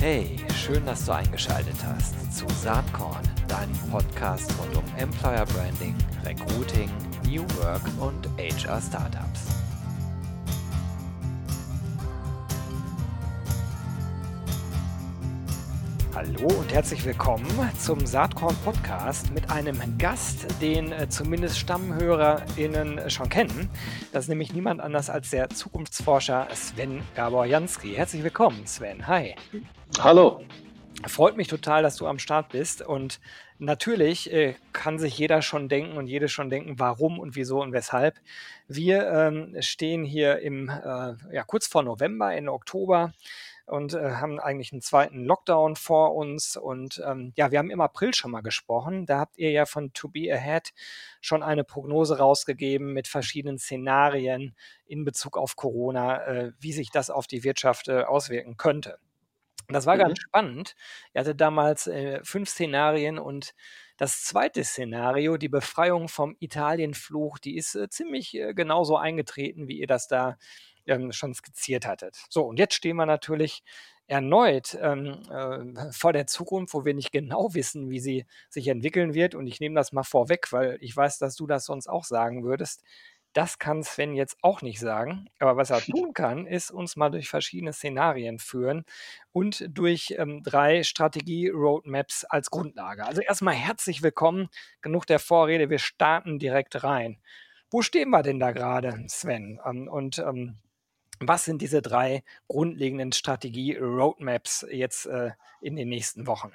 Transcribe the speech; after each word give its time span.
Hey, 0.00 0.38
schön, 0.54 0.86
dass 0.86 1.04
du 1.04 1.12
eingeschaltet 1.12 1.76
hast 1.84 2.32
zu 2.34 2.46
Saatkorn, 2.48 3.20
deinem 3.48 3.76
Podcast 3.90 4.50
rund 4.58 4.74
um 4.74 4.84
Employer 4.96 5.44
Branding, 5.44 5.94
Recruiting, 6.24 6.88
New 7.26 7.42
Work 7.58 7.82
und 8.00 8.26
HR 8.38 8.80
Startups. 8.80 9.59
Hallo 16.36 16.60
und 16.60 16.72
herzlich 16.72 17.04
willkommen 17.04 17.46
zum 17.76 18.06
Saatkorn 18.06 18.54
Podcast 18.64 19.32
mit 19.32 19.50
einem 19.50 19.76
Gast, 19.98 20.46
den 20.60 20.92
äh, 20.92 21.08
zumindest 21.08 21.58
StammhörerInnen 21.58 23.10
schon 23.10 23.28
kennen. 23.28 23.68
Das 24.12 24.24
ist 24.24 24.28
nämlich 24.28 24.52
niemand 24.52 24.80
anders 24.80 25.10
als 25.10 25.30
der 25.30 25.50
Zukunftsforscher 25.50 26.46
Sven 26.54 27.02
Gabor-Jansky. 27.16 27.94
Herzlich 27.94 28.22
willkommen, 28.22 28.64
Sven. 28.66 29.08
Hi. 29.08 29.34
Hallo. 29.98 30.42
Freut 31.06 31.36
mich 31.36 31.48
total, 31.48 31.82
dass 31.82 31.96
du 31.96 32.06
am 32.06 32.20
Start 32.20 32.50
bist 32.50 32.80
und 32.80 33.20
natürlich 33.58 34.32
äh, 34.32 34.54
kann 34.72 34.98
sich 34.98 35.18
jeder 35.18 35.42
schon 35.42 35.68
denken 35.68 35.96
und 35.96 36.06
jede 36.06 36.28
schon 36.28 36.48
denken, 36.48 36.78
warum 36.78 37.18
und 37.18 37.34
wieso 37.34 37.60
und 37.60 37.72
weshalb. 37.72 38.14
Wir 38.68 39.10
ähm, 39.10 39.56
stehen 39.60 40.04
hier 40.04 40.38
im, 40.38 40.68
äh, 40.68 41.14
ja, 41.34 41.42
kurz 41.44 41.66
vor 41.66 41.82
November, 41.82 42.32
Ende 42.32 42.52
Oktober 42.52 43.12
und 43.70 43.94
äh, 43.94 44.12
haben 44.12 44.40
eigentlich 44.40 44.72
einen 44.72 44.82
zweiten 44.82 45.24
Lockdown 45.24 45.76
vor 45.76 46.14
uns. 46.14 46.56
Und 46.56 47.02
ähm, 47.06 47.32
ja, 47.36 47.50
wir 47.50 47.58
haben 47.58 47.70
im 47.70 47.80
April 47.80 48.12
schon 48.14 48.30
mal 48.30 48.40
gesprochen. 48.40 49.06
Da 49.06 49.18
habt 49.18 49.38
ihr 49.38 49.50
ja 49.50 49.64
von 49.64 49.92
To 49.92 50.08
Be 50.08 50.32
Ahead 50.32 50.72
schon 51.20 51.42
eine 51.42 51.64
Prognose 51.64 52.18
rausgegeben 52.18 52.92
mit 52.92 53.08
verschiedenen 53.08 53.58
Szenarien 53.58 54.54
in 54.86 55.04
Bezug 55.04 55.36
auf 55.36 55.56
Corona, 55.56 56.24
äh, 56.26 56.52
wie 56.58 56.72
sich 56.72 56.90
das 56.90 57.10
auf 57.10 57.26
die 57.26 57.44
Wirtschaft 57.44 57.88
äh, 57.88 58.02
auswirken 58.02 58.56
könnte. 58.56 58.98
Das 59.68 59.86
war 59.86 59.94
mhm. 59.94 60.00
ganz 60.00 60.20
spannend. 60.20 60.74
Ihr 61.14 61.20
hattet 61.20 61.40
damals 61.40 61.86
äh, 61.86 62.20
fünf 62.24 62.48
Szenarien 62.48 63.18
und 63.18 63.54
das 63.96 64.24
zweite 64.24 64.64
Szenario, 64.64 65.36
die 65.36 65.48
Befreiung 65.48 66.08
vom 66.08 66.34
Italienfluch, 66.40 67.38
die 67.38 67.56
ist 67.56 67.74
äh, 67.74 67.88
ziemlich 67.88 68.34
äh, 68.34 68.54
genauso 68.54 68.96
eingetreten, 68.96 69.68
wie 69.68 69.78
ihr 69.78 69.86
das 69.86 70.08
da 70.08 70.38
ähm, 70.86 71.12
schon 71.12 71.34
skizziert 71.34 71.86
hattet. 71.86 72.22
So, 72.28 72.44
und 72.44 72.58
jetzt 72.58 72.74
stehen 72.74 72.96
wir 72.96 73.06
natürlich 73.06 73.62
erneut 74.10 74.76
ähm, 74.82 75.22
äh, 75.30 75.92
vor 75.92 76.12
der 76.12 76.26
Zukunft, 76.26 76.74
wo 76.74 76.84
wir 76.84 76.94
nicht 76.94 77.12
genau 77.12 77.54
wissen, 77.54 77.90
wie 77.90 78.00
sie 78.00 78.26
sich 78.48 78.68
entwickeln 78.68 79.14
wird. 79.14 79.34
Und 79.34 79.46
ich 79.46 79.60
nehme 79.60 79.76
das 79.76 79.92
mal 79.92 80.02
vorweg, 80.02 80.52
weil 80.52 80.76
ich 80.80 80.96
weiß, 80.96 81.18
dass 81.18 81.36
du 81.36 81.46
das 81.46 81.64
sonst 81.64 81.88
auch 81.88 82.04
sagen 82.04 82.44
würdest. 82.44 82.82
Das 83.32 83.60
kann 83.60 83.84
Sven 83.84 84.14
jetzt 84.14 84.38
auch 84.42 84.60
nicht 84.60 84.80
sagen. 84.80 85.28
Aber 85.38 85.56
was 85.56 85.70
er 85.70 85.80
tun 85.80 86.12
kann, 86.12 86.46
ist 86.46 86.72
uns 86.72 86.96
mal 86.96 87.10
durch 87.10 87.28
verschiedene 87.28 87.72
Szenarien 87.72 88.40
führen 88.40 88.84
und 89.30 89.64
durch 89.68 90.16
ähm, 90.18 90.42
drei 90.42 90.82
Strategie-Roadmaps 90.82 92.24
als 92.24 92.50
Grundlage. 92.50 93.04
Also 93.06 93.20
erstmal 93.20 93.54
herzlich 93.54 94.02
willkommen. 94.02 94.48
Genug 94.80 95.06
der 95.06 95.20
Vorrede. 95.20 95.70
Wir 95.70 95.78
starten 95.78 96.40
direkt 96.40 96.82
rein. 96.82 97.20
Wo 97.70 97.82
stehen 97.82 98.10
wir 98.10 98.24
denn 98.24 98.40
da 98.40 98.50
gerade, 98.50 99.04
Sven? 99.06 99.60
Ähm, 99.64 99.86
und 99.86 100.18
ähm, 100.18 100.58
was 101.20 101.44
sind 101.44 101.62
diese 101.62 101.82
drei 101.82 102.24
grundlegenden 102.48 103.12
Strategie-Roadmaps 103.12 104.66
jetzt 104.70 105.06
äh, 105.06 105.32
in 105.60 105.76
den 105.76 105.88
nächsten 105.88 106.26
Wochen? 106.26 106.52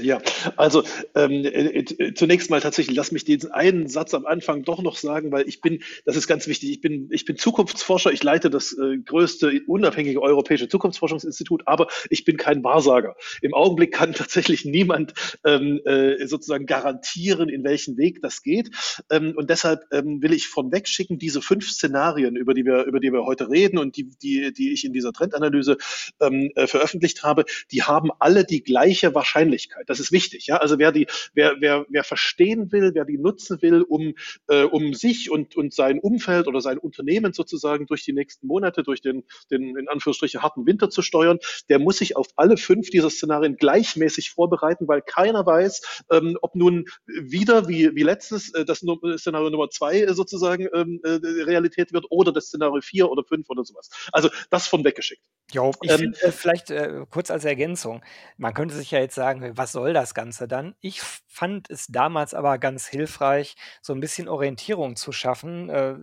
Ja, 0.00 0.20
also 0.56 0.82
ähm, 1.14 1.44
äh, 1.44 1.78
äh, 1.78 2.14
zunächst 2.14 2.50
mal 2.50 2.60
tatsächlich, 2.60 2.96
lass 2.96 3.12
mich 3.12 3.24
diesen 3.24 3.52
einen 3.52 3.86
Satz 3.86 4.12
am 4.12 4.26
Anfang 4.26 4.64
doch 4.64 4.82
noch 4.82 4.96
sagen, 4.96 5.30
weil 5.30 5.46
ich 5.46 5.60
bin, 5.60 5.84
das 6.04 6.16
ist 6.16 6.26
ganz 6.26 6.48
wichtig, 6.48 6.72
ich 6.72 6.80
bin, 6.80 7.08
ich 7.12 7.24
bin 7.24 7.36
Zukunftsforscher, 7.36 8.10
ich 8.10 8.24
leite 8.24 8.50
das 8.50 8.76
äh, 8.76 8.98
größte 8.98 9.62
unabhängige 9.68 10.20
europäische 10.20 10.66
Zukunftsforschungsinstitut, 10.68 11.62
aber 11.66 11.86
ich 12.10 12.24
bin 12.24 12.36
kein 12.36 12.64
Wahrsager. 12.64 13.14
Im 13.40 13.54
Augenblick 13.54 13.92
kann 13.92 14.12
tatsächlich 14.14 14.64
niemand 14.64 15.14
ähm, 15.44 15.80
äh, 15.84 16.26
sozusagen 16.26 16.66
garantieren, 16.66 17.48
in 17.48 17.62
welchen 17.62 17.96
Weg 17.96 18.20
das 18.20 18.42
geht. 18.42 18.70
Ähm, 19.10 19.34
und 19.36 19.48
deshalb 19.48 19.84
ähm, 19.92 20.20
will 20.20 20.32
ich 20.32 20.48
von 20.48 20.72
wegschicken, 20.72 21.20
diese 21.20 21.40
fünf 21.40 21.70
Szenarien, 21.70 22.34
über 22.34 22.52
die 22.52 22.64
wir, 22.64 22.82
über 22.82 22.98
die 22.98 23.12
wir 23.12 23.24
heute 23.24 23.48
reden 23.48 23.78
und 23.78 23.96
die, 23.96 24.10
die, 24.20 24.52
die 24.52 24.72
ich 24.72 24.84
in 24.84 24.92
dieser 24.92 25.12
Trendanalyse 25.12 25.76
ähm, 26.20 26.50
äh, 26.56 26.66
veröffentlicht 26.66 27.22
habe, 27.22 27.44
die 27.70 27.84
haben 27.84 28.10
alle 28.18 28.44
die 28.44 28.64
gleiche 28.64 29.14
Wahrscheinlichkeit. 29.14 29.83
Das 29.86 30.00
ist 30.00 30.12
wichtig. 30.12 30.46
Ja? 30.46 30.56
Also 30.56 30.78
wer 30.78 30.92
die, 30.92 31.06
wer, 31.34 31.56
wer, 31.60 31.86
wer 31.88 32.04
verstehen 32.04 32.72
will, 32.72 32.92
wer 32.94 33.04
die 33.04 33.18
nutzen 33.18 33.60
will, 33.62 33.82
um, 33.82 34.14
äh, 34.48 34.62
um 34.62 34.94
sich 34.94 35.30
und, 35.30 35.56
und 35.56 35.74
sein 35.74 35.98
Umfeld 35.98 36.46
oder 36.46 36.60
sein 36.60 36.78
Unternehmen 36.78 37.32
sozusagen 37.32 37.86
durch 37.86 38.04
die 38.04 38.12
nächsten 38.12 38.46
Monate, 38.46 38.82
durch 38.82 39.00
den, 39.00 39.24
den 39.50 39.76
in 39.76 39.88
Anführungsstrichen 39.88 40.42
harten 40.42 40.66
Winter 40.66 40.90
zu 40.90 41.02
steuern, 41.02 41.38
der 41.68 41.78
muss 41.78 41.98
sich 41.98 42.16
auf 42.16 42.28
alle 42.36 42.56
fünf 42.56 42.90
dieser 42.90 43.10
Szenarien 43.10 43.56
gleichmäßig 43.56 44.30
vorbereiten, 44.30 44.88
weil 44.88 45.02
keiner 45.02 45.44
weiß, 45.46 46.04
ähm, 46.10 46.38
ob 46.42 46.54
nun 46.54 46.86
wieder 47.06 47.68
wie, 47.68 47.94
wie 47.94 48.02
letztes 48.02 48.52
äh, 48.54 48.64
das 48.64 48.78
Szenario 48.78 49.50
Nummer 49.50 49.70
zwei 49.70 50.00
äh, 50.00 50.14
sozusagen 50.14 50.68
ähm, 50.74 51.00
äh, 51.04 51.20
Realität 51.44 51.92
wird 51.92 52.06
oder 52.10 52.32
das 52.32 52.46
Szenario 52.46 52.80
vier 52.80 53.10
oder 53.10 53.24
fünf 53.24 53.48
oder 53.50 53.64
sowas. 53.64 53.90
Also 54.12 54.30
das 54.50 54.66
von 54.66 54.84
weggeschickt. 54.84 55.22
Jo, 55.52 55.72
ich 55.82 55.90
ähm, 55.90 55.98
finde, 55.98 56.32
vielleicht 56.32 56.70
äh, 56.70 57.04
kurz 57.10 57.30
als 57.30 57.44
Ergänzung, 57.44 58.02
man 58.36 58.54
könnte 58.54 58.74
sich 58.74 58.90
ja 58.90 59.00
jetzt 59.00 59.14
sagen, 59.14 59.52
was 59.56 59.73
soll 59.74 59.92
das 59.92 60.14
Ganze 60.14 60.48
dann? 60.48 60.74
Ich 60.80 61.02
fand 61.02 61.68
es 61.70 61.88
damals 61.88 62.32
aber 62.32 62.56
ganz 62.58 62.86
hilfreich, 62.86 63.56
so 63.82 63.92
ein 63.92 64.00
bisschen 64.00 64.28
Orientierung 64.28 64.96
zu 64.96 65.12
schaffen. 65.12 65.68
Äh, 65.68 65.96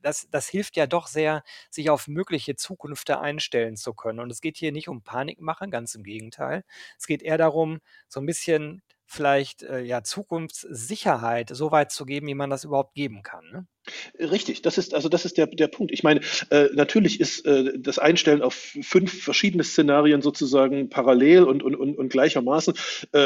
das, 0.00 0.28
das 0.30 0.48
hilft 0.48 0.76
ja 0.76 0.86
doch 0.86 1.06
sehr, 1.08 1.42
sich 1.70 1.90
auf 1.90 2.08
mögliche 2.08 2.56
Zukünfte 2.56 3.20
einstellen 3.20 3.76
zu 3.76 3.92
können. 3.92 4.20
Und 4.20 4.30
es 4.30 4.40
geht 4.40 4.56
hier 4.56 4.72
nicht 4.72 4.88
um 4.88 5.02
Panikmachen, 5.02 5.70
ganz 5.70 5.94
im 5.94 6.04
Gegenteil. 6.04 6.64
Es 6.98 7.06
geht 7.06 7.22
eher 7.22 7.36
darum, 7.36 7.80
so 8.08 8.20
ein 8.20 8.26
bisschen 8.26 8.82
vielleicht 9.08 9.62
äh, 9.62 9.80
ja 9.80 10.02
Zukunftssicherheit 10.02 11.50
so 11.50 11.72
weit 11.72 11.90
zu 11.90 12.04
geben, 12.04 12.26
wie 12.28 12.34
man 12.34 12.50
das 12.50 12.64
überhaupt 12.64 12.94
geben 12.94 13.22
kann. 13.22 13.44
Ne? 13.50 13.66
Richtig, 14.18 14.62
das 14.62 14.78
ist 14.78 14.94
also 14.94 15.08
das 15.08 15.24
ist 15.24 15.38
der, 15.38 15.46
der 15.46 15.68
Punkt. 15.68 15.92
Ich 15.92 16.02
meine, 16.02 16.20
äh, 16.50 16.68
natürlich 16.74 17.20
ist 17.20 17.46
äh, 17.46 17.78
das 17.78 17.98
Einstellen 17.98 18.42
auf 18.42 18.54
fünf 18.54 19.22
verschiedene 19.22 19.64
Szenarien 19.64 20.22
sozusagen 20.22 20.88
parallel 20.90 21.44
und, 21.44 21.62
und, 21.62 21.74
und, 21.74 21.96
und 21.96 22.08
gleichermaßen, 22.08 22.74
äh, 23.12 23.18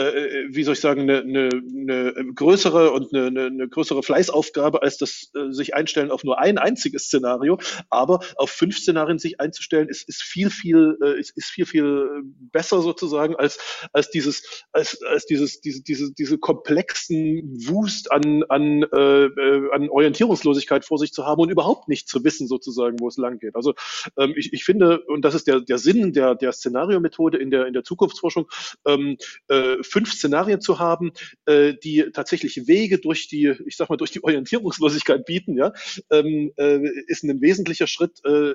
wie 0.51 0.63
soll 0.63 0.75
ich 0.75 0.81
sagen, 0.81 1.03
eine, 1.03 1.21
eine, 1.21 1.49
eine 1.49 2.33
größere 2.35 2.93
und 2.93 3.15
eine, 3.15 3.47
eine 3.47 3.69
größere 3.69 4.03
Fleißaufgabe 4.03 4.83
als 4.83 4.99
das 4.99 5.31
äh, 5.35 5.51
sich 5.51 5.75
einstellen 5.75 6.11
auf 6.11 6.25
nur 6.25 6.39
ein 6.39 6.59
einziges 6.59 7.05
Szenario. 7.05 7.59
Aber 7.91 8.21
auf 8.37 8.51
fünf 8.51 8.79
Szenarien 8.79 9.19
sich 9.19 9.41
einzustellen, 9.41 9.89
ist, 9.89 10.09
ist 10.09 10.23
viel, 10.23 10.51
viel, 10.51 10.97
äh, 11.03 11.19
ist, 11.19 11.37
ist 11.37 11.51
viel, 11.51 11.67
viel 11.67 12.23
besser 12.53 12.83
sozusagen 12.83 13.37
als, 13.37 13.59
als 13.93 14.11
dieses, 14.11 14.65
als, 14.73 15.03
als 15.03 15.27
dieses, 15.27 15.61
diese, 15.73 15.83
diese, 15.83 16.13
diese 16.13 16.39
komplexen 16.39 17.43
Wust 17.69 18.13
an, 18.13 18.43
an, 18.49 18.83
äh, 18.83 19.25
äh 19.25 19.71
an 19.73 19.89
Orientierungslosigkeit 19.89 20.85
vor 20.85 20.99
sich 20.99 21.13
zu 21.13 21.25
haben 21.25 21.41
und 21.41 21.51
überhaupt 21.51 21.89
nicht 21.89 22.09
zu 22.09 22.25
wissen, 22.25 22.47
sozusagen, 22.47 23.01
wo 23.01 23.09
es 23.09 23.17
lang 23.17 23.39
geht. 23.39 23.57
Also 23.57 23.75
ähm, 24.19 24.35
ich, 24.37 24.53
ich 24.53 24.65
finde, 24.65 25.01
und 25.07 25.25
das 25.25 25.35
ist 25.35 25.47
der, 25.47 25.61
der 25.61 25.79
Sinn 25.79 26.13
der, 26.13 26.35
der 26.35 26.53
Szenariomethode 26.53 27.39
in 27.39 27.51
der, 27.51 27.67
in 27.67 27.73
der 27.73 27.85
Zukunftsforschung, 27.85 28.49
ähm, 28.87 29.17
äh, 29.49 29.77
fünf 29.83 30.13
Szenarien 30.13 30.61
zu 30.61 30.79
haben, 30.79 31.13
äh, 31.47 31.75
die 31.83 32.11
tatsächlich 32.13 32.67
Wege 32.67 32.99
durch 32.99 33.29
die, 33.29 33.55
ich 33.67 33.77
sag 33.77 33.89
mal, 33.89 33.97
durch 33.97 34.11
die 34.11 34.23
Orientierungslosigkeit 34.23 35.25
bieten, 35.25 35.57
ja, 35.57 35.73
ähm, 36.11 36.53
äh, 36.57 36.81
ist 37.07 37.25
ein 37.25 37.41
wesentlicher 37.41 37.87
Schritt, 37.87 38.21
äh, 38.25 38.53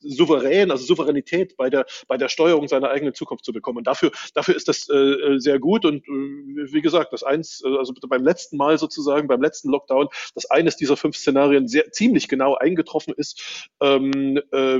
souverän, 0.00 0.70
also 0.70 0.84
Souveränität 0.84 1.56
bei 1.56 1.70
der, 1.70 1.86
bei 2.08 2.16
der 2.16 2.28
Steuerung 2.28 2.68
seiner 2.68 2.90
eigenen 2.90 3.14
Zukunft 3.14 3.44
zu 3.44 3.52
bekommen. 3.52 3.78
Und 3.78 3.86
dafür, 3.86 4.10
dafür 4.34 4.56
ist 4.56 4.68
das 4.68 4.88
äh, 4.88 5.38
sehr 5.38 5.58
gut. 5.58 5.84
Und 5.84 6.06
wie 6.10 6.80
gesagt, 6.82 7.12
das 7.12 7.22
eins, 7.22 7.62
also 7.64 7.92
beim 8.08 8.24
letzten 8.24 8.56
Mal 8.56 8.78
sozusagen, 8.78 9.28
beim 9.28 9.42
letzten 9.42 9.70
Lockdown, 9.70 10.08
das 10.34 10.50
eines 10.50 10.76
dieser 10.76 10.96
fünf 10.96 11.16
Szenarien 11.16 11.68
sehr 11.68 11.92
ziemlich 11.92 12.28
genau 12.28 12.54
eingetroffen 12.56 13.14
ist, 13.16 13.68
ähm, 13.80 14.40
äh, 14.52 14.78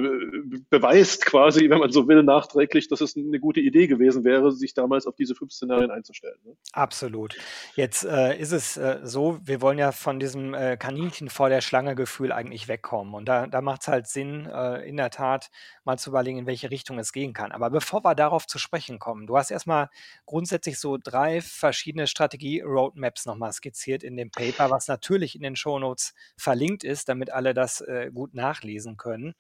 beweist 0.71 1.27
quasi, 1.27 1.71
wenn 1.71 1.79
man 1.79 1.93
so 1.93 2.09
will, 2.09 2.23
nachträglich, 2.23 2.89
dass 2.89 3.01
es 3.01 3.17
eine 3.17 3.41
gute 3.41 3.61
Idee 3.61 3.87
gewesen 3.87 4.25
wäre, 4.25 4.53
sich 4.53 4.75
damals 4.75 5.07
auf 5.07 5.17
diese 5.17 5.35
fünf 5.35 5.53
Szenarien 5.53 5.91
einzustellen. 5.91 6.39
Ne? 6.45 6.57
Absolut. 6.73 7.37
Jetzt 7.77 8.05
äh, 8.05 8.39
ist 8.39 8.53
es 8.53 8.77
äh, 8.77 9.01
so, 9.05 9.39
wir 9.45 9.61
wollen 9.61 9.79
ja 9.79 9.93
von 9.93 10.19
diesem 10.19 10.55
äh, 10.55 10.77
Kaninchen 10.77 11.29
vor 11.31 11.49
der 11.49 11.61
Schlange 11.61 11.95
Gefühl 11.95 12.33
eigentlich 12.33 12.69
wegkommen. 12.69 13.15
Und 13.15 13.27
da, 13.27 13.47
da 13.47 13.61
macht 13.61 13.83
es 13.83 13.89
halt 13.89 14.07
Sinn, 14.07 14.47
äh, 14.47 14.89
in 14.89 14.97
der 14.97 15.11
Tat 15.11 15.51
mal 15.85 15.99
zu 15.99 16.11
überlegen, 16.11 16.39
in 16.39 16.47
welche 16.47 16.71
Richtung 16.71 16.99
es 16.99 17.13
gehen 17.13 17.33
kann. 17.33 17.53
Aber 17.53 17.71
bevor 17.71 18.05
wir 18.05 18.15
darauf 18.15 18.47
zu 18.47 18.59
sprechen 18.59 18.99
kommen, 18.99 19.27
du 19.27 19.37
hast 19.37 19.51
erstmal 19.51 19.89
grundsätzlich 20.27 20.79
so 20.79 20.99
drei 21.03 21.20
verschiedene 21.41 22.07
Strategie-Roadmaps 22.07 23.27
nochmal 23.27 23.53
skizziert 23.53 24.03
in 24.03 24.17
dem 24.17 24.31
Paper, 24.31 24.71
was 24.71 24.89
natürlich 24.89 25.35
in 25.35 25.43
den 25.43 25.57
Shownotes 25.57 26.15
verlinkt 26.37 26.85
ist, 26.85 27.09
damit 27.09 27.31
alle 27.31 27.55
das 27.55 27.81
äh, 27.83 28.11
gut 28.13 28.35
nachlesen 28.35 28.97
können. 28.97 29.35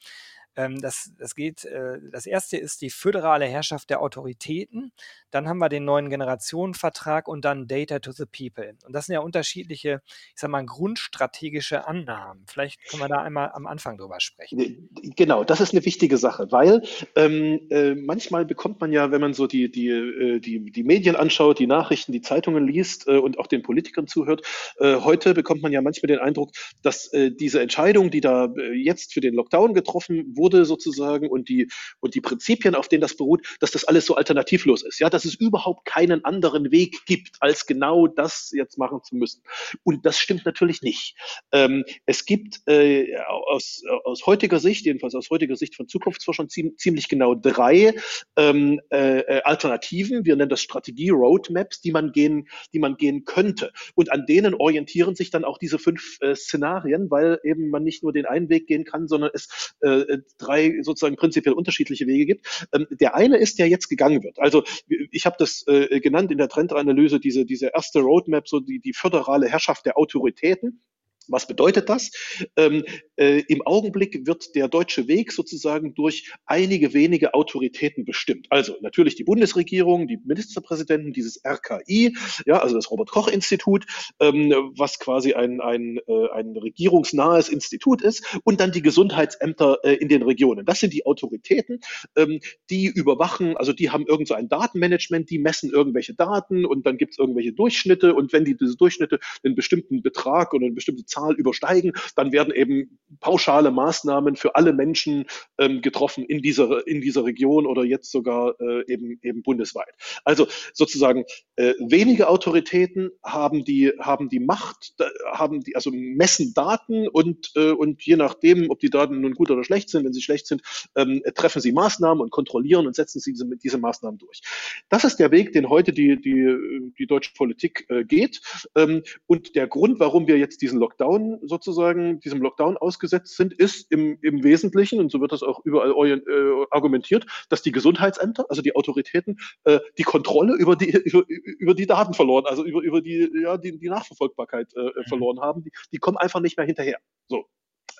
Ähm, 0.57 0.81
das, 0.81 1.13
das 1.19 1.35
geht, 1.35 1.65
äh, 1.65 1.99
das 2.11 2.27
erste 2.27 2.57
ist 2.57 2.83
die 2.83 2.91
föderale 2.91 3.47
Herrschaft 3.47 3.91
der 3.91 4.03
Autoritäten. 4.03 4.93
Dann 5.31 5.49
haben 5.49 5.59
wir 5.59 5.69
den 5.69 5.85
neuen 5.85 6.11
Generationenvertrag 6.11 7.29
und 7.29 7.45
dann 7.45 7.69
Data 7.69 8.01
to 8.01 8.11
the 8.13 8.25
People. 8.27 8.77
Und 8.85 8.93
das 8.93 9.07
sind 9.07 9.15
ja 9.15 9.21
unterschiedliche, 9.21 10.03
ich 10.35 10.41
sag 10.41 10.51
mal, 10.51 10.65
grundstrategische 10.65 11.87
Annahmen. 11.87 12.45
Vielleicht 12.49 12.81
können 12.89 13.03
wir 13.03 13.09
da 13.09 13.23
einmal 13.23 13.53
am 13.53 13.67
Anfang 13.67 13.97
drüber 13.97 14.19
sprechen. 14.19 14.89
Genau, 15.17 15.45
das 15.45 15.61
ist 15.61 15.73
eine 15.73 15.85
wichtige 15.85 16.17
Sache, 16.17 16.51
weil 16.51 16.83
ähm, 17.15 17.61
äh, 17.71 17.95
manchmal 17.95 18.45
bekommt 18.45 18.81
man 18.81 18.93
ja, 18.93 19.13
wenn 19.13 19.21
man 19.21 19.35
so 19.35 19.47
die, 19.47 19.71
die, 19.71 19.89
äh, 19.89 20.41
die, 20.41 20.71
die 20.73 20.83
Medien 20.83 21.15
anschaut, 21.15 21.61
die 21.61 21.69
Nachrichten, 21.69 22.13
die 22.13 22.23
Zeitungen 22.23 22.67
liest 22.67 23.07
äh, 23.07 23.19
und 23.19 23.39
auch 23.39 23.47
den 23.47 23.63
Politikern 23.63 24.09
zuhört, 24.09 24.45
äh, 24.79 24.97
heute 24.97 25.33
bekommt 25.35 25.63
man 25.63 25.71
ja 25.71 25.81
manchmal 25.81 26.09
den 26.09 26.19
Eindruck, 26.19 26.51
dass 26.83 27.13
äh, 27.13 27.31
diese 27.31 27.61
Entscheidung, 27.61 28.11
die 28.11 28.21
da 28.21 28.53
jetzt 28.75 29.13
für 29.13 29.21
den 29.21 29.35
Lockdown 29.35 29.75
getroffen 29.75 30.35
wurde, 30.37 30.40
sozusagen, 30.49 31.29
und 31.29 31.49
die, 31.49 31.69
und 32.01 32.15
die 32.15 32.21
Prinzipien, 32.21 32.75
auf 32.75 32.89
denen 32.89 33.01
das 33.01 33.17
beruht, 33.17 33.47
dass 33.61 33.71
das 33.71 33.85
alles 33.85 34.07
so 34.07 34.15
alternativlos 34.15 34.83
ist. 34.83 34.99
Ja, 34.99 35.11
dass 35.11 35.25
es 35.25 35.35
überhaupt 35.35 35.85
keinen 35.85 36.25
anderen 36.25 36.71
Weg 36.71 37.05
gibt, 37.07 37.37
als 37.41 37.67
genau 37.67 38.07
das 38.07 38.51
jetzt 38.53 38.79
machen 38.79 39.01
zu 39.03 39.17
müssen. 39.17 39.43
Und 39.83 40.05
das 40.07 40.19
stimmt 40.19 40.45
natürlich 40.45 40.83
nicht. 40.83 41.17
Ähm, 41.53 41.85
es 42.07 42.25
gibt 42.25 42.61
äh, 42.67 43.17
aus, 43.49 43.83
aus 44.05 44.27
heutiger 44.27 44.59
Sicht, 44.59 44.87
jedenfalls 44.87 45.15
aus 45.15 45.31
heutiger 45.31 45.57
Sicht 45.57 45.75
von 45.77 45.89
Zukunftsforschern, 45.89 46.49
ziemlich 46.49 47.09
genau 47.09 47.35
drei 47.35 47.95
ähm, 48.37 48.81
äh, 48.91 49.41
Alternativen. 49.43 50.25
Wir 50.25 50.37
nennen 50.37 50.51
das 50.51 50.63
Strategie-Roadmaps, 50.63 51.81
die 51.81 51.93
man 51.93 52.13
gehen, 52.13 52.49
die 52.73 52.79
man 52.79 52.97
gehen 52.97 53.25
könnte. 53.25 53.73
Und 53.95 54.13
an 54.13 54.27
denen 54.27 54.55
orientieren 54.55 55.15
sich 55.15 55.31
dann 55.31 55.45
auch 55.45 55.59
diese 55.59 55.79
fünf 55.79 56.19
äh, 56.21 56.35
Szenarien, 56.35 57.11
weil 57.11 57.39
eben 57.45 57.71
man 57.71 57.83
nicht 57.83 58.03
nur 58.03 58.13
den 58.13 58.27
einen 58.27 58.49
Weg 58.49 58.67
gehen 58.67 58.85
kann, 58.85 59.09
sondern 59.09 59.31
es 59.33 59.75
äh, 59.81 60.19
drei 60.39 60.83
sozusagen 60.83 61.17
prinzipiell 61.17 61.55
unterschiedliche 61.55 62.07
Wege 62.07 62.27
gibt. 62.27 62.69
Ähm, 62.73 62.87
der 62.91 63.15
eine 63.15 63.37
ist, 63.39 63.59
der 63.59 63.69
jetzt 63.69 63.89
gegangen 63.89 64.23
wird. 64.23 64.39
Also 64.39 64.65
ich 64.89 65.27
habe 65.27 65.37
das 65.39 65.65
äh, 65.67 66.01
genannt 66.01 66.31
in 66.31 66.39
der 66.39 66.49
Trendanalyse, 66.49 67.21
diese, 67.21 67.45
diese 67.45 67.71
erste 67.75 68.01
Roadmap, 68.01 68.49
so 68.49 68.61
die, 68.61 68.81
die 68.81 68.93
föderale 68.93 69.49
Herrschaft 69.49 69.87
der 69.87 69.99
Autoritäten. 69.99 70.83
Was 71.31 71.47
bedeutet 71.47 71.89
das? 71.89 72.11
Ähm, 72.57 72.85
äh, 73.17 73.43
Im 73.49 73.63
Augenblick 73.63 74.27
wird 74.27 74.55
der 74.55 74.69
deutsche 74.69 75.09
Weg 75.09 75.33
sozusagen 75.33 75.95
durch 75.95 76.33
einige 76.45 76.93
wenige 76.93 77.35
Autoritäten 77.35 78.05
bestimmt. 78.05 78.47
Also 78.51 78.77
natürlich 78.81 79.15
die 79.15 79.25
Bundesregierung, 79.25 80.09
die 80.09 80.19
Ministerpräsidenten, 80.25 81.13
dieses 81.13 81.41
RKI, 81.45 82.17
ja, 82.47 82.59
also 82.59 82.75
das 82.75 82.91
Robert-Koch-Institut, 82.91 83.87
ähm, 84.21 84.73
was 84.77 84.99
quasi 84.99 85.35
ein, 85.35 85.61
ein, 85.61 85.99
äh, 86.07 86.29
ein 86.33 86.57
regierungsnahes 86.57 87.49
Institut 87.49 88.03
ist, 88.03 88.39
und 88.45 88.61
dann 88.61 88.73
die 88.73 88.83
Gesundheitsämter 88.83 89.79
äh, 89.85 89.95
in 89.95 90.09
den 90.09 90.23
Regionen. 90.23 90.67
Das 90.67 90.81
sind 90.81 90.93
die 90.93 91.07
Autoritäten, 91.07 91.81
ähm, 92.17 92.41
die 92.71 92.87
überwachen, 92.87 93.57
also 93.57 93.73
die 93.73 93.91
haben 93.91 94.07
irgend 94.07 94.29
so 94.29 94.35
ein 94.35 94.49
Datenmanagement, 94.49 95.31
die 95.31 95.39
messen 95.39 95.71
irgendwelche 95.71 96.15
Daten 96.15 96.65
und 96.65 96.87
dann 96.87 96.99
gibt 96.99 97.13
es 97.13 97.19
irgendwelche 97.19 97.53
Durchschnitte 97.53 98.15
und 98.15 98.33
wenn 98.33 98.45
die 98.45 98.57
diese 98.57 98.77
Durchschnitte 98.77 99.21
einen 99.45 99.55
bestimmten 99.55 100.03
Betrag 100.03 100.53
oder 100.55 100.67
eine 100.67 100.75
bestimmte 100.75 101.05
Zahl 101.05 101.20
Zahl 101.21 101.35
übersteigen, 101.35 101.93
dann 102.17 102.33
werden 102.33 102.55
eben 102.55 102.99
pauschale 103.21 103.71
Maßnahmen 103.71 104.37
für 104.37 104.55
alle 104.55 104.73
Menschen 104.73 105.27
ähm, 105.59 105.83
getroffen 105.83 106.25
in 106.25 106.43
dieser, 106.43 106.87
in 106.87 107.01
dieser 107.01 107.25
Region 107.25 107.67
oder 107.67 107.85
jetzt 107.85 108.11
sogar 108.11 108.55
äh, 108.61 108.85
eben, 108.93 109.19
eben 109.23 109.43
bundesweit. 109.43 109.93
Also 110.25 110.47
sozusagen 110.73 111.25
äh, 111.57 111.75
wenige 111.79 112.29
Autoritäten 112.29 113.11
haben 113.25 113.65
die, 113.65 113.93
haben 113.99 114.29
die 114.29 114.41
Macht, 114.41 114.95
haben 115.33 115.61
die, 115.61 115.77
also 115.77 115.91
messen 115.93 116.55
Daten 116.55 117.09
und, 117.09 117.53
äh, 117.57 117.73
und 117.73 118.03
je 118.03 118.17
nachdem, 118.17 118.71
ob 118.71 118.81
die 118.81 118.91
Daten 118.91 119.21
nun 119.21 119.35
gut 119.35 119.51
oder 119.51 119.65
schlecht 119.65 119.91
sind, 119.91 120.05
wenn 120.05 120.13
sie 120.13 120.23
schlecht 120.23 120.47
sind, 120.47 120.63
ähm, 120.97 121.23
treffen 121.35 121.61
sie 121.61 121.73
Maßnahmen 121.73 122.23
und 122.23 122.31
kontrollieren 122.31 122.87
und 122.87 122.95
setzen 122.95 123.21
sie 123.21 123.33
diese, 123.33 123.47
diese 123.57 123.79
Maßnahmen 123.79 124.19
durch. 124.19 124.41
Das 124.89 125.05
ist 125.05 125.17
der 125.17 125.31
Weg, 125.31 125.53
den 125.53 125.69
heute 125.69 125.93
die, 125.93 126.21
die, 126.21 126.93
die 126.99 127.07
deutsche 127.07 127.33
Politik 127.37 127.87
äh, 127.89 128.05
geht. 128.05 128.41
Ähm, 128.77 129.03
und 129.27 129.55
der 129.55 129.67
Grund, 129.67 130.01
warum 130.01 130.27
wir 130.27 130.39
jetzt 130.39 130.63
diesen 130.63 130.79
Lockdown 130.79 131.10
Lockdown 131.11 131.41
sozusagen, 131.43 132.21
diesem 132.21 132.41
Lockdown 132.41 132.77
ausgesetzt 132.77 133.37
sind, 133.37 133.53
ist 133.53 133.91
im, 133.91 134.19
im 134.23 134.43
Wesentlichen, 134.43 135.01
und 135.01 135.11
so 135.11 135.21
wird 135.21 135.33
das 135.33 135.43
auch 135.43 135.61
überall 135.65 136.19
äh, 136.19 136.67
argumentiert, 136.71 137.27
dass 137.49 137.63
die 137.63 137.73
Gesundheitsämter, 137.73 138.47
also 138.49 138.63
die 138.63 138.77
Autoritäten, 138.77 139.39
äh, 139.65 139.81
die 139.99 140.03
Kontrolle 140.03 140.55
über 140.55 140.77
die, 140.77 140.91
über, 141.05 141.25
über 141.27 141.75
die 141.75 141.87
Daten 141.87 142.15
verloren, 142.15 142.47
also 142.47 142.65
über, 142.65 142.81
über 142.83 143.01
die, 143.01 143.31
ja, 143.43 143.57
die, 143.57 143.79
die 143.79 143.89
Nachverfolgbarkeit 143.89 144.73
äh, 144.77 144.81
mhm. 144.81 145.05
verloren 145.09 145.41
haben. 145.41 145.63
Die, 145.63 145.73
die 145.93 145.99
kommen 145.99 146.17
einfach 146.17 146.41
nicht 146.41 146.57
mehr 146.57 146.67
hinterher. 146.67 146.99
So. 147.29 147.47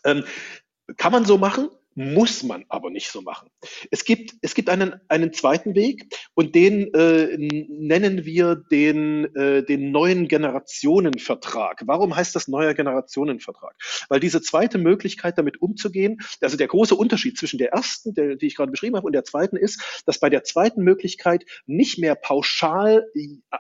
Ähm, 0.05 0.25
kann 0.97 1.13
man 1.13 1.25
so 1.25 1.39
machen? 1.39 1.69
Muss 2.01 2.43
man 2.43 2.65
aber 2.71 2.89
nicht 2.91 3.11
so 3.11 3.21
machen. 3.21 3.51
Es 3.91 4.05
gibt, 4.05 4.33
es 4.41 4.55
gibt 4.55 4.71
einen, 4.71 4.95
einen 5.09 5.35
zweiten 5.35 5.75
Weg 5.75 6.07
und 6.35 6.55
den 6.55 6.93
äh, 6.95 7.37
nennen 7.37 8.25
wir 8.25 8.57
den, 8.57 9.35
äh, 9.37 9.63
den 9.63 9.93
neuen 9.93 10.27
Generationenvertrag. 10.27 11.83
Warum 11.85 12.17
heißt 12.17 12.35
das 12.35 12.49
neuer 12.49 12.73
Generationenvertrag? 12.73 13.75
Weil 14.09 14.19
diese 14.19 14.41
zweite 14.41 14.79
Möglichkeit, 14.79 15.37
damit 15.37 15.61
umzugehen, 15.61 16.21
also 16.41 16.57
der 16.57 16.69
große 16.69 16.95
Unterschied 16.95 17.37
zwischen 17.37 17.59
der 17.59 17.73
ersten, 17.73 18.15
der, 18.15 18.37
die 18.37 18.47
ich 18.47 18.57
gerade 18.57 18.73
beschrieben 18.73 18.97
habe, 18.97 19.07
und 19.07 19.13
der 19.13 19.25
zweiten 19.25 19.57
ist, 19.57 20.03
dass 20.07 20.19
bei 20.19 20.31
der 20.31 20.43
zweiten 20.43 20.83
Möglichkeit 20.83 21.45
nicht 21.67 21.99
mehr 21.99 22.15
pauschal 22.15 23.07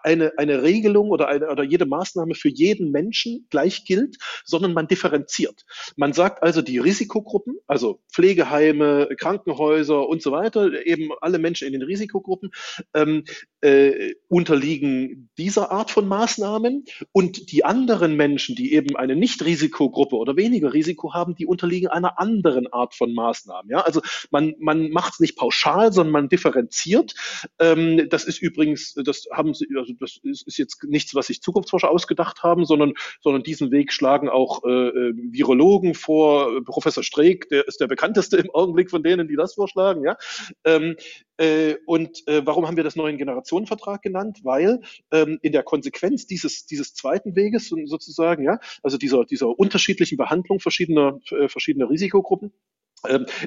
eine, 0.02 0.32
eine 0.38 0.62
Regelung 0.62 1.10
oder, 1.10 1.28
eine, 1.28 1.50
oder 1.50 1.62
jede 1.62 1.84
Maßnahme 1.84 2.34
für 2.34 2.48
jeden 2.48 2.90
Menschen 2.90 3.46
gleich 3.50 3.84
gilt, 3.84 4.16
sondern 4.44 4.72
man 4.72 4.88
differenziert. 4.88 5.66
Man 5.96 6.14
sagt 6.14 6.42
also, 6.42 6.62
die 6.62 6.78
Risikogruppen, 6.78 7.58
also 7.66 8.00
Pflegeheime, 8.30 9.08
Krankenhäuser 9.18 10.08
und 10.08 10.22
so 10.22 10.30
weiter, 10.30 10.86
eben 10.86 11.10
alle 11.20 11.40
Menschen 11.40 11.66
in 11.66 11.72
den 11.72 11.82
Risikogruppen, 11.82 12.52
ähm, 12.94 13.24
äh, 13.60 14.14
unterliegen 14.28 15.28
dieser 15.36 15.72
Art 15.72 15.90
von 15.90 16.06
Maßnahmen 16.06 16.84
und 17.10 17.50
die 17.50 17.64
anderen 17.64 18.16
Menschen, 18.16 18.54
die 18.54 18.72
eben 18.72 18.96
eine 18.96 19.16
Nicht-Risikogruppe 19.16 20.14
oder 20.14 20.36
weniger 20.36 20.72
Risiko 20.72 21.12
haben, 21.12 21.34
die 21.34 21.44
unterliegen 21.44 21.88
einer 21.88 22.20
anderen 22.20 22.72
Art 22.72 22.94
von 22.94 23.12
Maßnahmen. 23.12 23.70
Ja? 23.70 23.80
Also 23.80 24.00
man, 24.30 24.54
man 24.60 24.90
macht 24.90 25.14
es 25.14 25.20
nicht 25.20 25.36
pauschal, 25.36 25.92
sondern 25.92 26.12
man 26.12 26.28
differenziert. 26.28 27.14
Ähm, 27.58 28.08
das 28.10 28.24
ist 28.24 28.40
übrigens, 28.40 28.94
das 28.94 29.26
haben 29.32 29.54
sie, 29.54 29.66
also 29.76 29.92
das 29.98 30.20
ist, 30.22 30.56
jetzt 30.56 30.84
nichts, 30.84 31.14
was 31.14 31.26
sich 31.26 31.42
Zukunftsforscher 31.42 31.90
ausgedacht 31.90 32.42
haben, 32.44 32.64
sondern, 32.64 32.94
sondern 33.20 33.42
diesen 33.42 33.72
Weg 33.72 33.92
schlagen 33.92 34.28
auch 34.28 34.62
äh, 34.64 34.68
äh 34.68 35.14
Virologen 35.32 35.94
vor. 35.94 36.62
Professor 36.64 37.02
Streeck, 37.02 37.48
der 37.48 37.66
ist 37.66 37.80
der 37.80 37.88
bekannteste 37.88 38.09
bekannteste 38.10 38.36
im 38.38 38.50
Augenblick 38.50 38.90
von 38.90 39.02
denen, 39.02 39.28
die 39.28 39.36
das 39.36 39.54
vorschlagen. 39.54 40.04
Ja? 40.04 40.16
Ähm, 40.64 40.96
äh, 41.36 41.76
und 41.86 42.26
äh, 42.26 42.42
warum 42.44 42.66
haben 42.66 42.76
wir 42.76 42.84
das 42.84 42.96
neuen 42.96 43.18
Generationenvertrag 43.18 44.02
genannt? 44.02 44.40
Weil 44.42 44.80
ähm, 45.12 45.38
in 45.42 45.52
der 45.52 45.62
Konsequenz 45.62 46.26
dieses, 46.26 46.66
dieses 46.66 46.94
zweiten 46.94 47.36
Weges 47.36 47.68
sozusagen, 47.68 48.44
ja, 48.44 48.58
also 48.82 48.98
dieser, 48.98 49.24
dieser 49.24 49.58
unterschiedlichen 49.58 50.16
Behandlung 50.16 50.60
verschiedener, 50.60 51.20
äh, 51.30 51.48
verschiedener 51.48 51.88
Risikogruppen, 51.88 52.52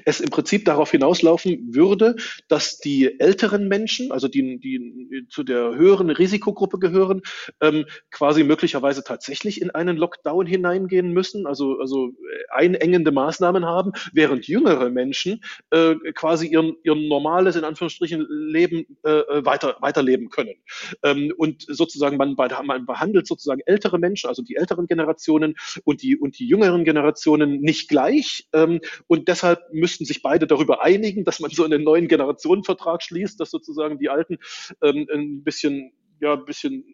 es 0.06 0.20
im 0.20 0.30
Prinzip 0.30 0.66
darauf 0.66 0.92
hinauslaufen 0.92 1.74
würde, 1.76 2.16
dass 2.48 2.80
die 2.80 3.20
älteren 3.20 3.68
Menschen, 3.68 4.12
also 4.12 4.28
die, 4.28 4.60
die 4.60 5.26
zu 5.30 5.44
der 5.44 5.76
höheren 5.76 6.10
Risikogruppe 6.10 6.80
gehören, 6.80 7.22
ähm, 7.62 7.86
quasi 8.12 8.44
möglicherweise 8.44 9.04
tatsächlich 9.04 9.62
in 9.62 9.70
einen 9.70 9.98
Lockdown 9.98 10.46
hineingehen 10.46 11.12
müssen, 11.12 11.46
also, 11.46 11.80
also 11.80 12.12
einengende 12.50 13.12
Maßnahmen 13.12 13.66
haben, 13.66 13.92
während 14.12 14.48
jüngere 14.48 14.90
Menschen 14.90 15.44
äh, 15.70 15.96
quasi 16.16 16.48
ihren, 16.48 16.76
ihren 16.84 17.08
normales, 17.08 17.56
in 17.56 17.64
Anführungsstrichen, 17.64 18.26
Leben 18.30 18.86
äh, 19.04 19.22
weiter, 19.46 19.78
weiterleben 19.82 20.30
können. 20.30 20.56
Ähm, 21.04 21.32
und 21.38 21.64
sozusagen 21.68 22.18
man, 22.18 22.36
man 22.36 22.86
behandelt 22.86 23.28
sozusagen 23.28 23.62
ältere 23.66 24.00
Menschen, 24.00 24.28
also 24.28 24.42
die 24.42 24.56
älteren 24.56 24.88
Generationen 24.88 25.56
und 25.84 26.02
die, 26.02 26.18
und 26.18 26.40
die 26.40 26.48
jüngeren 26.48 26.84
Generationen 26.86 27.62
nicht 27.62 27.88
gleich. 27.90 28.48
Ähm, 28.54 28.80
und 29.08 29.28
deshalb 29.28 29.43
deshalb 29.44 29.74
müssten 29.74 30.06
sich 30.06 30.22
beide 30.22 30.48
darüber 30.48 30.84
einigen, 30.84 31.26
dass 31.26 31.40
man 31.40 31.52
so 31.52 31.64
einen 31.64 31.84
neuen 31.84 32.08
Generationenvertrag 32.08 33.04
schließt, 33.04 33.40
dass 33.40 33.52
sozusagen 33.52 34.00
die 34.00 34.10
Alten 34.10 34.38
ähm, 34.82 35.06
ein 35.14 35.44
bisschen, 35.44 35.92
ja, 36.22 36.34
ein 36.34 36.46
bisschen 36.46 36.86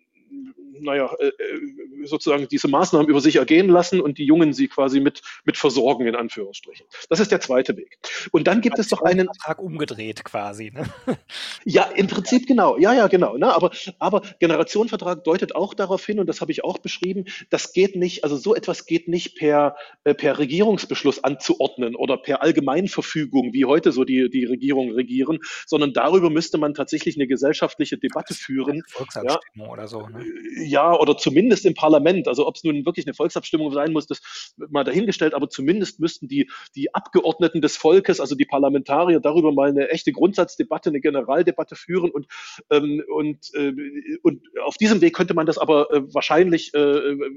naja, 0.81 1.11
äh, 1.19 1.27
äh, 1.27 2.05
sozusagen 2.05 2.47
diese 2.47 2.67
Maßnahmen 2.67 3.07
über 3.07 3.21
sich 3.21 3.38
ergehen 3.38 3.69
lassen 3.69 4.01
und 4.01 4.17
die 4.17 4.25
Jungen 4.25 4.53
sie 4.53 4.67
quasi 4.67 4.99
mit, 4.99 5.21
mit 5.45 5.57
versorgen, 5.57 6.07
in 6.07 6.15
Anführungsstrichen. 6.15 6.85
Das 7.09 7.19
ist 7.19 7.31
der 7.31 7.41
zweite 7.41 7.75
Weg. 7.77 7.97
Und 8.31 8.47
dann 8.47 8.61
gibt 8.61 8.79
es 8.79 8.88
doch 8.88 9.01
einen. 9.01 9.27
Vertrag 9.27 9.59
umgedreht 9.59 10.23
quasi. 10.23 10.71
Ne? 10.71 10.83
Ja, 11.65 11.83
im 11.83 12.07
Prinzip 12.07 12.47
genau. 12.47 12.77
Ja, 12.77 12.93
ja, 12.93 13.07
genau. 13.07 13.38
Ne? 13.38 13.53
Aber, 13.53 13.71
aber 13.99 14.21
Generationenvertrag 14.39 15.23
deutet 15.23 15.55
auch 15.55 15.73
darauf 15.73 16.05
hin, 16.05 16.19
und 16.19 16.27
das 16.27 16.41
habe 16.41 16.51
ich 16.51 16.63
auch 16.63 16.77
beschrieben, 16.77 17.25
das 17.49 17.73
geht 17.73 17.95
nicht, 17.95 18.23
also 18.23 18.38
so 18.38 18.55
etwas 18.55 18.85
geht 18.85 19.07
nicht 19.07 19.35
per, 19.35 19.75
äh, 20.03 20.13
per 20.13 20.39
Regierungsbeschluss 20.39 21.23
anzuordnen 21.23 21.95
oder 21.95 22.17
per 22.17 22.41
Allgemeinverfügung, 22.41 23.53
wie 23.53 23.65
heute 23.65 23.91
so 23.91 24.03
die, 24.03 24.29
die 24.29 24.45
Regierungen 24.45 24.93
regieren, 24.93 25.39
sondern 25.65 25.93
darüber 25.93 26.29
müsste 26.29 26.57
man 26.57 26.73
tatsächlich 26.73 27.15
eine 27.17 27.27
gesellschaftliche 27.27 27.97
Debatte 27.97 28.33
führen. 28.33 28.83
Volksabstimmung 28.88 29.67
ja, 29.67 29.73
oder 29.73 29.88
so. 29.88 30.07
Ne? 30.07 30.23
Ja, 30.59 30.93
oder 30.93 31.17
zumindest 31.17 31.65
im 31.65 31.73
Parlament. 31.73 32.27
Also 32.27 32.47
ob 32.47 32.55
es 32.55 32.63
nun 32.63 32.85
wirklich 32.85 33.05
eine 33.05 33.13
Volksabstimmung 33.13 33.71
sein 33.71 33.91
muss, 33.91 34.07
das 34.07 34.53
mal 34.57 34.83
dahingestellt, 34.83 35.33
aber 35.33 35.49
zumindest 35.49 35.99
müssten 35.99 36.27
die, 36.27 36.49
die 36.75 36.93
Abgeordneten 36.93 37.61
des 37.61 37.77
Volkes, 37.77 38.19
also 38.19 38.35
die 38.35 38.45
Parlamentarier, 38.45 39.19
darüber 39.19 39.51
mal 39.51 39.69
eine 39.69 39.89
echte 39.89 40.11
Grundsatzdebatte, 40.11 40.89
eine 40.89 41.01
Generaldebatte 41.01 41.75
führen 41.75 42.11
und, 42.11 42.27
ähm, 42.69 43.03
und, 43.07 43.53
äh, 43.53 43.73
und 44.23 44.43
auf 44.63 44.77
diesem 44.77 45.01
Weg 45.01 45.15
könnte 45.15 45.33
man 45.33 45.45
das 45.45 45.57
aber 45.57 45.91
äh, 45.91 46.13
wahrscheinlich, 46.13 46.73
äh, 46.73 46.79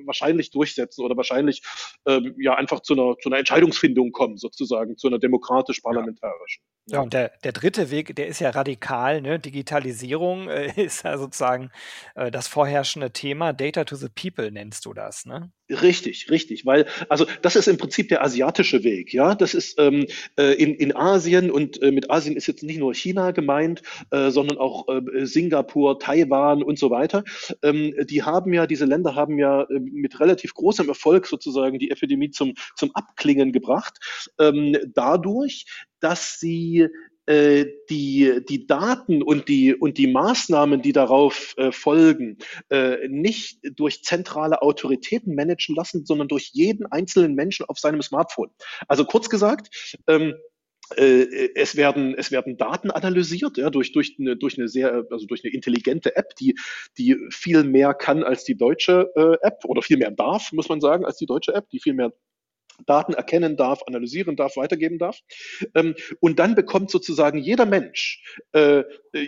wahrscheinlich 0.06 0.50
durchsetzen 0.50 1.04
oder 1.04 1.16
wahrscheinlich 1.16 1.62
äh, 2.04 2.20
ja 2.38 2.54
einfach 2.54 2.80
zu 2.80 2.94
einer, 2.94 3.16
zu 3.18 3.28
einer 3.28 3.38
Entscheidungsfindung 3.38 4.12
kommen, 4.12 4.36
sozusagen, 4.36 4.96
zu 4.96 5.08
einer 5.08 5.18
demokratisch-parlamentarischen. 5.18 6.62
Ja. 6.86 6.96
ja, 6.96 7.02
und 7.02 7.12
der, 7.12 7.32
der 7.44 7.52
dritte 7.52 7.90
Weg, 7.90 8.16
der 8.16 8.26
ist 8.26 8.40
ja 8.40 8.50
radikal, 8.50 9.20
ne? 9.20 9.38
Digitalisierung 9.38 10.48
äh, 10.48 10.72
ist 10.84 11.04
ja 11.04 11.16
sozusagen 11.18 11.70
äh, 12.14 12.30
das 12.30 12.48
vorherrschende 12.48 13.11
Thema. 13.12 13.52
Data 13.52 13.84
to 13.84 13.96
the 13.96 14.08
People 14.08 14.50
nennst 14.50 14.84
du 14.86 14.92
das, 14.92 15.26
ne? 15.26 15.50
Richtig, 15.70 16.30
richtig, 16.30 16.66
weil 16.66 16.86
also 17.08 17.26
das 17.40 17.56
ist 17.56 17.68
im 17.68 17.78
Prinzip 17.78 18.08
der 18.08 18.22
asiatische 18.22 18.84
Weg, 18.84 19.14
ja. 19.14 19.34
Das 19.34 19.54
ist 19.54 19.78
ähm, 19.78 20.06
äh, 20.36 20.52
in, 20.54 20.74
in 20.74 20.94
Asien 20.94 21.50
und 21.50 21.80
äh, 21.82 21.90
mit 21.90 22.10
Asien 22.10 22.36
ist 22.36 22.46
jetzt 22.46 22.62
nicht 22.62 22.78
nur 22.78 22.94
China 22.94 23.30
gemeint, 23.30 23.82
äh, 24.10 24.30
sondern 24.30 24.58
auch 24.58 24.88
äh, 24.88 25.24
Singapur, 25.24 25.98
Taiwan 25.98 26.62
und 26.62 26.78
so 26.78 26.90
weiter. 26.90 27.24
Ähm, 27.62 27.94
die 28.04 28.22
haben 28.22 28.52
ja, 28.52 28.66
diese 28.66 28.84
Länder 28.84 29.14
haben 29.14 29.38
ja 29.38 29.62
äh, 29.62 29.78
mit 29.78 30.20
relativ 30.20 30.54
großem 30.54 30.88
Erfolg 30.88 31.26
sozusagen 31.26 31.78
die 31.78 31.90
Epidemie 31.90 32.30
zum, 32.30 32.54
zum 32.76 32.94
Abklingen 32.94 33.52
gebracht, 33.52 33.98
ähm, 34.38 34.76
dadurch, 34.94 35.66
dass 36.00 36.38
sie 36.38 36.88
äh, 37.26 37.66
die, 37.88 38.42
die 38.48 38.66
Daten 38.66 39.22
und 39.22 39.48
die, 39.48 39.74
und 39.74 39.98
die 39.98 40.06
Maßnahmen, 40.06 40.82
die 40.82 40.92
darauf 40.92 41.54
äh, 41.56 41.72
folgen, 41.72 42.38
äh, 42.70 43.08
nicht 43.08 43.60
durch 43.76 44.02
zentrale 44.02 44.62
Autoritäten 44.62 45.34
managen 45.34 45.74
lassen, 45.74 46.04
sondern 46.04 46.28
durch 46.28 46.50
jeden 46.52 46.86
einzelnen 46.86 47.34
Menschen 47.34 47.66
auf 47.66 47.78
seinem 47.78 48.02
Smartphone. 48.02 48.50
Also 48.88 49.04
kurz 49.04 49.28
gesagt, 49.28 50.00
ähm, 50.08 50.34
äh, 50.96 51.50
es 51.54 51.76
werden, 51.76 52.14
es 52.16 52.30
werden 52.30 52.56
Daten 52.56 52.90
analysiert, 52.90 53.56
ja, 53.56 53.70
durch, 53.70 53.92
durch, 53.92 54.16
eine, 54.18 54.36
durch 54.36 54.58
eine 54.58 54.68
sehr, 54.68 55.04
also 55.10 55.26
durch 55.26 55.44
eine 55.44 55.52
intelligente 55.52 56.16
App, 56.16 56.34
die, 56.36 56.56
die 56.98 57.16
viel 57.30 57.64
mehr 57.64 57.94
kann 57.94 58.22
als 58.22 58.44
die 58.44 58.56
deutsche 58.56 59.10
äh, 59.14 59.46
App 59.46 59.64
oder 59.64 59.82
viel 59.82 59.96
mehr 59.96 60.10
darf, 60.10 60.52
muss 60.52 60.68
man 60.68 60.80
sagen, 60.80 61.04
als 61.04 61.16
die 61.16 61.26
deutsche 61.26 61.54
App, 61.54 61.68
die 61.70 61.80
viel 61.80 61.94
mehr 61.94 62.12
Daten 62.86 63.14
erkennen 63.14 63.56
darf, 63.56 63.82
analysieren 63.86 64.36
darf, 64.36 64.56
weitergeben 64.56 64.98
darf. 64.98 65.18
Ähm, 65.74 65.94
und 66.20 66.38
dann 66.38 66.54
bekommt 66.54 66.90
sozusagen 66.90 67.38
jeder 67.38 67.66
Mensch 67.66 68.22
äh, 68.52 68.84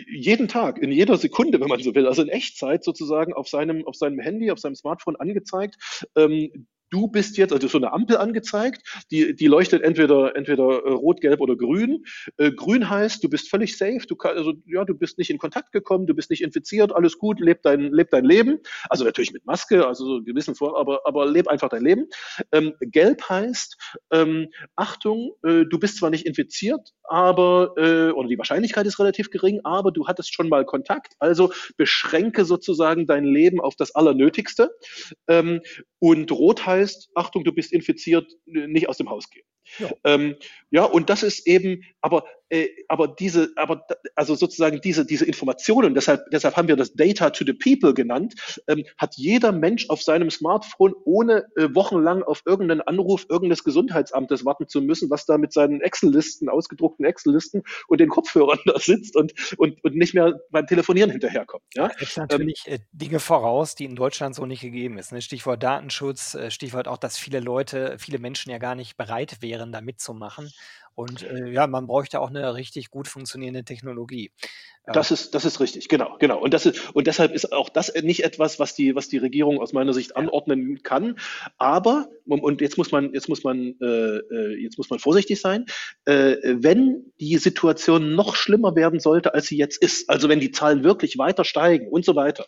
jeden 0.07 0.47
Tag, 0.47 0.79
in 0.79 0.91
jeder 0.91 1.17
Sekunde, 1.17 1.59
wenn 1.59 1.67
man 1.67 1.81
so 1.81 1.93
will, 1.95 2.07
also 2.07 2.21
in 2.21 2.29
Echtzeit 2.29 2.83
sozusagen 2.83 3.33
auf 3.33 3.47
seinem, 3.47 3.85
auf 3.85 3.95
seinem 3.95 4.19
Handy, 4.19 4.51
auf 4.51 4.59
seinem 4.59 4.75
Smartphone 4.75 5.15
angezeigt, 5.15 5.75
ähm, 6.15 6.67
du 6.89 7.07
bist 7.07 7.37
jetzt, 7.37 7.53
also 7.53 7.67
so 7.67 7.77
eine 7.77 7.93
Ampel 7.93 8.17
angezeigt, 8.17 8.81
die, 9.11 9.35
die 9.35 9.47
leuchtet 9.47 9.83
entweder, 9.83 10.35
entweder 10.35 10.85
äh, 10.85 10.91
rot, 10.91 11.21
gelb 11.21 11.41
oder 11.41 11.55
grün. 11.55 12.05
Äh, 12.37 12.51
grün 12.51 12.89
heißt, 12.89 13.23
du 13.23 13.29
bist 13.29 13.49
völlig 13.49 13.77
safe, 13.77 14.05
du 14.07 14.15
kann, 14.15 14.37
also 14.37 14.53
ja, 14.65 14.85
du 14.85 14.95
bist 14.95 15.17
nicht 15.17 15.29
in 15.29 15.37
Kontakt 15.37 15.71
gekommen, 15.71 16.07
du 16.07 16.13
bist 16.13 16.29
nicht 16.29 16.41
infiziert, 16.41 16.93
alles 16.93 17.17
gut, 17.17 17.39
leb 17.39 17.61
dein, 17.63 17.91
leb 17.91 18.09
dein 18.11 18.25
Leben. 18.25 18.59
Also 18.89 19.03
natürlich 19.03 19.33
mit 19.33 19.45
Maske, 19.45 19.85
also 19.87 20.05
so 20.05 20.23
gewissen 20.23 20.55
Vor, 20.55 20.79
aber, 20.79 21.01
aber 21.05 21.25
leb 21.25 21.47
einfach 21.47 21.69
dein 21.69 21.83
Leben. 21.83 22.07
Ähm, 22.51 22.73
gelb 22.79 23.21
heißt, 23.27 23.77
ähm, 24.11 24.47
Achtung, 24.75 25.31
äh, 25.43 25.65
du 25.65 25.79
bist 25.79 25.97
zwar 25.97 26.09
nicht 26.09 26.25
infiziert, 26.25 26.91
aber, 27.03 27.73
äh, 27.77 28.11
oder 28.11 28.27
die 28.27 28.37
Wahrscheinlichkeit 28.37 28.85
ist 28.85 28.99
relativ 28.99 29.29
gering, 29.29 29.61
aber 29.63 29.91
du 29.91 30.07
hattest 30.07 30.33
schon 30.33 30.49
mal 30.49 30.65
Kontakt, 30.65 31.13
also 31.19 31.51
beschränke 31.77 32.45
sozusagen 32.45 33.07
dein 33.07 33.25
Leben 33.25 33.59
auf 33.61 33.75
das 33.75 33.93
Allernötigste. 33.95 34.71
Ähm, 35.27 35.61
und 35.99 36.31
rot 36.31 36.65
heißt, 36.65 36.74
Achtung, 37.15 37.43
du 37.43 37.51
bist 37.51 37.71
infiziert, 37.73 38.31
nicht 38.45 38.89
aus 38.89 38.97
dem 38.97 39.09
Haus 39.09 39.29
gehen. 39.29 39.45
Ja. 39.79 39.89
Ähm, 40.03 40.35
ja, 40.71 40.83
und 40.83 41.09
das 41.09 41.23
ist 41.23 41.47
eben, 41.47 41.81
aber, 42.01 42.25
äh, 42.49 42.67
aber 42.87 43.07
diese, 43.07 43.51
aber 43.55 43.85
also 44.15 44.35
sozusagen 44.35 44.79
diese, 44.81 45.05
diese 45.05 45.25
Informationen, 45.25 45.93
deshalb, 45.93 46.21
deshalb 46.31 46.55
haben 46.55 46.67
wir 46.67 46.75
das 46.75 46.93
Data 46.93 47.29
to 47.29 47.45
the 47.45 47.53
People 47.53 47.93
genannt, 47.93 48.35
ähm, 48.67 48.85
hat 48.97 49.15
jeder 49.15 49.51
Mensch 49.51 49.89
auf 49.89 50.01
seinem 50.01 50.29
Smartphone, 50.29 50.93
ohne 51.05 51.45
äh, 51.55 51.69
wochenlang 51.73 52.23
auf 52.23 52.43
irgendeinen 52.45 52.81
Anruf 52.81 53.25
irgendeines 53.29 53.63
Gesundheitsamtes 53.63 54.45
warten 54.45 54.67
zu 54.67 54.81
müssen, 54.81 55.09
was 55.09 55.25
da 55.25 55.37
mit 55.37 55.53
seinen 55.53 55.81
Excel-Listen, 55.81 56.49
ausgedruckten 56.49 57.05
Excel-Listen 57.05 57.63
und 57.87 57.99
den 57.99 58.09
Kopfhörern 58.09 58.59
da 58.65 58.79
sitzt 58.79 59.15
und, 59.15 59.33
und, 59.57 59.83
und 59.83 59.95
nicht 59.95 60.13
mehr 60.13 60.39
beim 60.51 60.67
Telefonieren 60.67 61.09
hinterherkommt. 61.09 61.63
Ja? 61.73 61.89
Jetzt 61.99 62.17
natürlich 62.17 62.63
ähm, 62.67 62.79
Dinge 62.91 63.19
voraus, 63.19 63.75
die 63.75 63.85
in 63.85 63.95
Deutschland 63.95 64.35
so 64.35 64.45
nicht 64.45 64.61
gegeben 64.61 64.97
ist. 64.97 65.11
Ne? 65.11 65.21
Stichwort 65.21 65.63
Datenschutz, 65.63 66.35
äh, 66.35 66.51
Stichwort 66.65 66.87
auch, 66.87 66.97
dass 66.97 67.17
viele 67.17 67.39
Leute, 67.39 67.97
viele 67.99 68.19
Menschen 68.19 68.51
ja 68.51 68.57
gar 68.57 68.75
nicht 68.75 68.97
bereit 68.97 69.41
wären, 69.41 69.71
da 69.71 69.81
mitzumachen. 69.81 70.51
Und 70.95 71.23
äh, 71.23 71.49
ja, 71.51 71.67
man 71.67 71.87
bräuchte 71.87 72.19
auch 72.21 72.29
eine 72.29 72.53
richtig 72.55 72.89
gut 72.89 73.07
funktionierende 73.07 73.63
Technologie. 73.65 74.31
Das 74.93 75.09
ist, 75.09 75.33
das 75.33 75.45
ist 75.45 75.59
richtig, 75.59 75.87
genau, 75.87 76.15
genau. 76.19 76.39
Und 76.39 76.53
das 76.53 76.67
ist, 76.67 76.93
und 76.93 77.07
deshalb 77.07 77.33
ist 77.33 77.51
auch 77.51 77.69
das 77.69 77.91
nicht 78.03 78.23
etwas, 78.23 78.59
was 78.59 78.75
die, 78.75 78.95
was 78.95 79.09
die 79.09 79.17
Regierung 79.17 79.59
aus 79.59 79.73
meiner 79.73 79.93
Sicht 79.93 80.15
anordnen 80.15 80.83
kann. 80.83 81.17
Aber, 81.57 82.07
und 82.27 82.61
jetzt 82.61 82.77
muss 82.77 82.91
man, 82.91 83.11
jetzt 83.13 83.27
muss 83.27 83.43
man, 83.43 83.75
äh, 83.81 83.85
äh, 83.85 84.61
jetzt 84.61 84.77
muss 84.77 84.91
man 84.91 84.99
vorsichtig 84.99 85.41
sein, 85.41 85.65
äh, 86.05 86.35
wenn 86.43 87.11
die 87.19 87.37
Situation 87.37 88.13
noch 88.13 88.35
schlimmer 88.35 88.75
werden 88.75 88.99
sollte, 88.99 89.33
als 89.33 89.47
sie 89.47 89.57
jetzt 89.57 89.81
ist, 89.81 90.07
also 90.09 90.29
wenn 90.29 90.39
die 90.39 90.51
Zahlen 90.51 90.83
wirklich 90.83 91.17
weiter 91.17 91.45
steigen 91.45 91.87
und 91.87 92.05
so 92.05 92.15
weiter, 92.15 92.45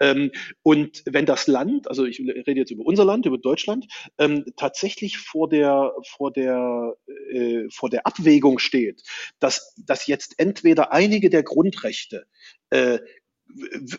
ähm, 0.00 0.30
und 0.62 1.02
wenn 1.04 1.26
das 1.26 1.46
Land, 1.46 1.88
also 1.88 2.06
ich 2.06 2.18
rede 2.20 2.60
jetzt 2.60 2.70
über 2.70 2.86
unser 2.86 3.04
Land, 3.04 3.26
über 3.26 3.38
Deutschland, 3.38 3.86
ähm, 4.16 4.46
tatsächlich 4.56 5.18
vor 5.18 5.50
der, 5.50 5.92
vor 6.16 6.32
der, 6.32 6.94
äh, 7.30 7.64
vor 7.70 7.90
der 7.90 8.06
Abwägung 8.06 8.58
steht, 8.58 9.02
dass, 9.38 9.74
dass 9.86 10.06
jetzt 10.06 10.38
entweder 10.38 10.90
einige 10.92 11.28
der 11.28 11.42
Grund 11.42 11.73
Grundrechte 11.74 12.26
äh, 12.70 12.98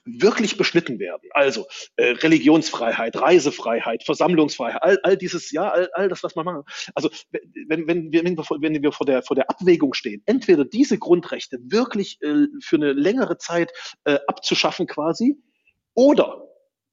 wirklich 0.05 0.57
beschnitten 0.57 0.97
werden. 0.99 1.29
Also 1.31 1.67
äh, 1.97 2.11
Religionsfreiheit, 2.11 3.15
Reisefreiheit, 3.15 4.03
Versammlungsfreiheit, 4.03 4.81
all, 4.81 4.99
all 5.03 5.17
dieses, 5.17 5.51
ja, 5.51 5.69
all, 5.69 5.89
all 5.93 6.09
das, 6.09 6.23
was 6.23 6.35
man 6.35 6.45
macht. 6.45 6.91
Also 6.95 7.09
wenn, 7.31 7.87
wenn, 7.87 8.11
wir, 8.11 8.23
wenn, 8.23 8.35
wir, 8.37 8.45
wenn 8.59 8.81
wir 8.83 8.91
vor 8.91 9.05
der, 9.05 9.21
vor 9.21 9.35
der 9.35 9.49
Abwägung 9.49 9.93
stehen, 9.93 10.23
entweder 10.25 10.65
diese 10.65 10.97
Grundrechte 10.97 11.59
wirklich 11.61 12.19
äh, 12.21 12.47
für 12.59 12.77
eine 12.77 12.93
längere 12.93 13.37
Zeit 13.37 13.71
äh, 14.03 14.17
abzuschaffen 14.27 14.87
quasi, 14.87 15.37
oder 15.93 16.41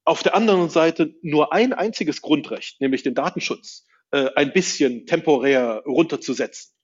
auf 0.05 0.23
der 0.23 0.35
anderen 0.35 0.69
Seite 0.69 1.15
nur 1.23 1.53
ein 1.53 1.73
einziges 1.73 2.21
Grundrecht, 2.21 2.81
nämlich 2.81 3.03
den 3.03 3.15
Datenschutz, 3.15 3.87
äh, 4.11 4.29
ein 4.37 4.53
bisschen 4.53 5.07
temporär 5.07 5.83
runterzusetzen 5.87 6.75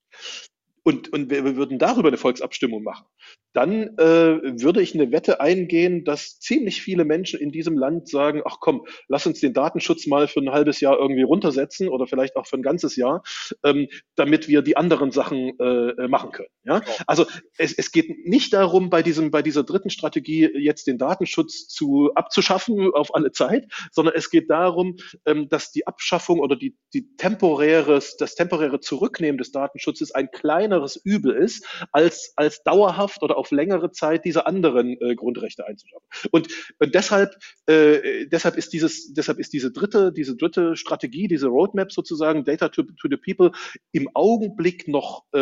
und, 0.89 1.13
und 1.13 1.29
wir, 1.29 1.57
würden 1.57 1.79
darüber 1.79 2.09
eine 2.09 2.17
Volksabstimmung 2.17 2.83
machen, 2.83 3.05
dann 3.53 3.99
äh, 3.99 4.63
würde 4.63 4.81
ich 4.81 4.95
eine 4.95 5.13
Wette 5.13 5.39
eingehen, 5.39 6.03
dass 6.03 6.41
ziemlich 6.41 6.81
viele 6.81 7.05
Menschen 7.05 7.39
in 7.41 7.53
diesem 7.53 7.77
Land 7.77 8.09
sagen, 8.09 8.41
ach 8.47 8.57
komm, 8.59 8.87
lass 9.07 9.27
uns 9.27 9.41
den 9.41 9.53
Datenschutz 9.53 10.07
mal 10.07 10.29
für 10.29 10.41
ein 10.41 10.51
halbes 10.51 10.81
Jahr 10.81 10.99
irgendwie 10.99 11.25
runtersetzen 11.25 11.89
oder 11.89 12.07
vielleicht 12.07 12.37
auch 12.37 12.47
für 12.47 12.57
ein 12.57 12.63
ganzes 12.63 12.97
Jahr, 12.97 13.23
ähm, 13.65 13.89
damit 14.17 14.49
wir 14.49 14.63
die 14.63 14.79
anderen 14.79 15.11
Sachen 15.11 15.59
äh, 15.59 16.09
machen 16.09 16.33
können. 16.33 16.49
Ja? 16.65 16.81
Also 17.07 17.27
es, 17.59 17.75
es 17.77 17.93
geht 17.93 18.27
nicht 18.27 18.55
darum, 18.55 18.89
bei 18.89 19.03
diesem, 19.03 19.31
bei 19.31 19.43
dieser 19.43 19.65
dritten 19.65 19.91
Strategie 19.91 20.49
jetzt 20.55 20.87
den 20.87 20.97
Datenschutz 20.97 21.69
zu 21.69 22.13
abzuschaffen 22.15 22.93
auf 22.95 23.15
alle 23.15 23.31
Zeit, 23.33 23.67
sondern 23.93 24.15
es 24.17 24.31
geht 24.31 24.49
darum, 24.49 24.97
ähm, 25.27 25.51
dass 25.51 25.71
die 25.71 25.87
Abschaffung 25.87 26.39
oder 26.41 26.57
die, 26.57 26.79
die 26.95 27.15
temporäres, 27.17 28.17
das 28.17 28.37
temporäre 28.37 28.81
Zurücknehmen 28.81 29.37
des 29.37 29.53
Datenschutzes 29.53 30.13
ein 30.13 30.31
kleineres 30.79 30.97
Übel 31.05 31.33
ist, 31.33 31.67
als, 31.93 32.33
als 32.37 32.63
dauerhaft 32.63 33.23
oder 33.23 33.37
auf 33.37 33.51
längere 33.51 33.91
Zeit 33.91 34.25
diese 34.25 34.47
anderen 34.47 35.01
äh, 35.01 35.15
Grundrechte 35.15 35.67
einzuschaffen. 35.67 36.07
Und, 36.31 36.49
und 36.79 36.95
deshalb, 36.95 37.37
äh, 37.67 38.27
deshalb 38.27 38.57
ist 38.57 38.73
dieses, 38.73 39.13
deshalb 39.13 39.39
ist 39.39 39.53
diese 39.53 39.73
dritte, 39.73 40.13
diese 40.13 40.37
dritte 40.37 40.77
Strategie, 40.77 41.29
diese 41.29 41.49
Roadmap 41.49 41.93
sozusagen, 41.93 42.45
Data 42.45 42.69
to, 42.69 42.83
to 42.83 43.09
the 43.11 43.17
People, 43.17 43.53
im 43.93 44.09
Augenblick 44.15 44.89
noch 44.89 45.25
äh, 45.33 45.39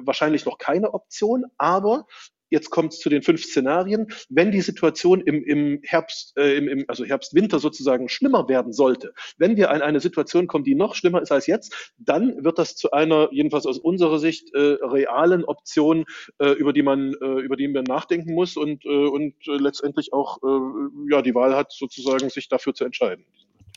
wahrscheinlich 0.00 0.44
noch 0.44 0.58
keine 0.58 0.92
Option, 0.94 1.44
aber 1.58 2.06
Jetzt 2.52 2.68
kommt 2.68 2.92
es 2.92 2.98
zu 2.98 3.08
den 3.08 3.22
fünf 3.22 3.42
Szenarien. 3.42 4.08
Wenn 4.28 4.52
die 4.52 4.60
Situation 4.60 5.22
im, 5.22 5.42
im 5.42 5.80
Herbst, 5.84 6.36
äh, 6.36 6.54
im, 6.58 6.68
im, 6.68 6.84
also 6.86 7.02
Herbst-Winter 7.02 7.58
sozusagen 7.58 8.10
schlimmer 8.10 8.46
werden 8.46 8.74
sollte, 8.74 9.14
wenn 9.38 9.56
wir 9.56 9.70
an 9.70 9.80
eine 9.80 10.00
Situation 10.00 10.48
kommen, 10.48 10.62
die 10.62 10.74
noch 10.74 10.94
schlimmer 10.94 11.22
ist 11.22 11.32
als 11.32 11.46
jetzt, 11.46 11.92
dann 11.96 12.44
wird 12.44 12.58
das 12.58 12.76
zu 12.76 12.90
einer, 12.90 13.30
jedenfalls 13.32 13.64
aus 13.64 13.78
unserer 13.78 14.18
Sicht, 14.18 14.54
äh, 14.54 14.76
realen 14.82 15.46
Option, 15.46 16.04
äh, 16.40 16.50
über 16.50 16.74
die 16.74 16.82
man, 16.82 17.14
äh, 17.22 17.40
über 17.40 17.56
die 17.56 17.68
man 17.68 17.84
nachdenken 17.84 18.34
muss 18.34 18.58
und, 18.58 18.84
äh, 18.84 18.88
und 18.88 19.34
äh, 19.48 19.52
letztendlich 19.52 20.12
auch 20.12 20.36
äh, 20.42 21.10
ja, 21.10 21.22
die 21.22 21.34
Wahl 21.34 21.56
hat, 21.56 21.72
sozusagen 21.72 22.28
sich 22.28 22.48
dafür 22.50 22.74
zu 22.74 22.84
entscheiden. 22.84 23.24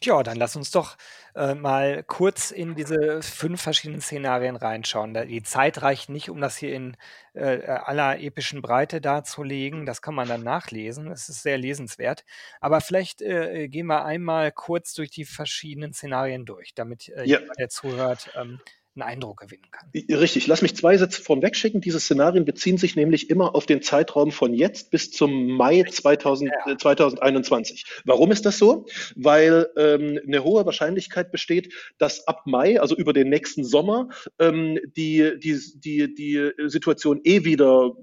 Ja, 0.03 0.23
dann 0.23 0.37
lass 0.37 0.55
uns 0.55 0.71
doch 0.71 0.97
äh, 1.35 1.55
mal 1.55 2.03
kurz 2.03 2.51
in 2.51 2.75
diese 2.75 3.21
fünf 3.21 3.61
verschiedenen 3.61 4.01
Szenarien 4.01 4.55
reinschauen. 4.55 5.13
Die 5.13 5.43
Zeit 5.43 5.81
reicht 5.81 6.09
nicht, 6.09 6.29
um 6.29 6.41
das 6.41 6.57
hier 6.57 6.73
in 6.73 6.97
äh, 7.33 7.55
äh, 7.55 7.65
aller 7.67 8.19
epischen 8.19 8.61
Breite 8.61 9.01
darzulegen. 9.01 9.85
Das 9.85 10.01
kann 10.01 10.15
man 10.15 10.27
dann 10.27 10.43
nachlesen. 10.43 11.09
Das 11.09 11.29
ist 11.29 11.43
sehr 11.43 11.57
lesenswert. 11.57 12.25
Aber 12.59 12.81
vielleicht 12.81 13.21
äh, 13.21 13.63
äh 13.63 13.67
gehen 13.67 13.87
wir 13.87 14.05
einmal 14.05 14.51
kurz 14.51 14.93
durch 14.93 15.11
die 15.11 15.25
verschiedenen 15.25 15.93
Szenarien 15.93 16.45
durch, 16.45 16.73
damit 16.73 17.09
äh, 17.09 17.25
ja. 17.25 17.39
jeder, 17.39 17.53
der 17.53 17.69
zuhört, 17.69 18.31
ähm, 18.35 18.59
einen 18.95 19.03
Eindruck 19.03 19.41
gewinnen 19.41 19.69
kann. 19.71 19.89
Richtig, 19.93 20.47
lass 20.47 20.61
mich 20.61 20.75
zwei 20.75 20.97
Sätze 20.97 21.21
vorweg 21.21 21.55
schicken. 21.55 21.81
Diese 21.81 21.99
Szenarien 21.99 22.45
beziehen 22.45 22.77
sich 22.77 22.95
nämlich 22.95 23.29
immer 23.29 23.55
auf 23.55 23.65
den 23.65 23.81
Zeitraum 23.81 24.31
von 24.31 24.53
jetzt 24.53 24.91
bis 24.91 25.11
zum 25.11 25.47
Mai 25.47 25.83
2000, 25.83 26.51
ja. 26.67 26.77
2021. 26.77 27.83
Äh, 27.83 28.01
Warum 28.05 28.31
ist 28.31 28.45
das 28.45 28.57
so? 28.57 28.85
Weil 29.15 29.67
ähm, 29.77 30.19
eine 30.25 30.43
hohe 30.43 30.65
Wahrscheinlichkeit 30.65 31.31
besteht, 31.31 31.73
dass 31.97 32.27
ab 32.27 32.43
Mai, 32.45 32.79
also 32.79 32.95
über 32.95 33.13
den 33.13 33.29
nächsten 33.29 33.63
Sommer, 33.63 34.09
ähm, 34.39 34.79
die, 34.95 35.39
die, 35.39 35.59
die, 35.75 36.15
die 36.15 36.51
Situation 36.67 37.19
eh 37.23 37.43
wieder 37.43 37.95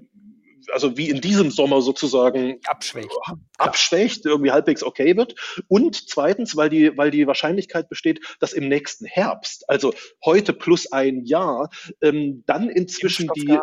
also 0.71 0.97
wie 0.97 1.09
in 1.09 1.21
diesem 1.21 1.51
Sommer 1.51 1.81
sozusagen 1.81 2.59
abschwächt, 2.65 3.11
abschwächt 3.57 4.25
irgendwie 4.25 4.51
halbwegs 4.51 4.83
okay 4.83 5.17
wird. 5.17 5.35
Und 5.67 6.09
zweitens, 6.09 6.55
weil 6.55 6.69
die, 6.69 6.97
weil 6.97 7.11
die 7.11 7.27
Wahrscheinlichkeit 7.27 7.89
besteht, 7.89 8.21
dass 8.39 8.53
im 8.53 8.67
nächsten 8.67 9.05
Herbst, 9.05 9.69
also 9.69 9.93
heute 10.23 10.53
plus 10.53 10.91
ein 10.91 11.25
Jahr, 11.25 11.69
ähm, 12.01 12.43
dann 12.45 12.69
inzwischen 12.69 13.29
die 13.35 13.57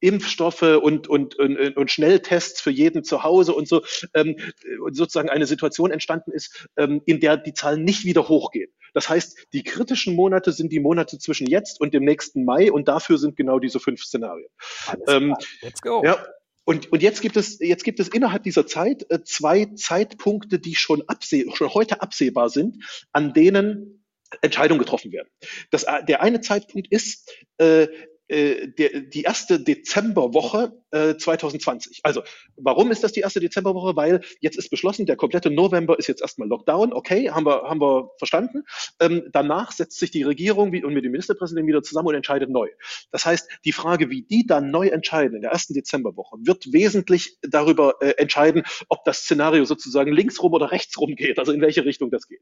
Impfstoffe 0.00 0.62
und, 0.62 1.08
und, 1.08 1.38
und, 1.38 1.76
und 1.76 1.90
Schnelltests 1.90 2.60
für 2.60 2.70
jeden 2.70 3.04
zu 3.04 3.22
Hause 3.22 3.54
und 3.54 3.66
so 3.66 3.82
ähm, 4.12 4.36
sozusagen 4.90 5.30
eine 5.30 5.46
Situation 5.46 5.90
entstanden 5.90 6.30
ist, 6.30 6.68
ähm, 6.76 7.00
in 7.06 7.20
der 7.20 7.38
die 7.38 7.54
Zahlen 7.54 7.84
nicht 7.84 8.04
wieder 8.04 8.28
hochgehen. 8.28 8.70
Das 8.92 9.08
heißt, 9.08 9.48
die 9.52 9.62
kritischen 9.62 10.14
Monate 10.14 10.52
sind 10.52 10.72
die 10.72 10.78
Monate 10.78 11.18
zwischen 11.18 11.46
jetzt 11.46 11.80
und 11.80 11.94
dem 11.94 12.04
nächsten 12.04 12.44
Mai 12.44 12.70
und 12.70 12.86
dafür 12.86 13.18
sind 13.18 13.36
genau 13.36 13.58
diese 13.58 13.80
fünf 13.80 14.04
Szenarien. 14.04 14.48
Ähm, 15.08 15.34
Let's 15.62 15.80
go. 15.80 16.02
Ja, 16.04 16.24
und, 16.64 16.90
und 16.92 17.02
jetzt 17.02 17.20
gibt 17.20 17.36
es, 17.36 17.58
jetzt 17.60 17.84
gibt 17.84 18.00
es 18.00 18.08
innerhalb 18.08 18.42
dieser 18.42 18.66
Zeit 18.66 19.06
äh, 19.10 19.22
zwei 19.22 19.66
Zeitpunkte, 19.66 20.58
die 20.58 20.74
schon 20.74 21.02
abseh 21.08 21.46
schon 21.54 21.72
heute 21.74 22.00
absehbar 22.00 22.48
sind, 22.48 22.82
an 23.12 23.34
denen 23.34 24.04
Entscheidungen 24.40 24.78
getroffen 24.78 25.12
werden. 25.12 25.28
Das, 25.70 25.84
äh, 25.84 26.04
der 26.04 26.22
eine 26.22 26.40
Zeitpunkt 26.40 26.88
ist 26.90 27.30
äh, 27.58 27.88
äh, 28.28 28.68
der, 28.68 29.00
die 29.00 29.22
erste 29.22 29.60
Dezemberwoche 29.60 30.82
äh, 30.94 31.16
2020. 31.16 32.00
Also, 32.04 32.22
warum 32.56 32.90
ist 32.90 33.02
das 33.02 33.12
die 33.12 33.20
erste 33.20 33.40
Dezemberwoche? 33.40 33.96
Weil 33.96 34.20
jetzt 34.40 34.56
ist 34.56 34.70
beschlossen, 34.70 35.06
der 35.06 35.16
komplette 35.16 35.50
November 35.50 35.98
ist 35.98 36.06
jetzt 36.06 36.22
erstmal 36.22 36.48
Lockdown. 36.48 36.92
Okay, 36.92 37.30
haben 37.30 37.44
wir, 37.44 37.62
haben 37.62 37.80
wir 37.80 38.10
verstanden. 38.18 38.62
Ähm, 39.00 39.28
danach 39.32 39.72
setzt 39.72 39.98
sich 39.98 40.10
die 40.10 40.22
Regierung 40.22 40.72
wie, 40.72 40.84
und 40.84 40.94
mit 40.94 41.04
dem 41.04 41.12
Ministerpräsidenten 41.12 41.68
wieder 41.68 41.82
zusammen 41.82 42.08
und 42.08 42.14
entscheidet 42.14 42.50
neu. 42.50 42.68
Das 43.10 43.26
heißt, 43.26 43.48
die 43.64 43.72
Frage, 43.72 44.10
wie 44.10 44.22
die 44.22 44.46
dann 44.46 44.70
neu 44.70 44.88
entscheiden 44.88 45.36
in 45.36 45.42
der 45.42 45.50
ersten 45.50 45.74
Dezemberwoche, 45.74 46.36
wird 46.40 46.72
wesentlich 46.72 47.38
darüber 47.42 47.96
äh, 48.00 48.10
entscheiden, 48.16 48.62
ob 48.88 49.04
das 49.04 49.18
Szenario 49.18 49.64
sozusagen 49.64 50.12
linksrum 50.12 50.52
oder 50.52 50.70
rechtsrum 50.70 51.16
geht, 51.16 51.38
also 51.38 51.52
in 51.52 51.60
welche 51.60 51.84
Richtung 51.84 52.10
das 52.10 52.28
geht. 52.28 52.40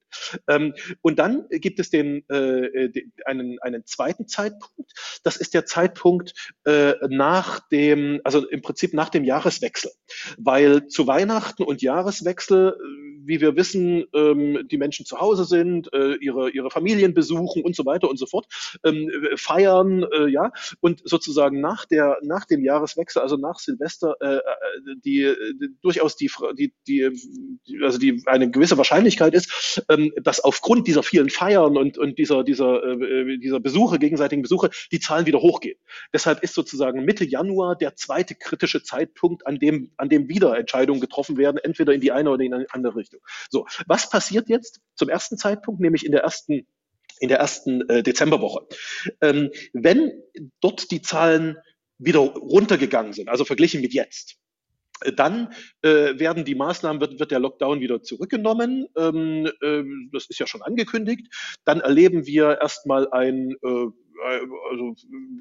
Ähm, 0.49 0.75
und 1.01 1.19
dann 1.19 1.47
gibt 1.51 1.81
es 1.81 1.91
den, 1.91 2.29
äh, 2.29 2.91
den, 2.91 3.13
einen, 3.25 3.59
einen 3.61 3.87
zweiten 3.87 4.29
Zeitpunkt. 4.29 4.93
Das 5.23 5.37
ist 5.37 5.55
der 5.55 5.65
Zeitpunkt 5.65 6.35
äh, 6.65 6.95
nach 7.09 7.67
dem, 7.69 8.21
also 8.25 8.42
im 8.51 8.63
Prinzip 8.63 8.95
nach 8.95 9.09
dem 9.09 9.25
Jahreswechsel. 9.25 9.91
Weil 10.39 10.89
zu 10.89 11.07
Weihnachten 11.07 11.63
und 11.63 11.83
Jahreswechsel, 11.83 12.77
äh, 12.79 13.03
wie 13.25 13.41
wir 13.41 13.57
wissen, 13.57 14.05
ähm, 14.15 14.67
die 14.71 14.79
Menschen 14.79 15.07
zu 15.07 15.21
Hause 15.21 15.45
sind, 15.45 15.93
äh, 15.93 16.15
ihre, 16.15 16.51
ihre 16.51 16.71
Familien 16.71 17.15
besuchen 17.15 17.63
und 17.63 17.77
so 17.77 17.87
weiter 17.87 18.09
und 18.09 18.19
so 18.19 18.27
fort, 18.27 18.47
ähm, 18.85 19.11
feiern, 19.37 20.05
äh, 20.13 20.29
ja, 20.29 20.53
und 20.81 21.03
sozusagen 21.05 21.61
nach 21.61 21.87
der, 21.87 22.19
nach 22.23 22.45
dem 22.47 22.65
Jahreswechsel, 22.65 23.23
also 23.23 23.37
nach 23.37 23.59
Silvester, 23.59 24.17
die, 25.05 25.33
die 25.61 25.69
durchaus 25.81 26.17
die, 26.17 26.31
die, 26.57 26.73
die, 26.87 27.11
also 27.83 27.99
die 27.99 28.23
eine 28.27 28.51
gewisse 28.51 28.77
Wahrscheinlichkeit 28.77 29.35
ist, 29.35 29.85
ähm, 29.89 30.13
dass 30.23 30.41
aufgrund 30.41 30.87
dieser 30.87 31.03
vielen 31.03 31.31
Feiern 31.31 31.77
und, 31.77 31.99
und 31.99 32.19
dieser, 32.19 32.43
dieser, 32.45 32.97
dieser 33.39 33.61
Besuche, 33.61 33.99
gegenseitigen 33.99 34.43
Besuche, 34.43 34.71
die 34.91 35.01
Zahlen 35.01 35.27
wieder 35.27 35.41
hochgehen. 35.41 35.79
Deshalb 36.13 36.43
ist 36.43 36.55
sozusagen 36.55 37.05
Mitte 37.05 37.25
Januar 37.25 37.77
der 37.77 37.97
zweite 37.97 38.32
kritische 38.35 38.83
Zeitpunkt, 38.83 39.47
an 39.47 39.59
dem, 39.59 39.93
an 39.97 40.09
dem 40.09 40.29
wieder 40.29 40.57
Entscheidungen 40.59 41.01
getroffen 41.01 41.37
werden, 41.37 41.59
entweder 41.63 41.93
in 41.93 42.01
die 42.01 42.13
eine 42.13 42.31
oder 42.31 42.43
in 42.43 42.55
eine 42.55 42.67
andere 42.71 42.97
Richtung. 42.97 43.21
So, 43.51 43.67
was 43.87 44.11
passiert 44.11 44.49
jetzt 44.49 44.81
zum 44.95 45.09
ersten 45.09 45.39
Zeitpunkt, 45.39 45.81
nämlich 45.81 46.05
in 46.05 46.13
der 46.13 46.23
ersten 46.23 46.67
in 47.21 47.29
der 47.29 47.39
ersten 47.39 47.89
äh, 47.89 48.03
Dezemberwoche. 48.03 48.67
Ähm, 49.21 49.51
wenn 49.73 50.11
dort 50.61 50.91
die 50.91 51.03
Zahlen 51.03 51.57
wieder 51.99 52.19
runtergegangen 52.19 53.13
sind, 53.13 53.29
also 53.29 53.45
verglichen 53.45 53.81
mit 53.81 53.95
jetzt, 53.95 54.39
dann 55.17 55.53
äh, 55.83 56.19
werden 56.19 56.45
die 56.45 56.55
Maßnahmen, 56.55 57.01
wird, 57.01 57.19
wird 57.19 57.31
der 57.31 57.41
Lockdown 57.41 57.81
wieder 57.81 58.03
zurückgenommen. 58.03 58.87
Ähm, 58.97 59.51
äh, 59.61 59.83
das 60.13 60.27
ist 60.27 60.39
ja 60.39 60.47
schon 60.47 60.63
angekündigt. 60.63 61.29
Dann 61.65 61.81
erleben 61.81 62.27
wir 62.27 62.59
erstmal 62.61 63.11
ein 63.11 63.53
äh, 63.63 63.87
also 64.71 64.95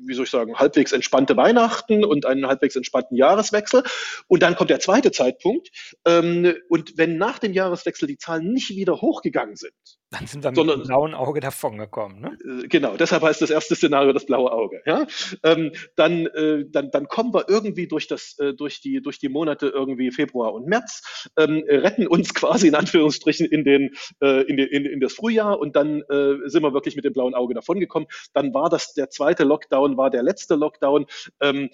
wie 0.05 0.13
soll 0.13 0.25
ich 0.25 0.31
sagen, 0.31 0.55
halbwegs 0.55 0.91
entspannte 0.91 1.37
Weihnachten 1.37 2.03
und 2.03 2.25
einen 2.25 2.47
halbwegs 2.47 2.75
entspannten 2.75 3.15
Jahreswechsel. 3.17 3.83
Und 4.27 4.43
dann 4.43 4.55
kommt 4.55 4.69
der 4.69 4.79
zweite 4.79 5.11
Zeitpunkt. 5.11 5.69
Ähm, 6.05 6.53
und 6.69 6.97
wenn 6.97 7.17
nach 7.17 7.39
dem 7.39 7.53
Jahreswechsel 7.53 8.07
die 8.07 8.17
Zahlen 8.17 8.51
nicht 8.51 8.69
wieder 8.69 9.01
hochgegangen 9.01 9.55
sind, 9.55 9.73
dann 10.11 10.27
sind 10.27 10.43
wir 10.43 10.51
mit 10.51 10.69
dem 10.69 10.83
blauen 10.83 11.13
Auge 11.13 11.39
davongekommen. 11.39 12.19
Ne? 12.19 12.37
Äh, 12.63 12.67
genau, 12.67 12.97
deshalb 12.97 13.23
heißt 13.23 13.41
das 13.41 13.49
erste 13.49 13.75
Szenario 13.75 14.11
das 14.11 14.25
blaue 14.25 14.51
Auge. 14.51 14.81
Ja? 14.85 15.07
Ähm, 15.41 15.71
dann, 15.95 16.25
äh, 16.27 16.65
dann, 16.69 16.91
dann 16.91 17.07
kommen 17.07 17.33
wir 17.33 17.47
irgendwie 17.47 17.87
durch, 17.87 18.07
das, 18.07 18.37
äh, 18.37 18.53
durch, 18.53 18.81
die, 18.81 19.01
durch 19.01 19.19
die 19.19 19.29
Monate 19.29 19.67
irgendwie 19.67 20.11
Februar 20.11 20.53
und 20.53 20.67
März, 20.67 21.29
ähm, 21.37 21.63
retten 21.65 22.07
uns 22.07 22.33
quasi 22.33 22.67
in 22.67 22.75
Anführungsstrichen 22.75 23.45
in, 23.45 23.63
den, 23.63 23.91
äh, 24.21 24.41
in, 24.43 24.57
den, 24.57 24.67
in, 24.67 24.85
in 24.85 24.99
das 24.99 25.13
Frühjahr 25.13 25.57
und 25.59 25.77
dann 25.77 26.01
äh, 26.01 26.49
sind 26.49 26.61
wir 26.61 26.73
wirklich 26.73 26.97
mit 26.97 27.05
dem 27.05 27.13
blauen 27.13 27.33
Auge 27.33 27.53
davongekommen. 27.53 28.09
Dann 28.33 28.53
war 28.53 28.69
das 28.69 28.93
der 28.93 29.09
zweite 29.09 29.45
Lockdown, 29.45 29.95
war 29.95 30.09
der 30.09 30.23
letzte 30.23 30.55
Lockdown. 30.55 31.05
Ähm, 31.39 31.69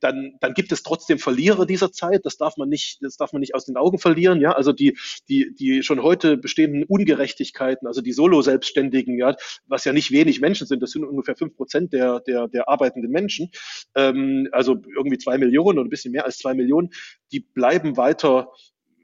dann, 0.00 0.38
dann 0.40 0.54
gibt 0.54 0.72
es 0.72 0.82
trotzdem 0.82 1.18
Verlierer 1.18 1.66
dieser 1.66 1.92
Zeit. 1.92 2.24
Das 2.24 2.38
darf 2.38 2.56
man 2.56 2.70
nicht, 2.70 3.02
das 3.02 3.18
darf 3.18 3.34
man 3.34 3.40
nicht 3.40 3.54
aus 3.54 3.66
den 3.66 3.76
Augen 3.76 3.98
verlieren. 3.98 4.40
Ja? 4.40 4.52
Also 4.52 4.72
die, 4.72 4.96
die, 5.28 5.54
die 5.54 5.82
schon 5.82 6.02
heute 6.02 6.38
bestehenden 6.38 6.84
Ungerechtigkeiten 6.84 7.81
Selbstständigen, 7.82 7.86
also 7.86 8.00
die 8.00 8.12
Solo-Selbstständigen, 8.12 9.18
ja, 9.18 9.34
was 9.66 9.84
ja 9.84 9.92
nicht 9.92 10.10
wenig 10.10 10.40
Menschen 10.40 10.66
sind, 10.66 10.82
das 10.82 10.90
sind 10.90 11.04
ungefähr 11.04 11.36
fünf 11.36 11.56
Prozent 11.56 11.92
der, 11.92 12.20
der, 12.20 12.48
der 12.48 12.68
arbeitenden 12.68 13.10
Menschen, 13.10 13.50
ähm, 13.94 14.48
also 14.52 14.76
irgendwie 14.96 15.18
zwei 15.18 15.38
Millionen 15.38 15.78
oder 15.78 15.86
ein 15.86 15.90
bisschen 15.90 16.12
mehr 16.12 16.24
als 16.24 16.38
zwei 16.38 16.54
Millionen, 16.54 16.90
die 17.32 17.40
bleiben 17.40 17.96
weiter 17.96 18.48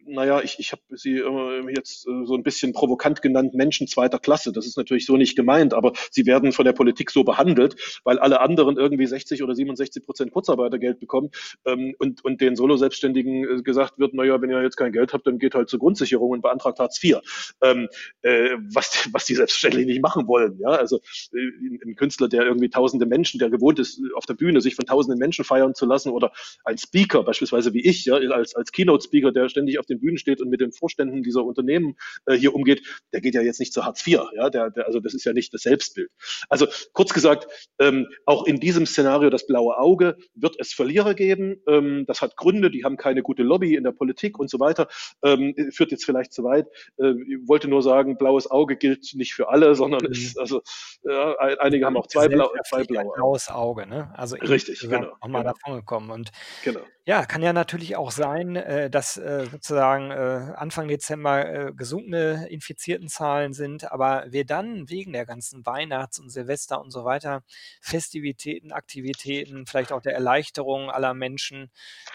naja, 0.09 0.41
ich, 0.43 0.59
ich 0.59 0.73
habe 0.73 0.83
sie 0.91 1.19
äh, 1.19 1.75
jetzt 1.75 2.07
äh, 2.07 2.25
so 2.25 2.35
ein 2.35 2.43
bisschen 2.43 2.73
provokant 2.73 3.23
genannt, 3.23 3.55
Menschen 3.55 3.87
zweiter 3.87 4.19
Klasse. 4.19 4.53
Das 4.53 4.67
ist 4.67 4.77
natürlich 4.77 5.07
so 5.07 5.17
nicht 5.17 5.37
gemeint, 5.37 5.75
aber 5.75 5.93
sie 6.11 6.27
werden 6.27 6.53
von 6.53 6.65
der 6.65 6.73
Politik 6.73 7.11
so 7.11 7.25
behandelt, 7.25 8.01
weil 8.05 8.19
alle 8.19 8.41
anderen 8.41 8.77
irgendwie 8.77 9.07
60 9.07 9.43
oder 9.43 9.55
67 9.55 10.05
Prozent 10.05 10.33
Kurzarbeitergeld 10.33 11.01
bekommen 11.01 11.31
ähm, 11.67 11.95
und, 11.99 12.25
und 12.25 12.41
den 12.41 12.57
Solo-Selbstständigen 12.57 13.59
äh, 13.59 13.63
gesagt 13.63 13.99
wird, 13.99 14.15
naja, 14.15 14.41
wenn 14.41 14.51
ihr 14.51 14.63
jetzt 14.63 14.77
kein 14.77 14.93
Geld 14.93 15.13
habt, 15.13 15.27
dann 15.27 15.39
geht 15.39 15.55
halt 15.55 15.69
zur 15.69 15.79
Grundsicherung 15.79 16.31
und 16.31 16.43
beantragt 16.43 16.79
Hartz 16.79 17.03
IV. 17.03 17.19
Ähm, 17.63 17.89
äh, 18.23 18.57
was, 18.73 19.09
was 19.13 19.25
die 19.27 19.35
selbstverständlich 19.35 19.87
nicht 19.87 20.03
machen 20.03 20.27
wollen. 20.27 20.59
Ja? 20.59 20.69
Also 20.71 21.01
äh, 21.33 21.85
ein 21.85 21.95
Künstler, 21.97 22.29
der 22.29 22.43
irgendwie 22.43 22.71
tausende 22.71 23.07
Menschen, 23.07 23.39
der 23.39 23.51
gewohnt 23.51 23.79
ist, 23.79 24.01
auf 24.15 24.27
der 24.27 24.35
Bühne 24.35 24.61
sich 24.61 24.75
von 24.75 24.87
tausenden 24.87 25.19
Menschen 25.19 25.45
feiern 25.45 25.75
zu 25.75 25.87
lassen 25.87 26.11
oder 26.11 26.33
ein 26.65 26.79
Speaker, 26.79 27.23
beispielsweise 27.23 27.73
wie 27.75 27.85
ich, 27.85 28.05
ja, 28.05 28.15
als, 28.15 28.55
als 28.55 28.73
Keynote-Speaker, 28.73 29.33
der 29.33 29.49
ständig 29.49 29.79
auf 29.79 29.87
den 29.87 29.98
Bühnen 30.01 30.19
steht 30.19 30.41
und 30.41 30.49
mit 30.49 30.61
den 30.61 30.73
Vorständen 30.73 31.23
dieser 31.23 31.45
Unternehmen 31.45 31.97
äh, 32.27 32.35
hier 32.35 32.55
umgeht, 32.55 32.83
der 33.13 33.21
geht 33.21 33.35
ja 33.35 33.43
jetzt 33.43 33.61
nicht 33.61 33.73
zu 33.73 33.85
Hartz 33.85 34.07
IV. 34.07 34.21
Ja, 34.35 34.51
der, 34.51 34.71
der, 34.71 34.87
also 34.87 35.01
das 35.01 35.15
ist 35.15 35.25
ja 35.25 35.33
nicht 35.33 35.53
das 35.55 35.63
Selbstbild. 35.63 36.11
Also 36.49 36.67
kurz 36.93 37.13
gesagt, 37.13 37.47
ähm, 37.79 38.07
auch 38.27 38.47
in 38.47 38.61
diesem 38.61 38.87
Szenario 38.87 39.31
das 39.31 39.47
blaue 39.47 39.77
Auge 39.79 40.17
wird 40.35 40.57
es 40.59 40.73
Verlierer 40.73 41.15
geben. 41.15 41.63
Ähm, 41.69 42.05
das 42.07 42.23
hat 42.23 42.37
Gründe, 42.37 42.71
die 42.71 42.85
haben 42.85 42.97
keine 42.97 43.23
gute 43.23 43.43
Lobby 43.43 43.75
in 43.75 43.85
der 43.85 43.93
Politik 43.93 44.39
und 44.39 44.51
so 44.51 44.61
weiter. 44.61 44.89
Ähm, 45.23 45.55
führt 45.71 45.91
jetzt 45.91 46.05
vielleicht 46.05 46.33
zu 46.33 46.45
weit. 46.45 46.67
Äh, 46.99 47.11
ich 47.29 47.49
wollte 47.49 47.69
nur 47.69 47.83
sagen, 47.83 48.17
blaues 48.19 48.51
Auge 48.51 48.77
gilt 48.77 49.15
nicht 49.15 49.35
für 49.35 49.49
alle, 49.49 49.75
sondern 49.75 50.05
mhm. 50.05 50.13
ist, 50.13 50.39
also 50.39 50.63
äh, 51.05 51.57
einige 51.59 51.87
haben 51.87 51.97
auch 51.97 52.07
zwei, 52.07 52.29
blau, 52.29 52.51
zwei 52.69 52.85
blaue 52.85 53.13
blaues 53.15 53.49
Auge. 53.49 53.87
Ne? 53.87 54.13
Also 54.15 54.37
richtig, 54.37 54.81
genau, 54.81 55.13
auch 55.21 55.29
mal 55.29 55.43
genau. 55.43 55.53
davon 55.53 55.77
gekommen 55.77 56.11
und 56.11 56.31
genau. 56.65 56.81
Ja, 57.05 57.25
kann 57.25 57.43
ja 57.43 57.55
natürlich 57.55 57.97
auch 57.97 58.11
sein, 58.11 58.57
äh, 58.57 58.91
dass 58.91 59.17
äh, 59.17 59.47
sozusagen 59.51 59.79
sagen, 59.89 60.11
äh, 60.11 60.53
Anfang 60.57 60.89
Dezember 60.89 61.49
äh, 61.49 61.73
gesunkene 61.73 62.47
Infiziertenzahlen 62.51 63.55
sind, 63.55 63.91
aber 63.91 64.27
wir 64.29 64.45
dann 64.45 64.89
wegen 64.91 65.13
der 65.13 65.25
ganzen 65.25 65.65
Weihnachts- 65.65 66.19
und 66.19 66.31
Silvester 66.31 66.81
und 66.81 66.91
so 66.91 67.05
weiter 67.05 67.43
Festivitäten, 67.81 68.73
Aktivitäten, 68.73 69.65
vielleicht 69.67 69.93
auch 69.93 70.03
der 70.03 70.13
Erleichterung 70.13 70.91
aller 70.91 71.15
Menschen, 71.15 71.71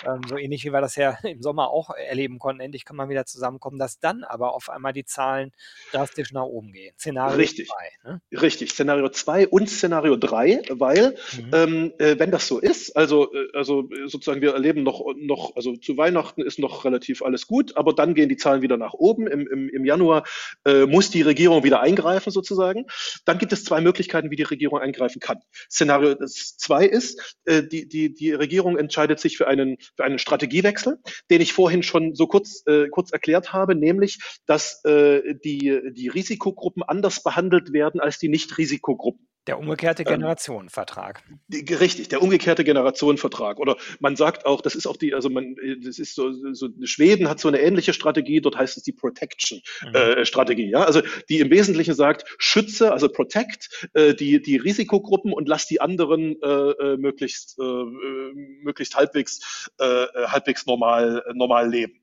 ähm, 0.06 0.22
so 0.28 0.38
ähnlich 0.38 0.66
wie 0.66 0.72
wir 0.72 0.82
das 0.82 0.96
ja 0.96 1.18
im 1.24 1.42
Sommer 1.42 1.70
auch 1.70 1.90
erleben 1.90 2.38
konnten, 2.38 2.62
endlich 2.62 2.86
kann 2.86 2.96
man 2.96 3.10
wieder 3.10 3.26
zusammenkommen, 3.26 3.80
dass 3.80 4.00
dann 4.00 4.24
aber 4.24 4.54
auf 4.54 4.70
einmal 4.70 4.94
die 4.94 5.06
Zahlen 5.06 5.52
drastisch 5.92 6.32
nach 6.32 6.44
oben 6.44 6.74
gehen. 6.74 6.94
Szenario 7.00 7.38
Richtig. 7.38 7.68
Zwei, 7.68 8.12
ne? 8.12 8.22
Richtig, 8.40 8.72
Szenario 8.72 9.10
2 9.10 9.48
und 9.48 9.70
Szenario 9.70 10.16
3, 10.16 10.62
weil 10.70 11.16
mhm. 11.38 11.52
ähm, 11.54 11.94
äh, 11.98 12.20
wenn 12.20 12.30
das 12.30 12.48
so 12.48 12.60
ist, 12.60 12.96
also, 12.96 13.34
äh, 13.34 13.48
also 13.54 13.90
sozusagen 14.06 14.42
wir 14.42 14.54
erleben 14.54 14.84
noch, 14.84 15.04
noch, 15.18 15.56
also 15.56 15.76
zu 15.76 15.98
Weihnachten 15.98 16.42
ist 16.42 16.60
noch 16.60 16.86
relativ 16.86 17.24
alles 17.24 17.48
gut, 17.48 17.63
aber 17.76 17.94
dann 17.94 18.14
gehen 18.14 18.30
die 18.30 18.38
Zahlen 18.38 18.62
wieder 18.62 18.78
nach 18.78 18.94
oben. 18.94 19.28
Im, 19.28 19.48
im, 19.48 19.70
im 19.70 19.86
Januar 19.86 20.24
äh, 20.66 20.86
muss 20.86 21.10
die 21.10 21.22
Regierung 21.22 21.64
wieder 21.64 21.82
eingreifen 21.82 22.32
sozusagen. 22.32 22.86
Dann 23.26 23.38
gibt 23.38 23.54
es 23.54 23.64
zwei 23.64 23.82
Möglichkeiten, 23.82 24.32
wie 24.32 24.36
die 24.36 24.44
Regierung 24.44 24.80
eingreifen 24.80 25.20
kann. 25.20 25.40
Szenario 25.70 26.16
2 26.16 26.86
ist, 26.86 27.38
äh, 27.46 27.64
die, 27.64 27.88
die, 27.88 28.14
die 28.14 28.32
Regierung 28.32 28.78
entscheidet 28.78 29.20
sich 29.20 29.38
für 29.38 29.48
einen, 29.48 29.78
für 29.96 30.04
einen 30.04 30.20
Strategiewechsel, 30.20 31.00
den 31.30 31.42
ich 31.42 31.54
vorhin 31.54 31.84
schon 31.84 32.16
so 32.16 32.28
kurz, 32.28 32.64
äh, 32.68 32.88
kurz 32.90 33.12
erklärt 33.12 33.54
habe, 33.54 33.76
nämlich, 33.76 34.20
dass 34.46 34.84
äh, 34.86 35.36
die, 35.44 35.80
die 35.92 36.10
Risikogruppen 36.10 36.84
anders 36.84 37.24
behandelt 37.24 37.74
werden 37.74 38.00
als 38.00 38.20
die 38.20 38.30
Nicht-Risikogruppen. 38.30 39.28
Der 39.48 39.60
umgekehrte 39.60 40.04
ähm, 40.04 40.10
Generationenvertrag. 40.10 41.22
Ähm, 41.52 41.66
richtig, 41.76 42.08
der 42.08 42.22
umgekehrte 42.22 42.64
Generationenvertrag. 42.64 43.60
Oder 43.60 43.76
man 44.00 44.16
sagt 44.16 44.46
auch, 44.46 44.62
das 44.62 44.74
ist 44.76 44.88
auch 44.88 44.96
die, 44.96 45.14
also 45.14 45.30
man, 45.30 45.56
das 45.84 46.00
ist 46.00 46.16
so, 46.16 46.32
so 46.54 46.70
Schweden 46.84 47.28
hat 47.28 47.40
so 47.40 47.50
eine 47.50 47.60
ähnliche 47.60 47.94
Strategie, 47.94 48.40
dort 48.40 48.58
heißt 48.58 48.78
es 48.78 48.84
die 48.84 48.94
Protection-Strategie. 48.94 50.68
Mhm. 50.68 50.70
Äh, 50.70 50.72
ja? 50.72 50.84
Also 50.86 51.02
die 51.30 51.40
im 51.40 51.50
Wesentlichen 51.50 51.94
sagt, 51.94 52.26
schütze, 52.38 52.94
also 52.94 53.10
protect 53.10 53.90
äh, 53.94 54.14
die, 54.14 54.42
die 54.42 54.58
Risikogruppen 54.58 55.34
und 55.34 55.50
lass 55.50 55.68
die 55.68 55.82
anderen 55.82 56.42
äh, 56.42 56.48
äh 56.48 56.98
möglichst, 56.98 57.60
äh, 57.60 57.64
äh, 57.64 58.34
möglichst 58.64 58.96
halbwegs, 58.96 59.70
äh, 59.80 60.06
halbwegs 60.28 60.66
normal, 60.66 61.24
normal 61.34 61.70
leben. 61.70 62.02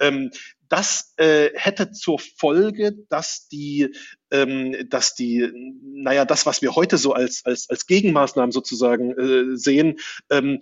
Ähm, 0.00 0.30
das 0.70 1.12
äh, 1.16 1.50
hätte 1.54 1.90
zur 1.90 2.18
Folge, 2.18 2.96
dass 3.10 3.48
die, 3.48 3.94
ähm, 4.30 4.88
dass 4.88 5.14
die, 5.14 5.50
naja, 5.82 6.24
das, 6.24 6.46
was 6.46 6.62
wir 6.62 6.74
heute 6.76 6.96
so 6.96 7.12
als, 7.12 7.44
als, 7.44 7.68
als 7.68 7.86
Gegenmaßnahmen 7.86 8.52
sozusagen 8.52 9.10
äh, 9.18 9.56
sehen, 9.56 9.98
ähm, 10.30 10.60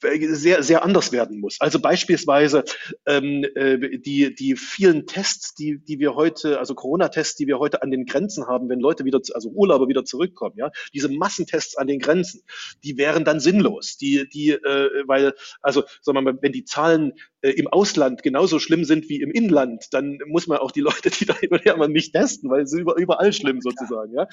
sehr, 0.00 0.62
sehr 0.62 0.84
anders 0.84 1.12
werden 1.12 1.40
muss. 1.40 1.56
Also 1.60 1.80
beispielsweise 1.80 2.64
ähm, 3.06 3.44
äh, 3.54 3.98
die, 3.98 4.34
die 4.34 4.56
vielen 4.56 5.06
Tests, 5.06 5.54
die, 5.54 5.78
die 5.78 5.98
wir 5.98 6.14
heute, 6.14 6.58
also 6.58 6.74
Corona-Tests, 6.74 7.36
die 7.36 7.46
wir 7.46 7.58
heute 7.58 7.82
an 7.82 7.90
den 7.90 8.04
Grenzen 8.04 8.46
haben, 8.46 8.68
wenn 8.68 8.80
Leute 8.80 9.04
wieder, 9.04 9.20
also 9.32 9.48
Urlauber 9.50 9.88
wieder 9.88 10.04
zurückkommen, 10.04 10.56
ja, 10.58 10.70
diese 10.92 11.08
Massentests 11.08 11.76
an 11.76 11.86
den 11.86 12.00
Grenzen, 12.00 12.42
die 12.82 12.98
wären 12.98 13.24
dann 13.24 13.40
sinnlos. 13.40 13.96
Die, 13.96 14.28
die, 14.28 14.50
äh, 14.50 15.04
weil, 15.06 15.34
also 15.62 15.84
sagen 16.02 16.18
wir 16.18 16.22
mal, 16.22 16.38
wenn 16.40 16.52
die 16.52 16.64
Zahlen 16.64 17.14
äh, 17.44 17.50
im 17.50 17.68
Ausland 17.68 18.22
genauso 18.22 18.58
schlimm 18.58 18.84
sind 18.84 19.08
wie 19.10 19.20
im 19.20 19.30
Inland, 19.30 19.88
dann 19.92 20.18
muss 20.26 20.46
man 20.46 20.58
auch 20.58 20.70
die 20.70 20.80
Leute, 20.80 21.10
die 21.10 21.26
da 21.26 21.34
immer 21.42 21.88
nicht 21.88 22.14
testen, 22.14 22.48
weil 22.50 22.62
es 22.62 22.72
ist 22.72 22.80
überall 22.80 23.32
schlimm 23.34 23.60
sozusagen. 23.60 24.14
Ja. 24.14 24.26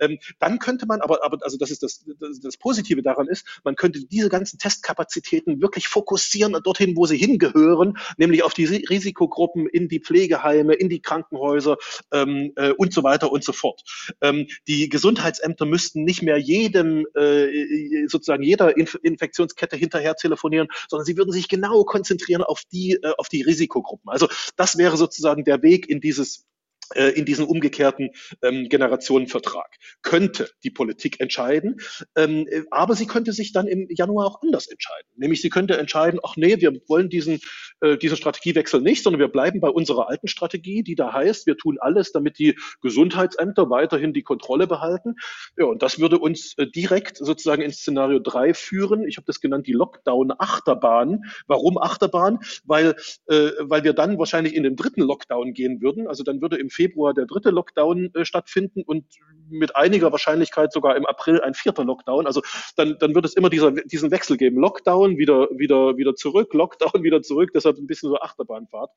Ähm, 0.00 0.18
dann 0.38 0.58
könnte 0.58 0.86
man, 0.86 1.02
aber, 1.02 1.22
aber 1.24 1.38
also 1.42 1.58
das 1.58 1.70
ist 1.70 1.82
das, 1.82 2.04
das, 2.18 2.40
das 2.40 2.56
Positive 2.56 3.02
daran 3.02 3.28
ist, 3.28 3.60
man 3.64 3.76
könnte 3.76 4.00
diese 4.06 4.30
ganzen 4.30 4.58
Testkapazitäten 4.58 5.60
wirklich 5.60 5.88
fokussieren 5.88 6.54
dorthin, 6.64 6.96
wo 6.96 7.04
sie 7.04 7.18
hingehören, 7.18 7.98
nämlich 8.16 8.42
auf 8.42 8.54
die 8.54 8.64
Risikogruppen, 8.64 9.66
in 9.66 9.88
die 9.88 10.00
Pflegeheime, 10.00 10.74
in 10.74 10.88
die 10.88 11.02
Krankenhäuser 11.02 11.76
ähm, 12.12 12.52
äh, 12.56 12.70
und 12.70 12.94
so 12.94 13.02
weiter 13.02 13.30
und 13.30 13.44
so 13.44 13.52
fort. 13.52 13.82
Ähm, 14.22 14.46
die 14.68 14.88
Gesundheitsämter 14.88 15.66
müssten 15.66 16.04
nicht 16.04 16.22
mehr 16.22 16.38
jedem 16.38 17.06
äh, 17.14 18.06
sozusagen 18.08 18.42
jeder 18.42 18.76
Inf 18.76 18.98
Infektionskette 19.02 19.76
hinterher 19.76 20.14
telefonieren, 20.14 20.68
sondern 20.88 21.04
sie 21.04 21.16
würden 21.16 21.32
sich 21.32 21.48
genau 21.48 21.84
konzentrieren 21.84 22.42
auf 22.42 22.53
die, 22.62 22.92
äh, 22.92 23.12
auf 23.18 23.28
die 23.28 23.42
Risikogruppen. 23.42 24.10
Also 24.10 24.28
das 24.56 24.78
wäre 24.78 24.96
sozusagen 24.96 25.44
der 25.44 25.62
Weg 25.62 25.88
in 25.88 26.00
dieses 26.00 26.46
in 26.94 27.24
diesen 27.24 27.46
umgekehrten 27.46 28.10
ähm, 28.42 28.68
Generationenvertrag. 28.68 29.76
Könnte 30.02 30.50
die 30.62 30.70
Politik 30.70 31.20
entscheiden, 31.20 31.80
ähm, 32.16 32.46
äh, 32.48 32.62
aber 32.70 32.94
sie 32.94 33.06
könnte 33.06 33.32
sich 33.32 33.52
dann 33.52 33.66
im 33.66 33.86
Januar 33.90 34.26
auch 34.26 34.42
anders 34.42 34.66
entscheiden. 34.66 35.08
Nämlich 35.16 35.40
sie 35.40 35.50
könnte 35.50 35.76
entscheiden, 35.78 36.20
ach 36.22 36.36
nee, 36.36 36.60
wir 36.60 36.72
wollen 36.88 37.08
diesen, 37.08 37.40
äh, 37.80 37.96
diesen 37.96 38.16
Strategiewechsel 38.16 38.80
nicht, 38.80 39.02
sondern 39.02 39.20
wir 39.20 39.28
bleiben 39.28 39.60
bei 39.60 39.68
unserer 39.68 40.08
alten 40.08 40.28
Strategie, 40.28 40.82
die 40.82 40.94
da 40.94 41.12
heißt, 41.12 41.46
wir 41.46 41.56
tun 41.56 41.78
alles, 41.80 42.12
damit 42.12 42.38
die 42.38 42.56
Gesundheitsämter 42.82 43.70
weiterhin 43.70 44.12
die 44.12 44.22
Kontrolle 44.22 44.66
behalten. 44.66 45.16
Ja, 45.56 45.66
und 45.66 45.82
das 45.82 45.98
würde 45.98 46.18
uns 46.18 46.54
äh, 46.58 46.66
direkt 46.66 47.16
sozusagen 47.16 47.62
ins 47.62 47.78
Szenario 47.78 48.18
drei 48.18 48.54
führen. 48.54 49.06
Ich 49.08 49.16
habe 49.16 49.26
das 49.26 49.40
genannt, 49.40 49.66
die 49.66 49.72
Lockdown-Achterbahn. 49.72 51.24
Warum 51.46 51.78
Achterbahn? 51.78 52.40
Weil, 52.64 52.96
äh, 53.28 53.50
weil 53.60 53.84
wir 53.84 53.92
dann 53.92 54.18
wahrscheinlich 54.18 54.54
in 54.54 54.62
den 54.62 54.76
dritten 54.76 55.02
Lockdown 55.02 55.54
gehen 55.54 55.80
würden. 55.80 56.08
Also 56.08 56.24
dann 56.24 56.40
würde 56.40 56.56
im 56.56 56.70
Februar 56.74 57.14
der 57.14 57.26
dritte 57.26 57.50
Lockdown 57.50 58.10
äh, 58.14 58.24
stattfinden 58.24 58.82
und 58.84 59.06
mit 59.48 59.76
einiger 59.76 60.10
Wahrscheinlichkeit 60.12 60.72
sogar 60.72 60.96
im 60.96 61.06
April 61.06 61.40
ein 61.40 61.54
vierter 61.54 61.84
Lockdown. 61.84 62.26
Also 62.26 62.42
dann, 62.76 62.96
dann 62.98 63.14
wird 63.14 63.24
es 63.24 63.34
immer 63.34 63.50
dieser, 63.50 63.72
diesen 63.72 64.10
Wechsel 64.10 64.36
geben. 64.36 64.58
Lockdown, 64.58 65.18
wieder, 65.18 65.48
wieder, 65.56 65.96
wieder 65.96 66.14
zurück, 66.14 66.52
Lockdown, 66.54 67.02
wieder 67.02 67.22
zurück. 67.22 67.50
Deshalb 67.54 67.78
ein 67.78 67.86
bisschen 67.86 68.10
so 68.10 68.18
Achterbahnfahrt. 68.18 68.90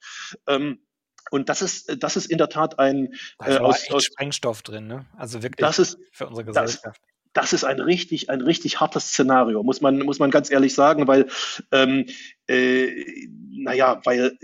Ähm, 0.48 0.80
und 1.30 1.50
das 1.50 1.62
ist, 1.62 2.02
das 2.02 2.16
ist 2.16 2.28
in 2.28 2.38
der 2.38 2.50
Tat 2.50 2.80
ein 2.80 3.14
da 3.38 3.46
ist 3.46 3.56
äh, 3.56 3.60
aus, 3.60 3.92
aus 3.92 4.06
Sprengstoff 4.06 4.62
drin, 4.62 4.88
ne? 4.88 5.06
Also 5.18 5.44
wirklich 5.44 5.66
das 5.66 5.80
ist, 5.80 6.00
für 6.12 6.28
unsere 6.28 6.46
Gesellschaft. 6.46 6.84
Das, 6.84 7.17
das 7.38 7.54
ist 7.54 7.64
ein 7.64 7.80
richtig, 7.80 8.32
ein 8.32 8.42
richtig 8.42 8.80
hartes 8.80 9.10
Szenario, 9.10 9.62
muss 9.62 9.80
man, 9.80 10.00
muss 10.00 10.18
man 10.18 10.32
ganz 10.32 10.50
ehrlich 10.50 10.74
sagen, 10.74 11.08
weil, 11.08 11.28
ähm, 11.72 12.08
äh, 12.48 12.90
naja, 13.52 14.02
weil, 14.06 14.36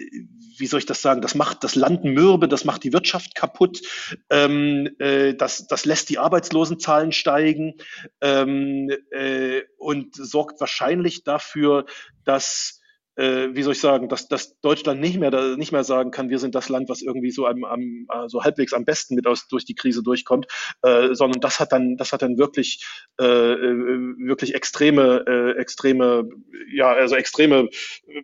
wie 0.60 0.68
soll 0.68 0.78
ich 0.78 0.86
das 0.86 1.02
sagen, 1.02 1.22
das 1.22 1.34
macht 1.34 1.64
das 1.64 1.74
Land 1.74 2.04
mürbe, 2.04 2.48
das 2.48 2.66
macht 2.66 2.84
die 2.84 2.94
Wirtschaft 2.94 3.34
kaputt, 3.34 3.82
ähm, 4.30 4.92
äh, 5.00 5.34
das, 5.34 5.66
das 5.66 5.86
lässt 5.86 6.10
die 6.10 6.20
Arbeitslosenzahlen 6.20 7.14
steigen 7.14 7.74
ähm, 8.22 8.92
äh, 9.10 9.62
und 9.80 10.16
sorgt 10.16 10.60
wahrscheinlich 10.60 11.24
dafür, 11.24 11.88
dass 12.26 12.80
äh, 13.16 13.50
wie 13.54 13.62
soll 13.62 13.74
ich 13.74 13.80
sagen, 13.80 14.10
dass, 14.10 14.28
dass 14.28 14.60
Deutschland 14.62 15.00
nicht 15.00 15.20
mehr, 15.20 15.32
da, 15.32 15.56
nicht 15.56 15.72
mehr 15.72 15.84
sagen 15.84 16.12
kann, 16.12 16.30
wir 16.30 16.40
sind 16.40 16.56
das 16.56 16.70
Land, 16.70 16.90
was 16.90 17.02
irgendwie 17.02 17.32
so 17.32 17.46
am, 17.46 17.64
am 17.64 18.08
so 18.28 18.44
halbwegs 18.44 18.74
am 18.74 18.86
besten 18.86 19.16
mit 19.16 19.28
aus, 19.28 19.48
durch 19.48 19.66
die 19.66 19.76
Krise 19.76 20.02
durchkommt, 20.02 20.48
äh, 20.82 21.14
sondern 21.14 21.40
das 21.40 21.60
hat 21.60 21.72
dann, 21.72 21.98
das 21.98 22.12
hat 22.12 22.22
dann 22.22 22.38
wirklich, 22.38 22.86
äh, 23.20 23.24
äh 23.24 23.74
wirklich 24.18 24.56
extreme, 24.56 25.24
äh, 25.28 25.60
extreme, 25.60 26.28
ja, 26.74 26.92
also 26.92 27.16
extreme 27.16 27.70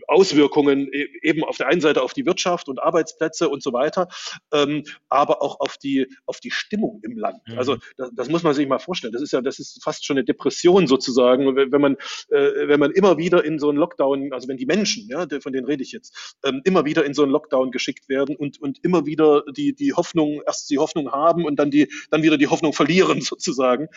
Auswirkungen 0.07 0.91
e, 0.91 1.07
eben 1.21 1.43
auf 1.43 1.57
der 1.57 1.67
einen 1.67 1.81
Seite 1.81 2.01
auf 2.01 2.13
die 2.13 2.25
Wirtschaft 2.25 2.67
und 2.67 2.81
Arbeitsplätze 2.81 3.49
und 3.49 3.61
so 3.61 3.73
weiter, 3.73 4.07
ähm, 4.51 4.83
aber 5.09 5.41
auch 5.43 5.59
auf 5.59 5.77
die, 5.77 6.07
auf 6.25 6.39
die 6.39 6.51
Stimmung 6.51 7.01
im 7.03 7.17
Land. 7.17 7.37
Mhm. 7.47 7.59
Also 7.59 7.77
das, 7.97 8.09
das 8.15 8.29
muss 8.29 8.43
man 8.43 8.53
sich 8.55 8.67
mal 8.67 8.79
vorstellen. 8.79 9.13
Das 9.13 9.21
ist 9.21 9.33
ja, 9.33 9.41
das 9.41 9.59
ist 9.59 9.83
fast 9.83 10.05
schon 10.05 10.17
eine 10.17 10.25
Depression 10.25 10.87
sozusagen, 10.87 11.55
wenn 11.55 11.81
man, 11.81 11.95
äh, 12.29 12.67
wenn 12.67 12.79
man 12.79 12.91
immer 12.91 13.17
wieder 13.17 13.43
in 13.45 13.59
so 13.59 13.69
einen 13.69 13.77
Lockdown, 13.77 14.33
also 14.33 14.47
wenn 14.47 14.57
die 14.57 14.65
Menschen 14.65 14.78
Menschen, 14.79 15.07
ja, 15.09 15.27
von 15.41 15.53
denen 15.53 15.65
rede 15.65 15.83
ich 15.83 15.91
jetzt, 15.91 16.37
ähm, 16.43 16.61
immer 16.63 16.85
wieder 16.85 17.05
in 17.05 17.13
so 17.13 17.23
einen 17.23 17.31
Lockdown 17.31 17.71
geschickt 17.71 18.07
werden 18.09 18.35
und, 18.35 18.61
und 18.61 18.79
immer 18.83 19.05
wieder 19.05 19.43
die, 19.55 19.73
die 19.75 19.93
Hoffnung, 19.93 20.41
erst 20.45 20.69
die 20.69 20.79
Hoffnung 20.79 21.11
haben 21.11 21.45
und 21.45 21.57
dann 21.57 21.69
die, 21.69 21.91
dann 22.11 22.23
wieder 22.23 22.37
die 22.37 22.47
Hoffnung 22.47 22.73
verlieren 22.73 23.21
sozusagen. 23.33 23.87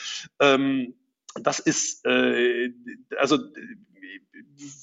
Ähm, 0.41 0.95
das 1.41 1.61
ist, 1.61 2.05
äh, 2.05 2.71
also 3.17 3.39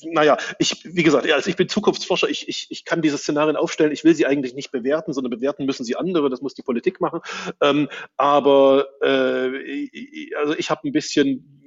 naja, 0.03 0.37
ich, 0.57 0.83
wie 0.83 1.03
gesagt, 1.03 1.29
also 1.31 1.49
ich 1.49 1.55
bin 1.55 1.69
Zukunftsforscher, 1.69 2.29
ich, 2.29 2.47
ich, 2.47 2.67
ich 2.69 2.85
kann 2.85 3.01
diese 3.01 3.17
Szenarien 3.17 3.55
aufstellen, 3.55 3.91
ich 3.91 4.03
will 4.03 4.15
sie 4.15 4.25
eigentlich 4.25 4.53
nicht 4.55 4.71
bewerten, 4.71 5.13
sondern 5.13 5.31
bewerten 5.31 5.65
müssen 5.65 5.85
sie 5.85 5.95
andere, 5.95 6.29
das 6.29 6.41
muss 6.41 6.55
die 6.55 6.63
Politik 6.63 6.99
machen. 6.99 7.21
Ähm, 7.61 7.87
aber 8.17 8.87
äh, 9.01 10.35
also 10.37 10.55
ich 10.57 10.69
habe 10.69 10.87
ein 10.87 10.91
bisschen 10.91 11.59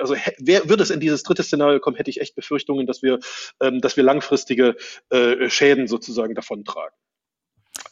also 0.00 0.16
wer 0.38 0.68
würde 0.68 0.82
es 0.82 0.90
in 0.90 1.00
dieses 1.00 1.22
dritte 1.22 1.42
Szenario 1.42 1.80
kommen, 1.80 1.96
hätte 1.96 2.10
ich 2.10 2.20
echt 2.20 2.34
Befürchtungen, 2.34 2.86
dass 2.86 3.02
wir, 3.02 3.18
ähm, 3.60 3.80
dass 3.80 3.96
wir 3.96 4.04
langfristige 4.04 4.76
äh, 5.10 5.48
Schäden 5.48 5.86
sozusagen 5.86 6.34
davontragen. 6.34 6.96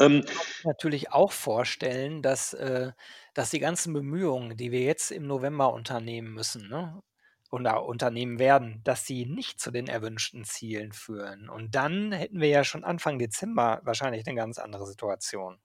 Ähm, 0.00 0.22
ich 0.24 0.26
kann 0.26 0.46
mir 0.64 0.68
natürlich 0.70 1.12
auch 1.12 1.32
vorstellen, 1.32 2.22
dass, 2.22 2.54
äh, 2.54 2.92
dass 3.34 3.50
die 3.50 3.60
ganzen 3.60 3.92
Bemühungen, 3.92 4.56
die 4.56 4.72
wir 4.72 4.80
jetzt 4.80 5.10
im 5.10 5.26
November 5.26 5.72
unternehmen 5.72 6.32
müssen, 6.32 6.68
ne, 6.68 7.02
oder 7.50 7.84
unternehmen 7.84 8.38
werden, 8.38 8.80
dass 8.82 9.06
sie 9.06 9.26
nicht 9.26 9.60
zu 9.60 9.70
den 9.70 9.86
erwünschten 9.86 10.44
Zielen 10.44 10.92
führen. 10.92 11.50
Und 11.50 11.74
dann 11.74 12.10
hätten 12.10 12.40
wir 12.40 12.48
ja 12.48 12.64
schon 12.64 12.82
Anfang 12.82 13.18
Dezember 13.18 13.80
wahrscheinlich 13.84 14.26
eine 14.26 14.36
ganz 14.36 14.58
andere 14.58 14.86
Situation. 14.86 15.58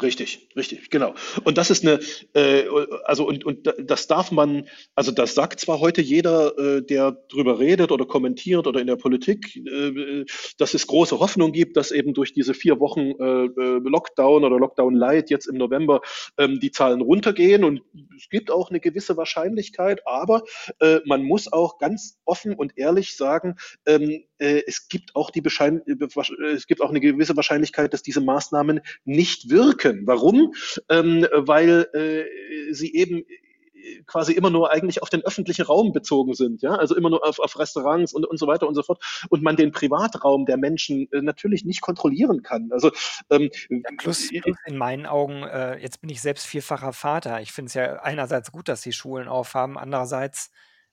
Richtig, 0.00 0.48
richtig, 0.54 0.90
genau. 0.90 1.14
Und 1.44 1.58
das 1.58 1.70
ist 1.70 1.84
eine, 1.84 1.98
äh, 2.34 2.64
also 3.04 3.26
und, 3.26 3.44
und 3.44 3.72
das 3.82 4.06
darf 4.06 4.30
man, 4.30 4.68
also 4.94 5.10
das 5.10 5.34
sagt 5.34 5.58
zwar 5.58 5.80
heute 5.80 6.00
jeder, 6.02 6.56
äh, 6.56 6.82
der 6.82 7.12
drüber 7.28 7.58
redet 7.58 7.90
oder 7.90 8.06
kommentiert 8.06 8.66
oder 8.66 8.80
in 8.80 8.86
der 8.86 8.96
Politik, 8.96 9.56
äh, 9.56 10.24
dass 10.56 10.74
es 10.74 10.86
große 10.86 11.18
Hoffnung 11.18 11.52
gibt, 11.52 11.76
dass 11.76 11.90
eben 11.90 12.14
durch 12.14 12.32
diese 12.32 12.54
vier 12.54 12.78
Wochen 12.78 13.10
äh, 13.18 13.46
äh 13.46 13.80
Lockdown 13.82 14.44
oder 14.44 14.58
Lockdown 14.58 14.94
Light 14.94 15.30
jetzt 15.30 15.46
im 15.46 15.56
November 15.56 16.00
ähm, 16.36 16.60
die 16.60 16.70
Zahlen 16.70 17.00
runtergehen 17.00 17.64
und 17.64 17.82
es 18.16 18.28
gibt 18.28 18.50
auch 18.52 18.70
eine 18.70 18.80
gewisse 18.80 19.16
Wahrscheinlichkeit, 19.16 20.06
aber 20.06 20.42
äh, 20.80 21.00
man 21.06 21.24
muss 21.24 21.52
auch 21.52 21.78
ganz 21.78 22.18
offen 22.24 22.54
und 22.54 22.76
ehrlich 22.76 23.16
sagen, 23.16 23.56
ähm, 23.86 24.24
äh, 24.38 24.62
es 24.66 24.88
gibt 24.88 25.14
auch 25.14 25.30
die 25.30 25.40
Beschein 25.40 25.82
äh, 25.86 26.44
es 26.46 26.66
gibt 26.66 26.80
auch 26.80 26.90
eine 26.90 27.00
gewisse 27.00 27.36
Wahrscheinlichkeit, 27.36 27.92
dass 27.92 28.02
diese 28.02 28.20
Maßnahmen 28.20 28.80
nicht 29.04 29.50
wirken. 29.50 30.06
Warum? 30.06 30.54
Ähm, 30.88 31.26
weil 31.32 31.88
äh, 31.92 32.72
sie 32.72 32.94
eben 32.94 33.24
quasi 34.06 34.32
immer 34.32 34.50
nur 34.50 34.70
eigentlich 34.70 35.02
auf 35.02 35.08
den 35.08 35.22
öffentlichen 35.22 35.62
Raum 35.62 35.92
bezogen 35.92 36.34
sind, 36.34 36.62
ja, 36.62 36.74
also 36.74 36.96
immer 36.96 37.10
nur 37.10 37.26
auf, 37.26 37.38
auf 37.38 37.58
Restaurants 37.58 38.12
und, 38.12 38.26
und 38.26 38.38
so 38.38 38.46
weiter 38.46 38.66
und 38.66 38.74
so 38.74 38.82
fort 38.82 39.02
und 39.28 39.42
man 39.42 39.56
den 39.56 39.72
Privatraum 39.72 40.46
der 40.46 40.56
Menschen 40.56 41.10
äh, 41.12 41.22
natürlich 41.22 41.64
nicht 41.64 41.80
kontrollieren 41.80 42.42
kann. 42.42 42.70
Also 42.72 42.90
ähm, 43.30 43.50
ja, 43.68 43.90
plus, 43.96 44.28
plus, 44.28 44.56
in 44.66 44.76
meinen 44.76 45.06
Augen, 45.06 45.42
äh, 45.42 45.78
jetzt 45.78 46.00
bin 46.00 46.10
ich 46.10 46.20
selbst 46.20 46.46
vierfacher 46.46 46.92
Vater. 46.92 47.40
Ich 47.40 47.52
finde 47.52 47.68
es 47.68 47.74
ja 47.74 48.00
einerseits 48.00 48.52
gut, 48.52 48.68
dass 48.68 48.80
die 48.80 48.92
Schulen 48.92 49.28
aufhaben, 49.28 49.78
andererseits 49.78 50.50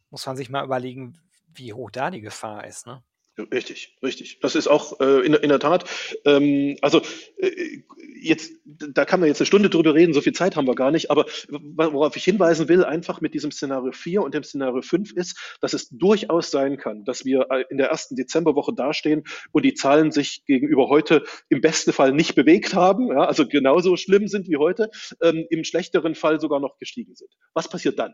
muss 0.09 0.25
man 0.25 0.37
sich 0.37 0.49
mal 0.49 0.63
überlegen, 0.63 1.19
wie 1.53 1.73
hoch 1.73 1.91
da 1.91 2.11
die 2.11 2.21
Gefahr 2.21 2.65
ist. 2.65 2.87
Ne? 2.87 3.03
Richtig, 3.37 3.97
richtig. 4.01 4.39
Das 4.39 4.55
ist 4.55 4.67
auch 4.67 4.99
äh, 5.01 5.25
in, 5.25 5.33
in 5.33 5.49
der 5.49 5.59
Tat. 5.59 5.83
Ähm, 6.23 6.77
also 6.81 7.01
äh, 7.37 7.81
jetzt, 8.25 8.53
da 8.65 9.03
kann 9.03 9.19
man 9.19 9.27
jetzt 9.27 9.41
eine 9.41 9.45
Stunde 9.45 9.69
drüber 9.69 9.93
reden, 9.93 10.13
so 10.13 10.21
viel 10.21 10.31
Zeit 10.33 10.55
haben 10.55 10.67
wir 10.67 10.75
gar 10.75 10.91
nicht, 10.91 11.11
aber 11.11 11.25
worauf 11.49 12.15
ich 12.15 12.23
hinweisen 12.23 12.69
will, 12.69 12.85
einfach 12.85 13.19
mit 13.19 13.33
diesem 13.33 13.51
Szenario 13.51 13.91
4 13.91 14.21
und 14.21 14.33
dem 14.33 14.43
Szenario 14.43 14.81
5 14.81 15.11
ist, 15.13 15.57
dass 15.59 15.73
es 15.73 15.89
durchaus 15.89 16.49
sein 16.49 16.77
kann, 16.77 17.03
dass 17.03 17.25
wir 17.25 17.47
äh, 17.51 17.65
in 17.69 17.77
der 17.77 17.89
ersten 17.89 18.15
Dezemberwoche 18.15 18.73
dastehen 18.73 19.23
und 19.51 19.65
die 19.65 19.73
Zahlen 19.73 20.11
sich 20.11 20.43
gegenüber 20.45 20.87
heute 20.87 21.23
im 21.49 21.59
besten 21.59 21.91
Fall 21.91 22.13
nicht 22.13 22.35
bewegt 22.35 22.73
haben, 22.73 23.09
ja, 23.09 23.25
also 23.25 23.45
genauso 23.45 23.97
schlimm 23.97 24.29
sind 24.29 24.47
wie 24.47 24.57
heute, 24.57 24.89
ähm, 25.21 25.45
im 25.49 25.65
schlechteren 25.65 26.15
Fall 26.15 26.39
sogar 26.39 26.61
noch 26.61 26.77
gestiegen 26.77 27.15
sind. 27.15 27.29
Was 27.53 27.69
passiert 27.69 27.99
dann? 27.99 28.13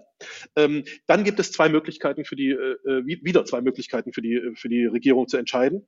Ähm, 0.56 0.84
dann 1.06 1.24
gibt 1.24 1.40
es 1.40 1.52
zwei 1.52 1.70
Möglichkeiten 1.70 2.26
für 2.26 2.36
die, 2.36 2.50
äh, 2.50 2.78
äh 2.86 3.06
wieder 3.06 3.46
zwei 3.46 3.62
Möglichkeiten 3.62 4.14
für 4.14 4.24
die, 4.24 4.42
für 4.56 4.68
die 4.68 4.86
Regierung 4.86 5.11
Regierung 5.12 5.28
zu 5.28 5.38
entscheiden. 5.38 5.88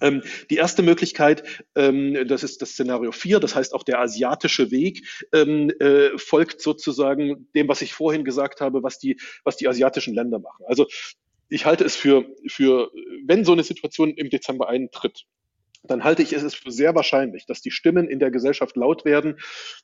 Ähm, 0.00 0.22
die 0.50 0.56
erste 0.56 0.82
Möglichkeit, 0.82 1.42
ähm, 1.76 2.26
das 2.26 2.42
ist 2.42 2.62
das 2.62 2.70
Szenario 2.70 3.12
4, 3.12 3.40
das 3.40 3.54
heißt 3.54 3.74
auch 3.74 3.82
der 3.82 4.00
asiatische 4.00 4.70
Weg, 4.70 5.06
ähm, 5.32 5.70
äh, 5.80 6.16
folgt 6.16 6.60
sozusagen 6.60 7.48
dem, 7.54 7.68
was 7.68 7.82
ich 7.82 7.92
vorhin 7.92 8.24
gesagt 8.24 8.60
habe, 8.60 8.82
was 8.82 8.98
die, 8.98 9.20
was 9.44 9.56
die 9.56 9.68
asiatischen 9.68 10.14
Länder 10.14 10.38
machen. 10.38 10.64
Also 10.66 10.86
ich 11.48 11.66
halte 11.66 11.84
es 11.84 11.94
für, 11.94 12.24
für, 12.48 12.90
wenn 13.26 13.44
so 13.44 13.52
eine 13.52 13.62
Situation 13.62 14.10
im 14.14 14.30
Dezember 14.30 14.68
eintritt, 14.68 15.24
dann 15.84 16.04
halte 16.04 16.22
ich 16.22 16.32
es 16.32 16.54
für 16.54 16.70
sehr 16.70 16.94
wahrscheinlich, 16.94 17.44
dass 17.46 17.60
die 17.60 17.70
Stimmen 17.72 18.08
in 18.08 18.18
der 18.18 18.30
Gesellschaft 18.30 18.76
laut 18.76 19.04
werden, 19.04 19.38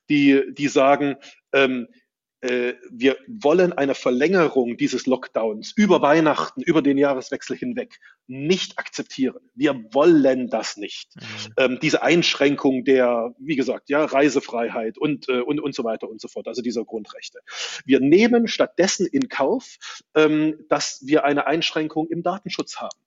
die, 0.08 0.42
die 0.52 0.68
sagen, 0.68 1.16
ähm, 1.52 1.88
äh, 1.90 2.07
wir 2.40 3.16
wollen 3.26 3.72
eine 3.72 3.94
Verlängerung 3.94 4.76
dieses 4.76 5.06
Lockdowns 5.06 5.72
über 5.76 6.02
Weihnachten, 6.02 6.62
über 6.62 6.82
den 6.82 6.96
Jahreswechsel 6.96 7.56
hinweg 7.56 7.98
nicht 8.28 8.78
akzeptieren. 8.78 9.40
Wir 9.54 9.74
wollen 9.92 10.48
das 10.48 10.76
nicht. 10.76 11.16
Mhm. 11.16 11.52
Ähm, 11.56 11.78
diese 11.80 12.02
Einschränkung 12.02 12.84
der, 12.84 13.34
wie 13.38 13.56
gesagt, 13.56 13.88
ja, 13.88 14.04
Reisefreiheit 14.04 14.98
und, 14.98 15.28
äh, 15.28 15.40
und, 15.40 15.60
und 15.60 15.74
so 15.74 15.82
weiter 15.82 16.08
und 16.08 16.20
so 16.20 16.28
fort, 16.28 16.46
also 16.46 16.62
dieser 16.62 16.84
Grundrechte. 16.84 17.40
Wir 17.84 18.00
nehmen 18.00 18.46
stattdessen 18.46 19.06
in 19.06 19.28
Kauf, 19.28 19.78
ähm, 20.14 20.64
dass 20.68 21.02
wir 21.06 21.24
eine 21.24 21.46
Einschränkung 21.46 22.06
im 22.08 22.22
Datenschutz 22.22 22.76
haben. 22.76 22.98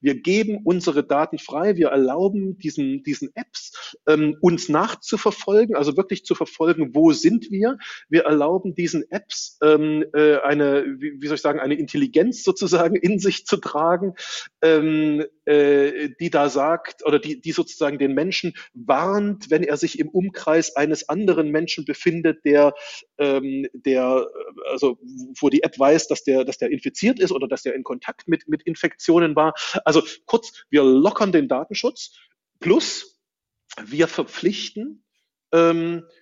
Wir 0.00 0.20
geben 0.20 0.60
unsere 0.64 1.04
Daten 1.04 1.38
frei, 1.38 1.76
wir 1.76 1.88
erlauben 1.88 2.58
diesen, 2.58 3.02
diesen 3.02 3.30
Apps, 3.34 3.96
ähm, 4.06 4.36
uns 4.40 4.68
nachzuverfolgen, 4.68 5.76
also 5.76 5.96
wirklich 5.96 6.24
zu 6.24 6.34
verfolgen, 6.34 6.94
wo 6.94 7.12
sind 7.12 7.50
wir. 7.50 7.78
Wir 8.08 8.24
erlauben 8.24 8.74
diesen 8.74 9.10
Apps 9.10 9.58
ähm, 9.62 10.04
äh, 10.14 10.36
eine, 10.38 10.84
wie, 10.98 11.20
wie, 11.20 11.26
soll 11.26 11.36
ich 11.36 11.42
sagen, 11.42 11.60
eine 11.60 11.74
Intelligenz 11.74 12.44
sozusagen 12.44 12.96
in 12.96 13.18
sich 13.18 13.46
zu 13.46 13.56
tragen, 13.56 14.14
ähm, 14.62 15.24
äh, 15.48 16.10
die 16.20 16.30
da 16.30 16.48
sagt 16.50 17.04
oder 17.06 17.18
die, 17.18 17.40
die 17.40 17.52
sozusagen 17.52 17.98
den 17.98 18.12
Menschen 18.12 18.54
warnt, 18.74 19.50
wenn 19.50 19.62
er 19.62 19.76
sich 19.76 19.98
im 19.98 20.08
Umkreis 20.08 20.76
eines 20.76 21.08
anderen 21.08 21.50
Menschen 21.50 21.84
befindet, 21.84 22.44
der, 22.44 22.74
ähm, 23.18 23.66
der, 23.72 24.26
also 24.70 24.98
wo 25.40 25.48
die 25.48 25.62
App 25.62 25.78
weiß, 25.78 26.08
dass 26.08 26.22
der, 26.22 26.44
dass 26.44 26.58
der 26.58 26.70
infiziert 26.70 27.18
ist 27.18 27.32
oder 27.32 27.48
dass 27.48 27.62
der 27.62 27.74
in 27.74 27.82
Kontakt 27.82 28.28
mit, 28.28 28.46
mit 28.46 28.62
Infektionen 28.64 29.36
war. 29.36 29.54
Also 29.84 30.02
kurz, 30.26 30.64
wir 30.70 30.84
lockern 30.84 31.32
den 31.32 31.48
Datenschutz 31.48 32.14
plus 32.60 33.18
wir 33.84 34.08
verpflichten 34.08 35.04
ähm, 35.52 36.04
äh, 36.04 36.17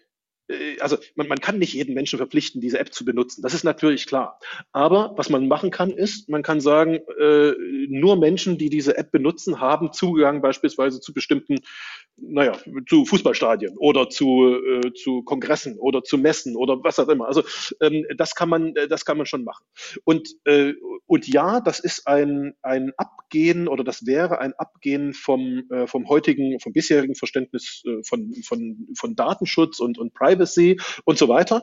also 0.81 0.97
man, 1.15 1.29
man 1.29 1.39
kann 1.39 1.59
nicht 1.59 1.75
jeden 1.75 1.95
Menschen 1.95 2.19
verpflichten, 2.19 2.61
diese 2.61 2.79
App 2.79 2.93
zu 2.93 3.05
benutzen. 3.05 3.43
Das 3.43 3.55
ist 3.55 3.65
natürlich 3.65 4.07
klar. 4.07 4.39
Aber 4.73 5.13
was 5.17 5.29
man 5.29 5.49
machen 5.49 5.71
kann, 5.71 5.91
ist, 5.91 6.29
man 6.29 6.43
kann 6.43 6.61
sagen, 6.61 7.01
äh, 7.19 7.53
nur 7.89 8.17
Menschen, 8.17 8.59
die 8.59 8.71
diese 8.71 8.97
App 8.97 9.11
benutzen, 9.11 9.61
haben 9.61 9.93
Zugang 9.93 10.43
beispielsweise 10.43 11.01
zu 11.01 11.13
bestimmten, 11.13 11.59
naja, 12.17 12.57
zu 12.89 13.05
Fußballstadien 13.05 13.77
oder 13.79 14.09
zu, 14.09 14.57
äh, 14.57 14.93
zu 14.95 15.23
Kongressen 15.23 15.79
oder 15.79 16.03
zu 16.03 16.17
Messen 16.17 16.57
oder 16.57 16.83
was 16.83 16.99
auch 16.99 17.09
immer. 17.09 17.27
Also 17.27 17.43
ähm, 17.81 18.07
das 18.17 18.35
kann 18.35 18.49
man, 18.49 18.75
äh, 18.77 18.89
das 18.89 19.05
kann 19.05 19.17
man 19.17 19.27
schon 19.27 19.45
machen. 19.45 19.65
Und, 20.05 20.29
äh, 20.45 20.75
und 21.07 21.27
ja, 21.29 21.61
das 21.61 21.81
ist 21.81 22.07
ein, 22.07 22.55
ein 22.63 22.93
Abgehen 22.97 23.69
oder 23.69 23.85
das 23.85 24.07
wäre 24.07 24.39
ein 24.39 24.55
Abgehen 24.55 25.13
vom, 25.13 25.65
äh, 25.71 25.87
vom 25.87 26.09
heutigen, 26.09 26.61
vom 26.61 26.73
bisherigen 26.73 27.17
Verständnis 27.17 27.83
äh, 27.85 28.03
von, 28.05 28.33
von, 28.45 28.89
von 28.97 29.15
Datenschutz 29.17 29.81
und, 29.81 29.99
und 29.99 30.15
Privacy 30.15 30.36
Privacy 30.37 30.81
und 31.05 31.19
so 31.19 31.29
weiter. 31.29 31.63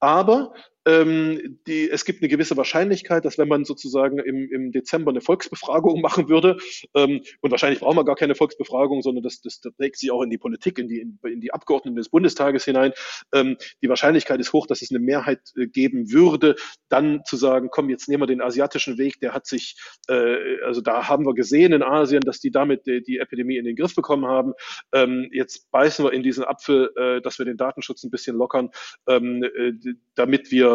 Aber 0.00 0.54
ähm, 0.86 1.58
die, 1.66 1.90
es 1.90 2.04
gibt 2.04 2.22
eine 2.22 2.28
gewisse 2.28 2.56
Wahrscheinlichkeit, 2.56 3.24
dass 3.24 3.38
wenn 3.38 3.48
man 3.48 3.64
sozusagen 3.64 4.18
im, 4.18 4.50
im 4.50 4.72
Dezember 4.72 5.10
eine 5.10 5.20
Volksbefragung 5.20 6.00
machen 6.00 6.28
würde, 6.28 6.56
ähm, 6.94 7.22
und 7.40 7.50
wahrscheinlich 7.50 7.80
brauchen 7.80 7.96
wir 7.96 8.04
gar 8.04 8.16
keine 8.16 8.34
Volksbefragung, 8.34 9.02
sondern 9.02 9.22
das, 9.22 9.40
das, 9.40 9.60
das 9.60 9.74
trägt 9.76 9.98
sich 9.98 10.10
auch 10.10 10.22
in 10.22 10.30
die 10.30 10.38
Politik, 10.38 10.78
in 10.78 10.88
die, 10.88 11.00
in, 11.00 11.18
in 11.24 11.40
die 11.40 11.52
Abgeordneten 11.52 11.96
des 11.96 12.08
Bundestages 12.08 12.64
hinein, 12.64 12.92
ähm, 13.32 13.56
die 13.82 13.88
Wahrscheinlichkeit 13.88 14.40
ist 14.40 14.52
hoch, 14.52 14.66
dass 14.66 14.82
es 14.82 14.90
eine 14.90 14.98
Mehrheit 15.00 15.40
äh, 15.56 15.66
geben 15.66 16.10
würde, 16.10 16.56
dann 16.88 17.24
zu 17.24 17.36
sagen, 17.36 17.68
komm, 17.70 17.88
jetzt 17.88 18.08
nehmen 18.08 18.22
wir 18.22 18.26
den 18.26 18.42
asiatischen 18.42 18.98
Weg, 18.98 19.20
der 19.20 19.34
hat 19.34 19.46
sich, 19.46 19.76
äh, 20.08 20.60
also 20.64 20.80
da 20.80 21.08
haben 21.08 21.26
wir 21.26 21.34
gesehen 21.34 21.72
in 21.72 21.82
Asien, 21.82 22.22
dass 22.22 22.40
die 22.40 22.50
damit 22.50 22.86
die, 22.86 23.02
die 23.02 23.18
Epidemie 23.18 23.56
in 23.56 23.64
den 23.64 23.76
Griff 23.76 23.94
bekommen 23.94 24.26
haben. 24.26 24.52
Ähm, 24.92 25.28
jetzt 25.32 25.70
beißen 25.70 26.04
wir 26.04 26.12
in 26.12 26.22
diesen 26.22 26.44
Apfel, 26.44 26.90
äh, 26.96 27.20
dass 27.20 27.38
wir 27.38 27.46
den 27.46 27.56
Datenschutz 27.56 28.02
ein 28.02 28.10
bisschen 28.10 28.36
lockern, 28.36 28.70
ähm, 29.06 29.42
äh, 29.42 29.72
damit 30.14 30.50
wir 30.50 30.71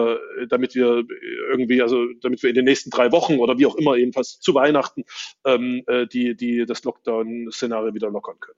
damit 0.49 0.75
wir 0.75 1.03
irgendwie, 1.51 1.81
also 1.81 2.05
damit 2.21 2.41
wir 2.43 2.49
in 2.49 2.55
den 2.55 2.65
nächsten 2.65 2.89
drei 2.89 3.11
Wochen 3.11 3.37
oder 3.37 3.57
wie 3.57 3.65
auch 3.65 3.75
immer, 3.75 3.95
jedenfalls 3.95 4.39
zu 4.39 4.53
Weihnachten, 4.53 5.03
ähm, 5.45 5.83
äh, 5.87 6.07
die, 6.07 6.35
die 6.35 6.65
das 6.65 6.83
Lockdown-Szenario 6.83 7.93
wieder 7.93 8.09
lockern 8.09 8.39
können. 8.39 8.57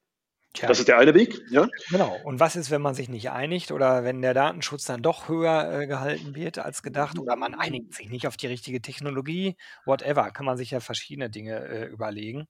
Tja, 0.54 0.68
das 0.68 0.80
ist 0.80 0.88
der 0.88 0.98
eine 0.98 1.14
Weg, 1.14 1.40
ja? 1.52 1.68
Genau. 1.92 2.18
Und 2.24 2.40
was 2.40 2.56
ist, 2.56 2.72
wenn 2.72 2.82
man 2.82 2.96
sich 2.96 3.08
nicht 3.08 3.30
einigt 3.30 3.72
oder 3.72 4.04
wenn 4.04 4.24
der 4.24 4.34
Datenschutz 4.34 4.86
dann 4.86 5.04
doch 5.04 5.30
höher 5.30 5.82
äh, 5.82 5.86
gehalten 5.86 6.34
wird 6.34 6.58
als 6.58 6.82
gedacht 6.82 7.20
oder 7.20 7.36
man 7.36 7.54
einigt 7.54 7.94
sich 7.94 8.10
nicht 8.10 8.26
auf 8.26 8.36
die 8.36 8.48
richtige 8.48 8.82
Technologie, 8.82 9.58
whatever, 9.86 10.32
kann 10.32 10.48
man 10.48 10.58
sich 10.58 10.72
ja 10.72 10.80
verschiedene 10.80 11.30
Dinge 11.30 11.66
äh, 11.68 11.86
überlegen. 11.86 12.48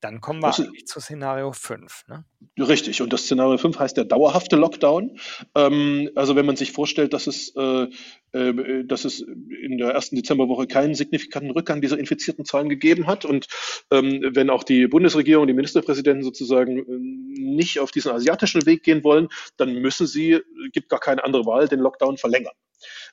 Dann 0.00 0.20
kommen 0.22 0.40
wir 0.40 0.46
das 0.48 0.60
eigentlich 0.60 0.86
zu 0.86 0.98
Szenario 0.98 1.52
5. 1.52 2.04
Ne? 2.08 2.24
Richtig, 2.58 3.02
und 3.02 3.12
das 3.12 3.24
Szenario 3.24 3.58
5 3.58 3.78
heißt 3.78 3.96
der 3.96 4.06
dauerhafte 4.06 4.56
Lockdown. 4.56 5.18
Ähm, 5.54 6.10
also 6.14 6.36
wenn 6.36 6.46
man 6.46 6.56
sich 6.56 6.72
vorstellt, 6.72 7.12
dass 7.12 7.26
es, 7.26 7.54
äh, 7.54 7.88
äh, 8.32 8.84
dass 8.86 9.04
es 9.04 9.20
in 9.20 9.76
der 9.76 9.90
ersten 9.90 10.16
Dezemberwoche 10.16 10.66
keinen 10.66 10.94
signifikanten 10.94 11.50
Rückgang 11.50 11.82
dieser 11.82 11.98
infizierten 11.98 12.46
Zahlen 12.46 12.70
gegeben 12.70 13.06
hat 13.06 13.26
und 13.26 13.46
ähm, 13.90 14.30
wenn 14.32 14.48
auch 14.48 14.64
die 14.64 14.86
Bundesregierung, 14.86 15.46
die 15.46 15.52
Ministerpräsidenten 15.52 16.24
sozusagen 16.24 16.78
äh, 16.78 17.40
nicht 17.40 17.78
auf 17.78 17.90
diesen 17.90 18.12
asiatischen 18.12 18.64
Weg 18.64 18.82
gehen 18.82 19.04
wollen, 19.04 19.28
dann 19.58 19.74
müssen 19.74 20.06
sie, 20.06 20.40
gibt 20.72 20.88
gar 20.88 21.00
keine 21.00 21.24
andere 21.24 21.44
Wahl, 21.44 21.68
den 21.68 21.80
Lockdown 21.80 22.16
verlängern. 22.16 22.54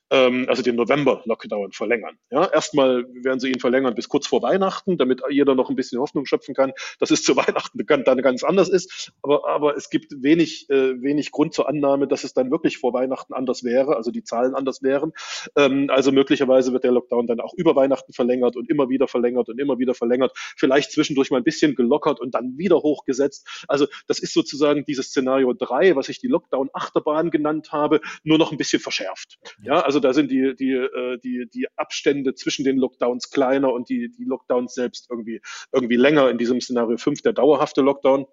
Ähm, 0.09 0.45
also 0.47 0.61
den 0.61 0.75
November-Lockdown 0.75 1.71
verlängern. 1.71 2.17
Ja, 2.31 2.45
erstmal 2.45 3.05
werden 3.23 3.39
sie 3.39 3.49
ihn 3.51 3.59
verlängern 3.59 3.95
bis 3.95 4.09
kurz 4.09 4.27
vor 4.27 4.41
Weihnachten, 4.41 4.97
damit 4.97 5.21
jeder 5.29 5.55
noch 5.55 5.69
ein 5.69 5.75
bisschen 5.75 5.99
Hoffnung 5.99 6.25
schöpfen 6.25 6.55
kann, 6.55 6.71
dass 6.99 7.11
es 7.11 7.23
zu 7.23 7.35
Weihnachten 7.35 7.85
dann 8.03 8.21
ganz 8.21 8.43
anders 8.43 8.69
ist. 8.69 9.11
Aber, 9.21 9.47
aber 9.47 9.75
es 9.75 9.89
gibt 9.89 10.13
wenig, 10.21 10.69
äh, 10.69 11.01
wenig 11.01 11.31
Grund 11.31 11.53
zur 11.53 11.67
Annahme, 11.67 12.07
dass 12.07 12.23
es 12.23 12.33
dann 12.33 12.51
wirklich 12.51 12.77
vor 12.77 12.93
Weihnachten 12.93 13.33
anders 13.33 13.63
wäre, 13.63 13.95
also 13.95 14.11
die 14.11 14.23
Zahlen 14.23 14.55
anders 14.55 14.81
wären. 14.83 15.13
Ähm, 15.55 15.89
also 15.89 16.11
möglicherweise 16.11 16.73
wird 16.73 16.83
der 16.83 16.91
Lockdown 16.91 17.27
dann 17.27 17.39
auch 17.39 17.53
über 17.55 17.75
Weihnachten 17.75 18.13
verlängert 18.13 18.55
und 18.55 18.69
immer 18.69 18.89
wieder 18.89 19.07
verlängert 19.07 19.49
und 19.49 19.59
immer 19.59 19.79
wieder 19.79 19.93
verlängert. 19.93 20.31
Vielleicht 20.35 20.91
zwischendurch 20.91 21.31
mal 21.31 21.37
ein 21.37 21.43
bisschen 21.43 21.75
gelockert 21.75 22.19
und 22.19 22.33
dann 22.33 22.57
wieder 22.57 22.77
hochgesetzt. 22.77 23.65
Also 23.67 23.87
das 24.07 24.19
ist 24.19 24.33
sozusagen 24.33 24.85
dieses 24.85 25.07
Szenario 25.07 25.53
drei, 25.53 25.95
was 25.95 26.09
ich 26.09 26.19
die 26.19 26.27
Lockdown-Achterbahn 26.27 27.31
genannt 27.31 27.71
habe, 27.71 28.01
nur 28.23 28.37
noch 28.37 28.51
ein 28.51 28.57
bisschen 28.57 28.79
verschärft. 28.79 29.39
Ja, 29.63 29.81
also 29.81 29.99
da 29.99 30.13
sind 30.13 30.29
die, 30.31 30.55
die, 30.55 30.73
äh, 30.73 31.17
die, 31.19 31.49
die 31.51 31.67
Abstände 31.75 32.35
zwischen 32.35 32.63
den 32.63 32.77
Lockdowns 32.77 33.31
kleiner 33.31 33.73
und 33.73 33.89
die, 33.89 34.11
die 34.11 34.23
Lockdowns 34.23 34.73
selbst 34.73 35.07
irgendwie, 35.09 35.41
irgendwie 35.71 35.95
länger 35.95 36.29
in 36.29 36.37
diesem 36.37 36.61
Szenario 36.61 36.97
5, 36.97 37.21
der 37.21 37.33
dauerhafte 37.33 37.81
Lockdown. 37.81 38.27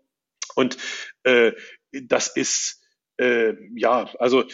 Und 0.54 0.76
äh, 1.22 1.52
das 1.92 2.28
ist 2.28 2.84
äh, 3.16 3.54
ja, 3.74 4.10
also 4.18 4.44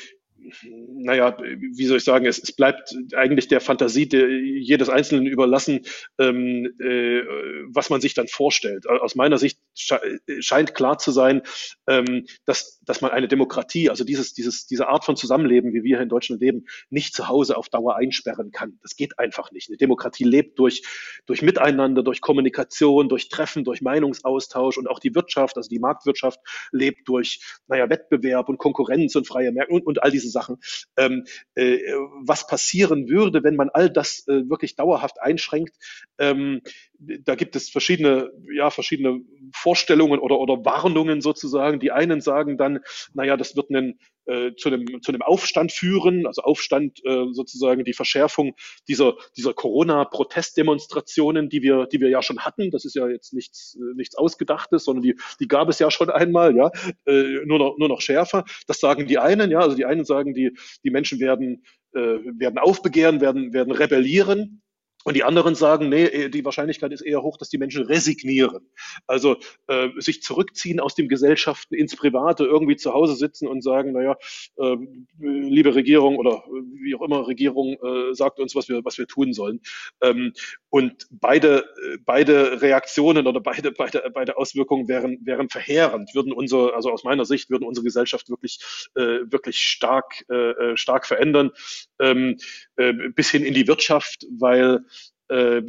naja, 0.65 1.37
wie 1.39 1.85
soll 1.87 1.99
ich 1.99 2.05
sagen, 2.05 2.27
es, 2.27 2.39
es 2.39 2.53
bleibt 2.53 2.97
eigentlich 3.15 3.49
der 3.49 3.61
Fantasie 3.61 4.09
der, 4.09 4.29
jedes 4.31 4.89
Einzelnen 4.89 5.27
überlassen, 5.27 5.81
ähm, 6.19 6.67
äh, 6.81 7.23
was 7.69 7.91
man 7.91 8.01
sich 8.01 8.15
dann 8.15 8.29
vorstellt. 8.29 8.89
Aus 8.89 9.15
meiner 9.15 9.39
Sicht 9.39 9.59
scheint 9.75 10.75
klar 10.75 10.99
zu 10.99 11.11
sein, 11.11 11.43
ähm, 11.87 12.27
dass, 12.45 12.81
dass 12.83 13.01
man 13.01 13.11
eine 13.11 13.29
Demokratie, 13.29 13.91
also 13.91 14.05
dieses, 14.05 14.33
dieses, 14.33 14.67
diese 14.67 14.89
Art 14.89 15.05
von 15.05 15.17
Zusammenleben, 15.17 15.73
wie 15.73 15.83
wir 15.83 15.97
hier 15.97 16.01
in 16.01 16.09
Deutschland 16.09 16.41
leben, 16.41 16.67
nicht 16.89 17.15
zu 17.15 17.29
Hause 17.29 17.57
auf 17.57 17.69
Dauer 17.69 17.97
einsperren 17.97 18.51
kann. 18.51 18.79
Das 18.83 18.97
geht 18.97 19.19
einfach 19.19 19.53
nicht. 19.53 19.69
Eine 19.69 19.77
Demokratie 19.77 20.25
lebt 20.25 20.59
durch, 20.59 20.83
durch 21.27 21.43
Miteinander, 21.43 22.03
durch 22.03 22.21
Kommunikation, 22.21 23.09
durch 23.09 23.29
Treffen, 23.29 23.65
durch 23.65 23.83
Meinungsaustausch 23.83 24.79
und 24.79 24.89
auch 24.89 24.99
die 24.99 25.15
Wirtschaft, 25.15 25.57
also 25.57 25.69
die 25.69 25.79
Marktwirtschaft 25.79 26.41
lebt 26.73 27.09
durch, 27.09 27.41
naja, 27.67 27.91
Wettbewerb 27.91 28.49
und 28.49 28.59
Konkurrenz 28.59 29.15
und 29.17 29.27
freie 29.27 29.53
Märkte 29.53 29.75
und, 29.75 29.87
und 29.87 30.03
all 30.03 30.11
diese 30.11 30.30
Sachen. 30.31 30.57
Ähm, 30.97 31.25
äh, 31.55 31.79
was 32.23 32.47
passieren 32.47 33.09
würde, 33.09 33.43
wenn 33.45 33.57
man 33.57 33.71
all 33.71 33.91
das 33.91 34.27
äh, 34.29 34.49
wirklich 34.49 34.77
dauerhaft 34.77 35.21
einschränkt, 35.21 35.77
ähm, 36.19 36.63
da 36.99 37.35
gibt 37.35 37.57
es 37.57 37.71
verschiedene, 37.71 38.31
ja, 38.53 38.71
verschiedene 38.71 39.21
Vorstellungen 39.55 40.21
oder, 40.21 40.39
oder 40.39 40.65
Warnungen 40.65 41.21
sozusagen. 41.21 41.81
Die 41.81 41.93
einen 41.93 42.21
sagen 42.21 42.59
dann, 42.59 42.81
naja, 43.15 43.37
das 43.37 43.57
wird 43.57 43.71
einen, 43.71 43.99
äh, 44.31 44.55
zu, 44.55 44.69
einem, 44.69 45.03
zu 45.03 45.11
einem 45.11 45.23
Aufstand 45.23 45.73
führen, 45.73 46.27
also 46.27 46.43
Aufstand 46.43 47.05
äh, 47.05 47.27
sozusagen 47.33 47.85
die 47.85 47.93
Verschärfung 47.93 48.55
dieser, 48.87 49.15
dieser 49.37 49.55
Corona-Protestdemonstrationen, 49.55 51.49
die 51.49 51.63
wir, 51.63 51.87
die 51.87 52.01
wir 52.01 52.11
ja 52.11 52.23
schon 52.23 52.39
hatten. 52.39 52.71
Das 52.71 52.85
ist 52.85 52.95
ja 52.95 53.09
jetzt 53.09 53.33
nichts, 53.33 53.77
äh, 53.77 53.95
nichts 53.97 54.15
Ausgedachtes, 54.15 54.85
sondern 54.85 55.03
die, 55.03 55.17
die 55.41 55.49
gab 55.49 55.69
es 55.69 55.81
ja 55.81 55.91
schon 55.91 56.11
einmal, 56.11 56.57
ja, 56.57 56.71
äh, 57.07 57.45
nur, 57.45 57.59
noch, 57.59 57.77
nur 57.79 57.89
noch 57.89 58.01
schärfer. 58.01 58.45
Das 58.69 58.79
sagen 58.79 59.07
die 59.07 59.19
einen, 59.19 59.51
ja, 59.51 59.59
also 59.59 59.75
die 59.77 59.85
einen 59.85 60.05
sagen, 60.05 60.33
die, 60.33 60.57
die 60.85 60.91
Menschen 60.91 61.19
werden, 61.19 61.65
äh, 61.93 62.01
werden 62.39 62.59
aufbegehren, 62.59 63.21
werden, 63.21 63.53
werden 63.53 63.73
rebellieren. 63.73 64.63
Und 65.05 65.17
die 65.17 65.25
anderen 65.25 65.55
sagen, 65.55 65.89
nee, 65.89 66.05
äh, 66.05 66.29
die 66.29 66.45
Wahrscheinlichkeit 66.45 66.93
ist 66.93 67.01
eher 67.01 67.23
hoch, 67.23 67.39
dass 67.39 67.49
die 67.49 67.59
Menschen 67.59 67.85
resignieren. 67.85 68.71
Also 69.07 69.37
äh, 69.67 69.89
sich 69.97 70.23
zurückziehen 70.23 70.79
aus 70.79 70.95
dem 70.95 71.09
Gesellschaften 71.09 71.75
ins 71.75 71.97
Private, 71.97 72.45
irgendwie 72.45 72.77
zu 72.77 72.93
Hause 72.93 73.15
sitzen 73.15 73.49
und 73.49 73.63
sagen, 73.63 73.93
naja, 73.93 74.17
äh, 74.57 74.77
liebe 75.19 75.75
Regierung 75.75 76.17
oder 76.17 76.45
wie 76.75 76.95
auch 76.95 77.03
immer 77.03 77.27
Regierung 77.27 77.79
äh, 77.83 78.15
sagt 78.15 78.41
uns, 78.41 78.55
was 78.55 78.69
wir, 78.69 78.85
was 78.85 78.99
wir 78.99 79.07
tun 79.07 79.33
sollen. 79.33 79.61
Ähm, 80.03 80.35
und 80.69 81.07
beide, 81.11 81.65
beide 82.05 82.63
Reaktionen 82.63 83.27
oder 83.27 83.41
beide, 83.41 83.73
beide, 83.73 84.11
beide 84.13 84.37
Auswirkungen 84.37 84.87
wären, 84.87 85.19
wären 85.25 85.49
verheerend, 85.49 86.15
würden 86.15 86.33
unser, 86.33 86.75
also 86.75 86.91
aus 86.91 87.05
meiner 87.05 87.25
Sicht, 87.25 87.51
würden 87.51 87.65
unsere 87.65 87.85
Gesellschaft 87.85 88.29
wirklich, 88.29 88.61
äh, 88.95 89.21
wirklich 89.25 89.59
stark, 89.59 90.29
äh, 90.29 90.77
stark 90.77 91.07
verändern, 91.07 91.51
ähm, 91.99 92.37
äh, 92.70 92.70
bis 93.15 93.31
hin 93.31 93.45
in 93.45 93.55
die 93.55 93.67
Wirtschaft, 93.67 94.27
weil 94.39 94.81
äh, 95.29 95.63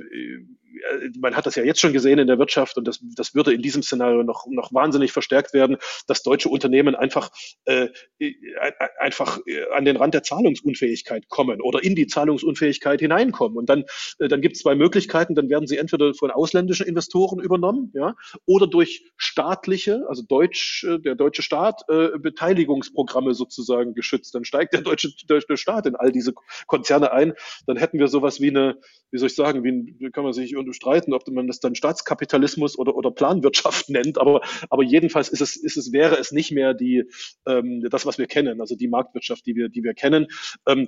man 1.19 1.35
hat 1.35 1.45
das 1.45 1.55
ja 1.55 1.63
jetzt 1.63 1.79
schon 1.79 1.93
gesehen 1.93 2.19
in 2.19 2.27
der 2.27 2.39
Wirtschaft 2.39 2.77
und 2.77 2.87
das, 2.87 2.99
das 3.15 3.35
würde 3.35 3.53
in 3.53 3.61
diesem 3.61 3.83
Szenario 3.83 4.23
noch, 4.23 4.45
noch 4.47 4.73
wahnsinnig 4.73 5.11
verstärkt 5.11 5.53
werden, 5.53 5.77
dass 6.07 6.23
deutsche 6.23 6.49
Unternehmen 6.49 6.95
einfach, 6.95 7.29
äh, 7.65 7.89
einfach 8.99 9.39
an 9.73 9.85
den 9.85 9.97
Rand 9.97 10.13
der 10.13 10.23
Zahlungsunfähigkeit 10.23 11.29
kommen 11.29 11.61
oder 11.61 11.83
in 11.83 11.95
die 11.95 12.07
Zahlungsunfähigkeit 12.07 12.99
hineinkommen. 12.99 13.57
Und 13.57 13.69
dann, 13.69 13.85
äh, 14.19 14.27
dann 14.27 14.41
gibt 14.41 14.55
es 14.55 14.61
zwei 14.61 14.75
Möglichkeiten, 14.75 15.35
dann 15.35 15.49
werden 15.49 15.67
sie 15.67 15.77
entweder 15.77 16.13
von 16.13 16.31
ausländischen 16.31 16.85
Investoren 16.87 17.39
übernommen, 17.39 17.91
ja, 17.93 18.15
oder 18.45 18.67
durch 18.67 19.11
staatliche, 19.17 20.05
also 20.07 20.23
Deutsch, 20.23 20.83
äh, 20.83 20.99
der 20.99 21.15
deutsche 21.15 21.41
Staat, 21.41 21.83
äh, 21.89 22.17
Beteiligungsprogramme 22.17 23.33
sozusagen 23.33 23.93
geschützt. 23.93 24.35
Dann 24.35 24.45
steigt 24.45 24.73
der 24.73 24.81
deutsche, 24.81 25.09
deutsche 25.27 25.57
Staat 25.57 25.85
in 25.85 25.95
all 25.95 26.11
diese 26.11 26.33
Konzerne 26.67 27.11
ein. 27.11 27.33
Dann 27.67 27.77
hätten 27.77 27.99
wir 27.99 28.07
sowas 28.07 28.39
wie 28.41 28.49
eine, 28.49 28.77
wie 29.11 29.17
soll 29.17 29.27
ich 29.27 29.35
sagen, 29.35 29.63
wie, 29.63 29.71
ein, 29.71 30.11
kann 30.11 30.23
man 30.23 30.33
sich 30.33 30.55
streiten, 30.73 31.13
ob 31.13 31.27
man 31.27 31.47
das 31.47 31.59
dann 31.59 31.75
Staatskapitalismus 31.75 32.77
oder, 32.77 32.95
oder 32.95 33.11
Planwirtschaft 33.11 33.89
nennt, 33.89 34.17
aber, 34.17 34.41
aber 34.69 34.83
jedenfalls 34.83 35.29
ist 35.29 35.41
es, 35.41 35.55
ist 35.55 35.77
es, 35.77 35.91
wäre 35.91 36.17
es 36.17 36.31
nicht 36.31 36.51
mehr 36.51 36.73
die, 36.73 37.03
ähm, 37.47 37.85
das, 37.89 38.05
was 38.05 38.17
wir 38.17 38.27
kennen, 38.27 38.61
also 38.61 38.75
die 38.75 38.87
Marktwirtschaft, 38.87 39.45
die 39.45 39.55
wir, 39.55 39.69
die 39.69 39.83
wir 39.83 39.93
kennen. 39.93 40.27
Ähm, 40.67 40.87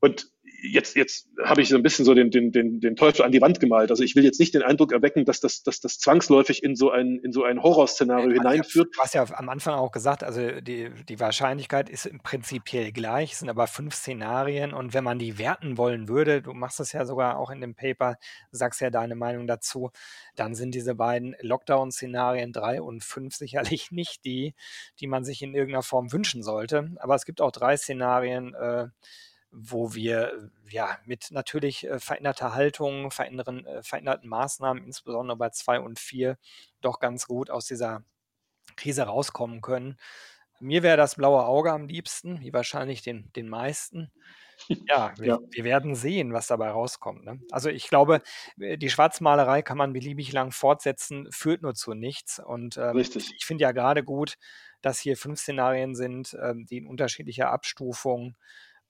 und 0.00 0.33
jetzt, 0.70 0.96
jetzt 0.96 1.28
habe 1.42 1.62
ich 1.62 1.68
so 1.68 1.76
ein 1.76 1.82
bisschen 1.82 2.04
so 2.04 2.14
den, 2.14 2.30
den, 2.30 2.50
den, 2.50 2.80
den 2.80 2.96
Teufel 2.96 3.24
an 3.24 3.32
die 3.32 3.40
Wand 3.40 3.60
gemalt. 3.60 3.90
Also 3.90 4.02
ich 4.02 4.16
will 4.16 4.24
jetzt 4.24 4.40
nicht 4.40 4.54
den 4.54 4.62
Eindruck 4.62 4.92
erwecken, 4.92 5.24
dass 5.24 5.40
das, 5.40 5.62
dass 5.62 5.80
das 5.80 5.98
zwangsläufig 5.98 6.62
in 6.62 6.76
so 6.76 6.90
ein, 6.90 7.18
in 7.22 7.32
so 7.32 7.44
ein 7.44 7.62
Horrorszenario 7.62 8.30
ja, 8.30 8.34
hineinführt. 8.34 8.94
Du 8.94 9.00
hast 9.00 9.14
ja 9.14 9.24
am 9.34 9.48
Anfang 9.48 9.74
auch 9.74 9.92
gesagt, 9.92 10.24
also 10.24 10.60
die, 10.60 10.90
die 11.08 11.20
Wahrscheinlichkeit 11.20 11.88
ist 11.88 12.06
im 12.06 12.20
prinzipiell 12.20 12.92
gleich, 12.92 13.32
es 13.32 13.40
sind 13.40 13.48
aber 13.48 13.66
fünf 13.66 13.94
Szenarien 13.94 14.72
und 14.72 14.94
wenn 14.94 15.04
man 15.04 15.18
die 15.18 15.38
werten 15.38 15.76
wollen 15.76 16.08
würde, 16.08 16.42
du 16.42 16.52
machst 16.52 16.80
es 16.80 16.92
ja 16.92 17.04
sogar 17.04 17.38
auch 17.38 17.50
in 17.50 17.60
dem 17.60 17.74
Paper, 17.74 18.16
sagst 18.50 18.80
ja 18.80 18.90
deine 18.90 19.14
Meinung 19.14 19.46
dazu, 19.46 19.90
dann 20.36 20.54
sind 20.54 20.74
diese 20.74 20.94
beiden 20.94 21.36
Lockdown-Szenarien 21.40 22.52
drei 22.52 22.80
und 22.80 23.04
fünf 23.04 23.34
sicherlich 23.44 23.90
nicht 23.90 24.24
die, 24.24 24.54
die 25.00 25.06
man 25.06 25.24
sich 25.24 25.42
in 25.42 25.54
irgendeiner 25.54 25.82
Form 25.82 26.12
wünschen 26.12 26.42
sollte. 26.42 26.92
Aber 26.98 27.14
es 27.14 27.24
gibt 27.24 27.40
auch 27.40 27.52
drei 27.52 27.76
Szenarien, 27.76 28.54
äh, 28.54 28.88
wo 29.54 29.94
wir 29.94 30.50
ja 30.68 30.98
mit 31.04 31.30
natürlich 31.30 31.86
äh, 31.86 32.00
veränderter 32.00 32.54
Haltung, 32.54 33.10
verändern, 33.10 33.64
äh, 33.64 33.82
veränderten 33.82 34.28
Maßnahmen, 34.28 34.84
insbesondere 34.84 35.36
bei 35.36 35.50
zwei 35.50 35.80
und 35.80 35.98
vier, 35.98 36.36
doch 36.80 36.98
ganz 36.98 37.26
gut 37.26 37.50
aus 37.50 37.66
dieser 37.66 38.02
Krise 38.76 39.04
rauskommen 39.04 39.60
können. 39.60 39.96
Mir 40.60 40.82
wäre 40.82 40.96
das 40.96 41.16
blaue 41.16 41.44
Auge 41.44 41.72
am 41.72 41.86
liebsten, 41.86 42.40
wie 42.40 42.52
wahrscheinlich 42.52 43.02
den, 43.02 43.30
den 43.34 43.48
meisten. 43.48 44.10
Ja 44.86 45.12
wir, 45.18 45.26
ja. 45.26 45.38
wir 45.50 45.64
werden 45.64 45.94
sehen, 45.94 46.32
was 46.32 46.46
dabei 46.46 46.70
rauskommt. 46.70 47.24
Ne? 47.24 47.40
Also 47.50 47.68
ich 47.68 47.88
glaube, 47.88 48.22
äh, 48.58 48.76
die 48.76 48.90
Schwarzmalerei 48.90 49.62
kann 49.62 49.78
man 49.78 49.92
beliebig 49.92 50.32
lang 50.32 50.50
fortsetzen, 50.50 51.28
führt 51.30 51.62
nur 51.62 51.74
zu 51.74 51.94
nichts. 51.94 52.38
Und 52.38 52.76
ähm, 52.76 52.98
ich 52.98 53.44
finde 53.44 53.62
ja 53.62 53.72
gerade 53.72 54.02
gut, 54.02 54.34
dass 54.82 54.98
hier 54.98 55.16
fünf 55.16 55.38
Szenarien 55.38 55.94
sind, 55.94 56.36
ähm, 56.42 56.66
die 56.66 56.78
in 56.78 56.86
unterschiedlicher 56.86 57.50
Abstufung 57.50 58.36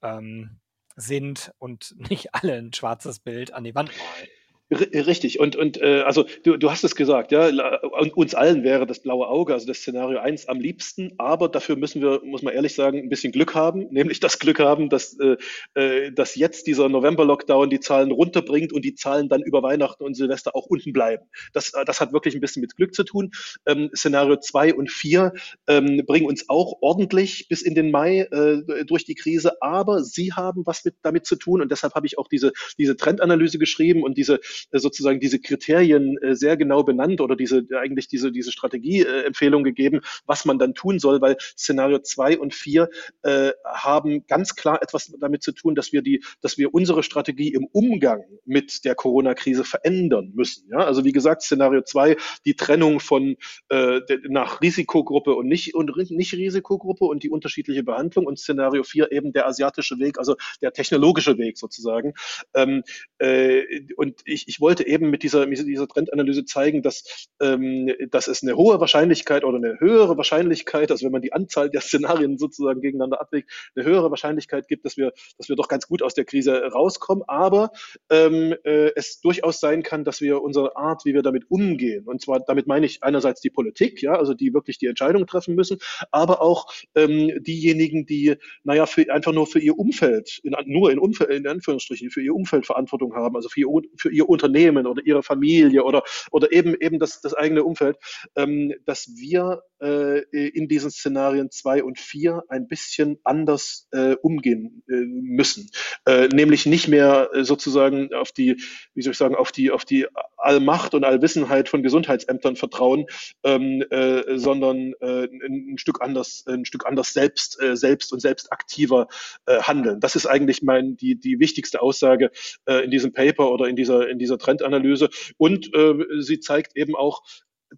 ähm, 0.04 0.60
sind 0.96 1.52
und 1.58 1.94
nicht 2.10 2.34
alle 2.34 2.54
ein 2.54 2.72
schwarzes 2.72 3.18
Bild 3.18 3.52
an 3.52 3.64
die 3.64 3.74
Wand 3.74 3.90
malen. 3.96 4.28
Richtig, 4.70 5.40
und, 5.40 5.56
und 5.56 5.80
äh, 5.82 6.00
also 6.06 6.24
du, 6.42 6.56
du 6.56 6.70
hast 6.70 6.84
es 6.84 6.96
gesagt, 6.96 7.32
ja, 7.32 7.48
und 7.48 8.16
uns 8.16 8.34
allen 8.34 8.64
wäre 8.64 8.86
das 8.86 9.00
blaue 9.00 9.28
Auge, 9.28 9.52
also 9.52 9.66
das 9.66 9.78
Szenario 9.78 10.18
1 10.18 10.48
am 10.48 10.58
liebsten, 10.58 11.12
aber 11.18 11.50
dafür 11.50 11.76
müssen 11.76 12.00
wir, 12.00 12.22
muss 12.24 12.40
man 12.40 12.54
ehrlich 12.54 12.74
sagen, 12.74 12.98
ein 12.98 13.10
bisschen 13.10 13.30
Glück 13.30 13.54
haben, 13.54 13.88
nämlich 13.90 14.20
das 14.20 14.38
Glück 14.38 14.60
haben, 14.60 14.88
dass, 14.88 15.18
äh, 15.20 15.36
äh, 15.74 16.12
dass 16.12 16.34
jetzt 16.34 16.66
dieser 16.66 16.88
November-Lockdown 16.88 17.68
die 17.68 17.80
Zahlen 17.80 18.10
runterbringt 18.10 18.72
und 18.72 18.86
die 18.86 18.94
Zahlen 18.94 19.28
dann 19.28 19.42
über 19.42 19.62
Weihnachten 19.62 20.02
und 20.02 20.14
Silvester 20.14 20.56
auch 20.56 20.64
unten 20.66 20.94
bleiben. 20.94 21.26
Das, 21.52 21.72
das 21.84 22.00
hat 22.00 22.14
wirklich 22.14 22.34
ein 22.34 22.40
bisschen 22.40 22.62
mit 22.62 22.74
Glück 22.74 22.94
zu 22.94 23.04
tun. 23.04 23.32
Ähm, 23.66 23.90
Szenario 23.94 24.36
2 24.36 24.74
und 24.74 24.90
4 24.90 25.34
ähm, 25.66 26.02
bringen 26.06 26.26
uns 26.26 26.48
auch 26.48 26.78
ordentlich 26.80 27.48
bis 27.48 27.60
in 27.60 27.74
den 27.74 27.90
Mai 27.90 28.20
äh, 28.20 28.84
durch 28.86 29.04
die 29.04 29.14
Krise, 29.14 29.60
aber 29.60 30.02
sie 30.02 30.32
haben 30.32 30.64
was 30.64 30.86
mit, 30.86 30.94
damit 31.02 31.26
zu 31.26 31.36
tun 31.36 31.60
und 31.60 31.70
deshalb 31.70 31.94
habe 31.94 32.06
ich 32.06 32.16
auch 32.16 32.28
diese, 32.28 32.52
diese 32.78 32.96
Trendanalyse 32.96 33.58
geschrieben 33.58 34.02
und 34.02 34.16
diese 34.16 34.36
äh, 34.36 34.53
sozusagen 34.72 35.20
diese 35.20 35.40
Kriterien 35.40 36.18
äh, 36.18 36.34
sehr 36.34 36.56
genau 36.56 36.82
benannt 36.82 37.20
oder 37.20 37.36
diese 37.36 37.66
eigentlich 37.78 38.08
diese, 38.08 38.32
diese 38.32 38.52
Strategieempfehlung 38.52 39.64
gegeben, 39.64 40.00
was 40.26 40.44
man 40.44 40.58
dann 40.58 40.74
tun 40.74 40.98
soll, 40.98 41.20
weil 41.20 41.36
Szenario 41.56 42.00
zwei 42.00 42.38
und 42.38 42.54
vier 42.54 42.88
äh, 43.22 43.52
haben 43.64 44.26
ganz 44.26 44.54
klar 44.54 44.82
etwas 44.82 45.12
damit 45.20 45.42
zu 45.42 45.52
tun, 45.52 45.74
dass 45.74 45.92
wir 45.92 46.02
die, 46.02 46.22
dass 46.40 46.58
wir 46.58 46.74
unsere 46.74 47.02
Strategie 47.02 47.52
im 47.52 47.66
Umgang 47.72 48.24
mit 48.44 48.84
der 48.84 48.94
Corona-Krise 48.94 49.64
verändern 49.64 50.32
müssen. 50.34 50.68
Ja, 50.70 50.78
also 50.78 51.04
wie 51.04 51.12
gesagt, 51.12 51.42
Szenario 51.42 51.82
zwei 51.82 52.16
die 52.44 52.54
Trennung 52.54 53.00
von 53.00 53.36
äh, 53.68 54.00
nach 54.28 54.60
Risikogruppe 54.60 55.34
und 55.34 55.48
nicht 55.48 55.74
und 55.74 55.96
nicht 56.10 56.34
Risikogruppe 56.34 57.04
und 57.04 57.22
die 57.22 57.30
unterschiedliche 57.30 57.82
Behandlung 57.82 58.26
und 58.26 58.38
Szenario 58.38 58.82
vier 58.82 59.12
eben 59.12 59.32
der 59.32 59.46
asiatische 59.46 59.98
Weg, 59.98 60.18
also 60.18 60.36
der 60.62 60.72
technologische 60.72 61.38
Weg 61.38 61.58
sozusagen. 61.58 62.14
Ähm, 62.54 62.82
äh, 63.18 63.62
und 63.96 64.20
ich, 64.24 64.43
ich 64.46 64.60
wollte 64.60 64.86
eben 64.86 65.10
mit 65.10 65.22
dieser, 65.22 65.46
mit 65.46 65.58
dieser 65.58 65.88
Trendanalyse 65.88 66.44
zeigen, 66.44 66.82
dass, 66.82 67.28
ähm, 67.40 67.90
dass 68.10 68.28
es 68.28 68.42
eine 68.42 68.56
hohe 68.56 68.80
Wahrscheinlichkeit 68.80 69.44
oder 69.44 69.58
eine 69.58 69.78
höhere 69.80 70.16
Wahrscheinlichkeit, 70.16 70.90
also 70.90 71.04
wenn 71.04 71.12
man 71.12 71.22
die 71.22 71.32
Anzahl 71.32 71.70
der 71.70 71.80
Szenarien 71.80 72.38
sozusagen 72.38 72.80
gegeneinander 72.80 73.20
abwägt, 73.20 73.50
eine 73.74 73.84
höhere 73.84 74.10
Wahrscheinlichkeit 74.10 74.68
gibt, 74.68 74.84
dass 74.84 74.96
wir, 74.96 75.12
dass 75.38 75.48
wir 75.48 75.56
doch 75.56 75.68
ganz 75.68 75.86
gut 75.86 76.02
aus 76.02 76.14
der 76.14 76.24
Krise 76.24 76.62
rauskommen. 76.72 77.24
Aber 77.26 77.70
ähm, 78.10 78.54
äh, 78.64 78.90
es 78.94 79.20
durchaus 79.20 79.60
sein 79.60 79.82
kann, 79.82 80.04
dass 80.04 80.20
wir 80.20 80.42
unsere 80.42 80.76
Art, 80.76 81.04
wie 81.04 81.14
wir 81.14 81.22
damit 81.22 81.50
umgehen, 81.50 82.04
und 82.06 82.20
zwar 82.20 82.40
damit 82.40 82.66
meine 82.66 82.86
ich 82.86 83.02
einerseits 83.02 83.40
die 83.40 83.50
Politik, 83.50 84.02
ja, 84.02 84.14
also 84.16 84.34
die 84.34 84.52
wirklich 84.54 84.78
die 84.78 84.86
Entscheidungen 84.86 85.26
treffen 85.26 85.54
müssen, 85.54 85.78
aber 86.10 86.40
auch 86.40 86.72
ähm, 86.94 87.42
diejenigen, 87.42 88.06
die, 88.06 88.36
naja, 88.62 88.86
für, 88.86 89.12
einfach 89.12 89.32
nur 89.32 89.46
für 89.46 89.58
ihr 89.58 89.78
Umfeld, 89.78 90.40
in, 90.42 90.54
nur 90.66 90.90
in, 90.90 90.98
Umfeld, 90.98 91.30
in 91.30 91.46
Anführungsstrichen, 91.46 92.10
für 92.10 92.22
ihr 92.22 92.34
Umfeld 92.34 92.66
Verantwortung 92.66 93.14
haben, 93.14 93.36
also 93.36 93.48
für 93.48 93.60
ihr, 93.60 93.68
für 93.96 94.10
ihr 94.10 94.28
Unternehmen 94.34 94.86
oder 94.86 95.02
ihre 95.04 95.22
Familie 95.22 95.84
oder, 95.84 96.02
oder 96.30 96.52
eben, 96.52 96.74
eben 96.80 96.98
das, 96.98 97.20
das 97.20 97.34
eigene 97.34 97.64
Umfeld, 97.64 97.96
ähm, 98.36 98.74
dass 98.84 99.08
wir 99.16 99.62
äh, 99.80 100.20
in 100.48 100.68
diesen 100.68 100.90
Szenarien 100.90 101.50
zwei 101.50 101.82
und 101.82 101.98
vier 101.98 102.42
ein 102.48 102.68
bisschen 102.68 103.18
anders 103.24 103.88
äh, 103.92 104.14
umgehen 104.22 104.82
äh, 104.88 104.94
müssen. 104.94 105.70
Äh, 106.06 106.28
nämlich 106.28 106.66
nicht 106.66 106.88
mehr 106.88 107.30
äh, 107.32 107.44
sozusagen 107.44 108.12
auf 108.14 108.32
die, 108.32 108.56
wie 108.94 109.02
soll 109.02 109.12
ich 109.12 109.18
sagen, 109.18 109.34
auf 109.34 109.52
die, 109.52 109.70
auf 109.70 109.84
die 109.84 110.06
Allmacht 110.36 110.94
und 110.94 111.04
Allwissenheit 111.04 111.68
von 111.68 111.82
Gesundheitsämtern 111.82 112.56
vertrauen, 112.56 113.06
ähm, 113.42 113.82
äh, 113.90 114.38
sondern 114.38 114.92
äh, 115.00 115.24
ein, 115.24 115.78
Stück 115.78 116.02
anders, 116.02 116.44
ein 116.46 116.64
Stück 116.64 116.86
anders 116.86 117.12
selbst, 117.12 117.60
äh, 117.62 117.76
selbst 117.76 118.12
und 118.12 118.20
selbst 118.20 118.52
aktiver 118.52 119.08
äh, 119.46 119.60
handeln. 119.60 120.00
Das 120.00 120.16
ist 120.16 120.26
eigentlich 120.26 120.62
mein, 120.62 120.96
die, 120.96 121.18
die 121.18 121.40
wichtigste 121.40 121.80
Aussage 121.80 122.30
äh, 122.66 122.84
in 122.84 122.90
diesem 122.90 123.12
Paper 123.12 123.50
oder 123.50 123.66
in 123.66 123.76
dieser, 123.76 124.08
in 124.08 124.18
dieser 124.18 124.38
Trendanalyse. 124.38 125.08
Und 125.38 125.72
äh, 125.74 125.94
sie 126.20 126.40
zeigt 126.40 126.76
eben 126.76 126.94
auch, 126.94 127.22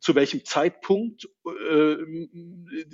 zu 0.01 0.15
welchem 0.15 0.45
Zeitpunkt 0.45 1.29
äh, 1.47 1.97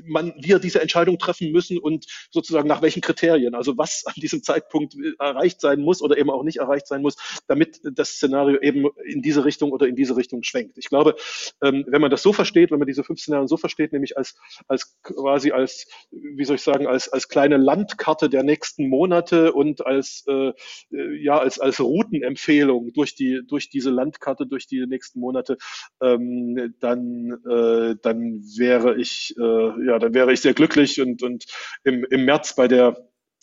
man, 0.04 0.34
wir 0.38 0.58
diese 0.58 0.80
Entscheidung 0.80 1.18
treffen 1.18 1.50
müssen 1.52 1.78
und 1.78 2.06
sozusagen 2.30 2.68
nach 2.68 2.82
welchen 2.82 3.00
Kriterien, 3.00 3.54
also 3.54 3.76
was 3.78 4.04
an 4.06 4.14
diesem 4.16 4.42
Zeitpunkt 4.42 4.94
erreicht 5.18 5.60
sein 5.60 5.80
muss 5.80 6.02
oder 6.02 6.18
eben 6.18 6.30
auch 6.30 6.42
nicht 6.42 6.58
erreicht 6.58 6.86
sein 6.86 7.02
muss, 7.02 7.16
damit 7.46 7.80
das 7.82 8.10
Szenario 8.10 8.60
eben 8.60 8.86
in 9.04 9.22
diese 9.22 9.44
Richtung 9.44 9.72
oder 9.72 9.86
in 9.86 9.96
diese 9.96 10.16
Richtung 10.16 10.42
schwenkt. 10.42 10.78
Ich 10.78 10.88
glaube, 10.88 11.16
ähm, 11.62 11.84
wenn 11.88 12.00
man 12.00 12.10
das 12.10 12.22
so 12.22 12.32
versteht, 12.32 12.70
wenn 12.70 12.78
man 12.78 12.88
diese 12.88 13.04
fünf 13.04 13.20
Szenarien 13.20 13.48
so 13.48 13.56
versteht, 13.56 13.92
nämlich 13.92 14.16
als, 14.16 14.36
als 14.68 14.96
quasi 15.02 15.52
als, 15.52 15.86
wie 16.10 16.44
soll 16.44 16.56
ich 16.56 16.62
sagen, 16.62 16.86
als, 16.86 17.08
als 17.08 17.28
kleine 17.28 17.56
Landkarte 17.56 18.28
der 18.28 18.42
nächsten 18.42 18.88
Monate 18.88 19.52
und 19.52 19.84
als, 19.86 20.24
äh, 20.28 20.52
ja, 20.90 21.38
als, 21.38 21.58
als 21.58 21.80
Routenempfehlung 21.80 22.92
durch 22.92 23.14
die, 23.14 23.42
durch 23.46 23.70
diese 23.70 23.90
Landkarte, 23.90 24.46
durch 24.46 24.66
die 24.66 24.86
nächsten 24.86 25.20
Monate, 25.20 25.56
ähm, 26.00 26.74
dann, 26.92 27.38
äh, 27.48 27.96
dann 28.02 28.42
wäre 28.56 28.96
ich, 28.96 29.34
äh, 29.38 29.86
ja, 29.86 29.98
dann 29.98 30.14
wäre 30.14 30.32
ich 30.32 30.40
sehr 30.40 30.54
glücklich 30.54 31.00
und, 31.00 31.22
und 31.22 31.44
im, 31.84 32.04
im 32.10 32.24
März 32.24 32.54
bei 32.54 32.68
der 32.68 32.96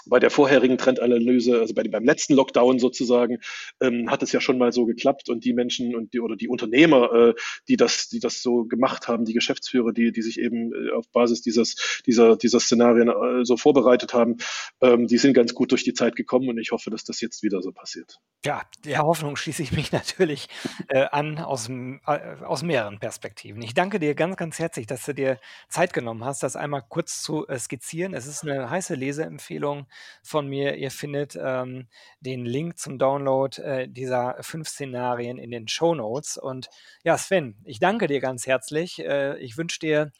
bei 0.09 0.19
der 0.19 0.29
vorherigen 0.29 0.77
Trendanalyse, 0.77 1.59
also 1.59 1.73
bei, 1.73 1.83
beim 1.83 2.03
letzten 2.03 2.33
Lockdown 2.33 2.79
sozusagen, 2.79 3.39
ähm, 3.81 4.09
hat 4.09 4.23
es 4.23 4.31
ja 4.31 4.41
schon 4.41 4.57
mal 4.57 4.71
so 4.71 4.85
geklappt 4.85 5.29
und 5.29 5.45
die 5.45 5.53
Menschen 5.53 5.95
und 5.95 6.13
die 6.13 6.19
oder 6.19 6.35
die 6.35 6.47
Unternehmer, 6.47 7.13
äh, 7.13 7.33
die 7.67 7.77
das, 7.77 8.09
die 8.09 8.19
das 8.19 8.41
so 8.41 8.65
gemacht 8.65 9.07
haben, 9.07 9.25
die 9.25 9.33
Geschäftsführer, 9.33 9.91
die, 9.91 10.11
die 10.11 10.21
sich 10.21 10.39
eben 10.39 10.73
äh, 10.73 10.91
auf 10.91 11.09
Basis 11.11 11.41
dieses, 11.41 12.01
dieser, 12.05 12.35
dieser 12.35 12.59
Szenarien 12.59 13.09
äh, 13.09 13.45
so 13.45 13.57
vorbereitet 13.57 14.13
haben, 14.13 14.37
ähm, 14.81 15.07
die 15.07 15.17
sind 15.17 15.33
ganz 15.33 15.53
gut 15.53 15.71
durch 15.71 15.83
die 15.83 15.93
Zeit 15.93 16.15
gekommen 16.15 16.49
und 16.49 16.57
ich 16.57 16.71
hoffe, 16.71 16.89
dass 16.89 17.03
das 17.03 17.21
jetzt 17.21 17.43
wieder 17.43 17.61
so 17.61 17.71
passiert. 17.71 18.19
Ja, 18.45 18.61
der 18.85 19.03
Hoffnung 19.03 19.35
schließe 19.35 19.63
ich 19.63 19.71
mich 19.71 19.91
natürlich 19.91 20.47
äh, 20.87 21.05
an 21.11 21.39
aus, 21.39 21.69
äh, 21.69 22.19
aus 22.43 22.63
mehreren 22.63 22.99
Perspektiven. 22.99 23.61
Ich 23.61 23.73
danke 23.73 23.99
dir 23.99 24.15
ganz, 24.15 24.37
ganz 24.37 24.59
herzlich, 24.59 24.87
dass 24.87 25.05
du 25.05 25.13
dir 25.13 25.39
Zeit 25.67 25.93
genommen 25.93 26.23
hast, 26.23 26.43
das 26.43 26.55
einmal 26.55 26.83
kurz 26.87 27.21
zu 27.21 27.47
äh, 27.47 27.59
skizzieren. 27.59 28.13
Es 28.13 28.27
ist 28.27 28.43
eine 28.43 28.69
heiße 28.69 28.95
Leseempfehlung 28.95 29.87
von 30.23 30.47
mir. 30.47 30.75
Ihr 30.75 30.91
findet 30.91 31.37
ähm, 31.41 31.87
den 32.19 32.45
Link 32.45 32.77
zum 32.77 32.97
Download 32.97 33.61
äh, 33.61 33.87
dieser 33.87 34.37
fünf 34.41 34.67
Szenarien 34.69 35.37
in 35.37 35.51
den 35.51 35.67
Show 35.67 35.95
Notes. 35.95 36.37
Und 36.37 36.69
ja, 37.03 37.17
Sven, 37.17 37.55
ich 37.63 37.79
danke 37.79 38.07
dir 38.07 38.19
ganz 38.19 38.47
herzlich. 38.47 38.99
Äh, 38.99 39.37
ich 39.39 39.57
wünsche 39.57 39.79
dir 39.79 40.11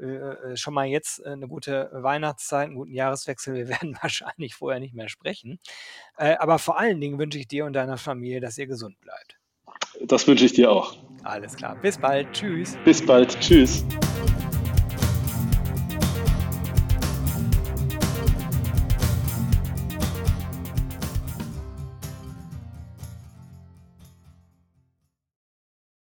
äh, 0.00 0.04
äh 0.06 0.56
schon 0.56 0.74
mal 0.74 0.86
jetzt 0.86 1.24
eine 1.24 1.48
gute 1.48 1.90
Weihnachtszeit, 1.92 2.66
einen 2.66 2.76
guten 2.76 2.94
Jahreswechsel. 2.94 3.54
Wir 3.54 3.68
werden 3.80 3.96
wahrscheinlich 4.00 4.54
vorher 4.54 4.80
nicht 4.80 4.94
mehr 4.94 5.08
sprechen. 5.08 5.58
Äh, 6.16 6.36
aber 6.36 6.58
vor 6.58 6.78
allen 6.78 7.00
Dingen 7.00 7.18
wünsche 7.18 7.38
ich 7.38 7.48
dir 7.48 7.64
und 7.64 7.72
deiner 7.72 7.98
Familie, 7.98 8.40
dass 8.40 8.58
ihr 8.58 8.66
gesund 8.66 9.00
bleibt. 9.00 9.38
Das 10.02 10.26
wünsche 10.26 10.44
ich 10.44 10.52
dir 10.52 10.70
auch. 10.70 10.96
Alles 11.22 11.56
klar. 11.56 11.76
Bis 11.76 11.98
bald. 11.98 12.30
Tschüss. 12.32 12.76
Bis 12.84 13.04
bald. 13.04 13.38
Tschüss. 13.40 13.84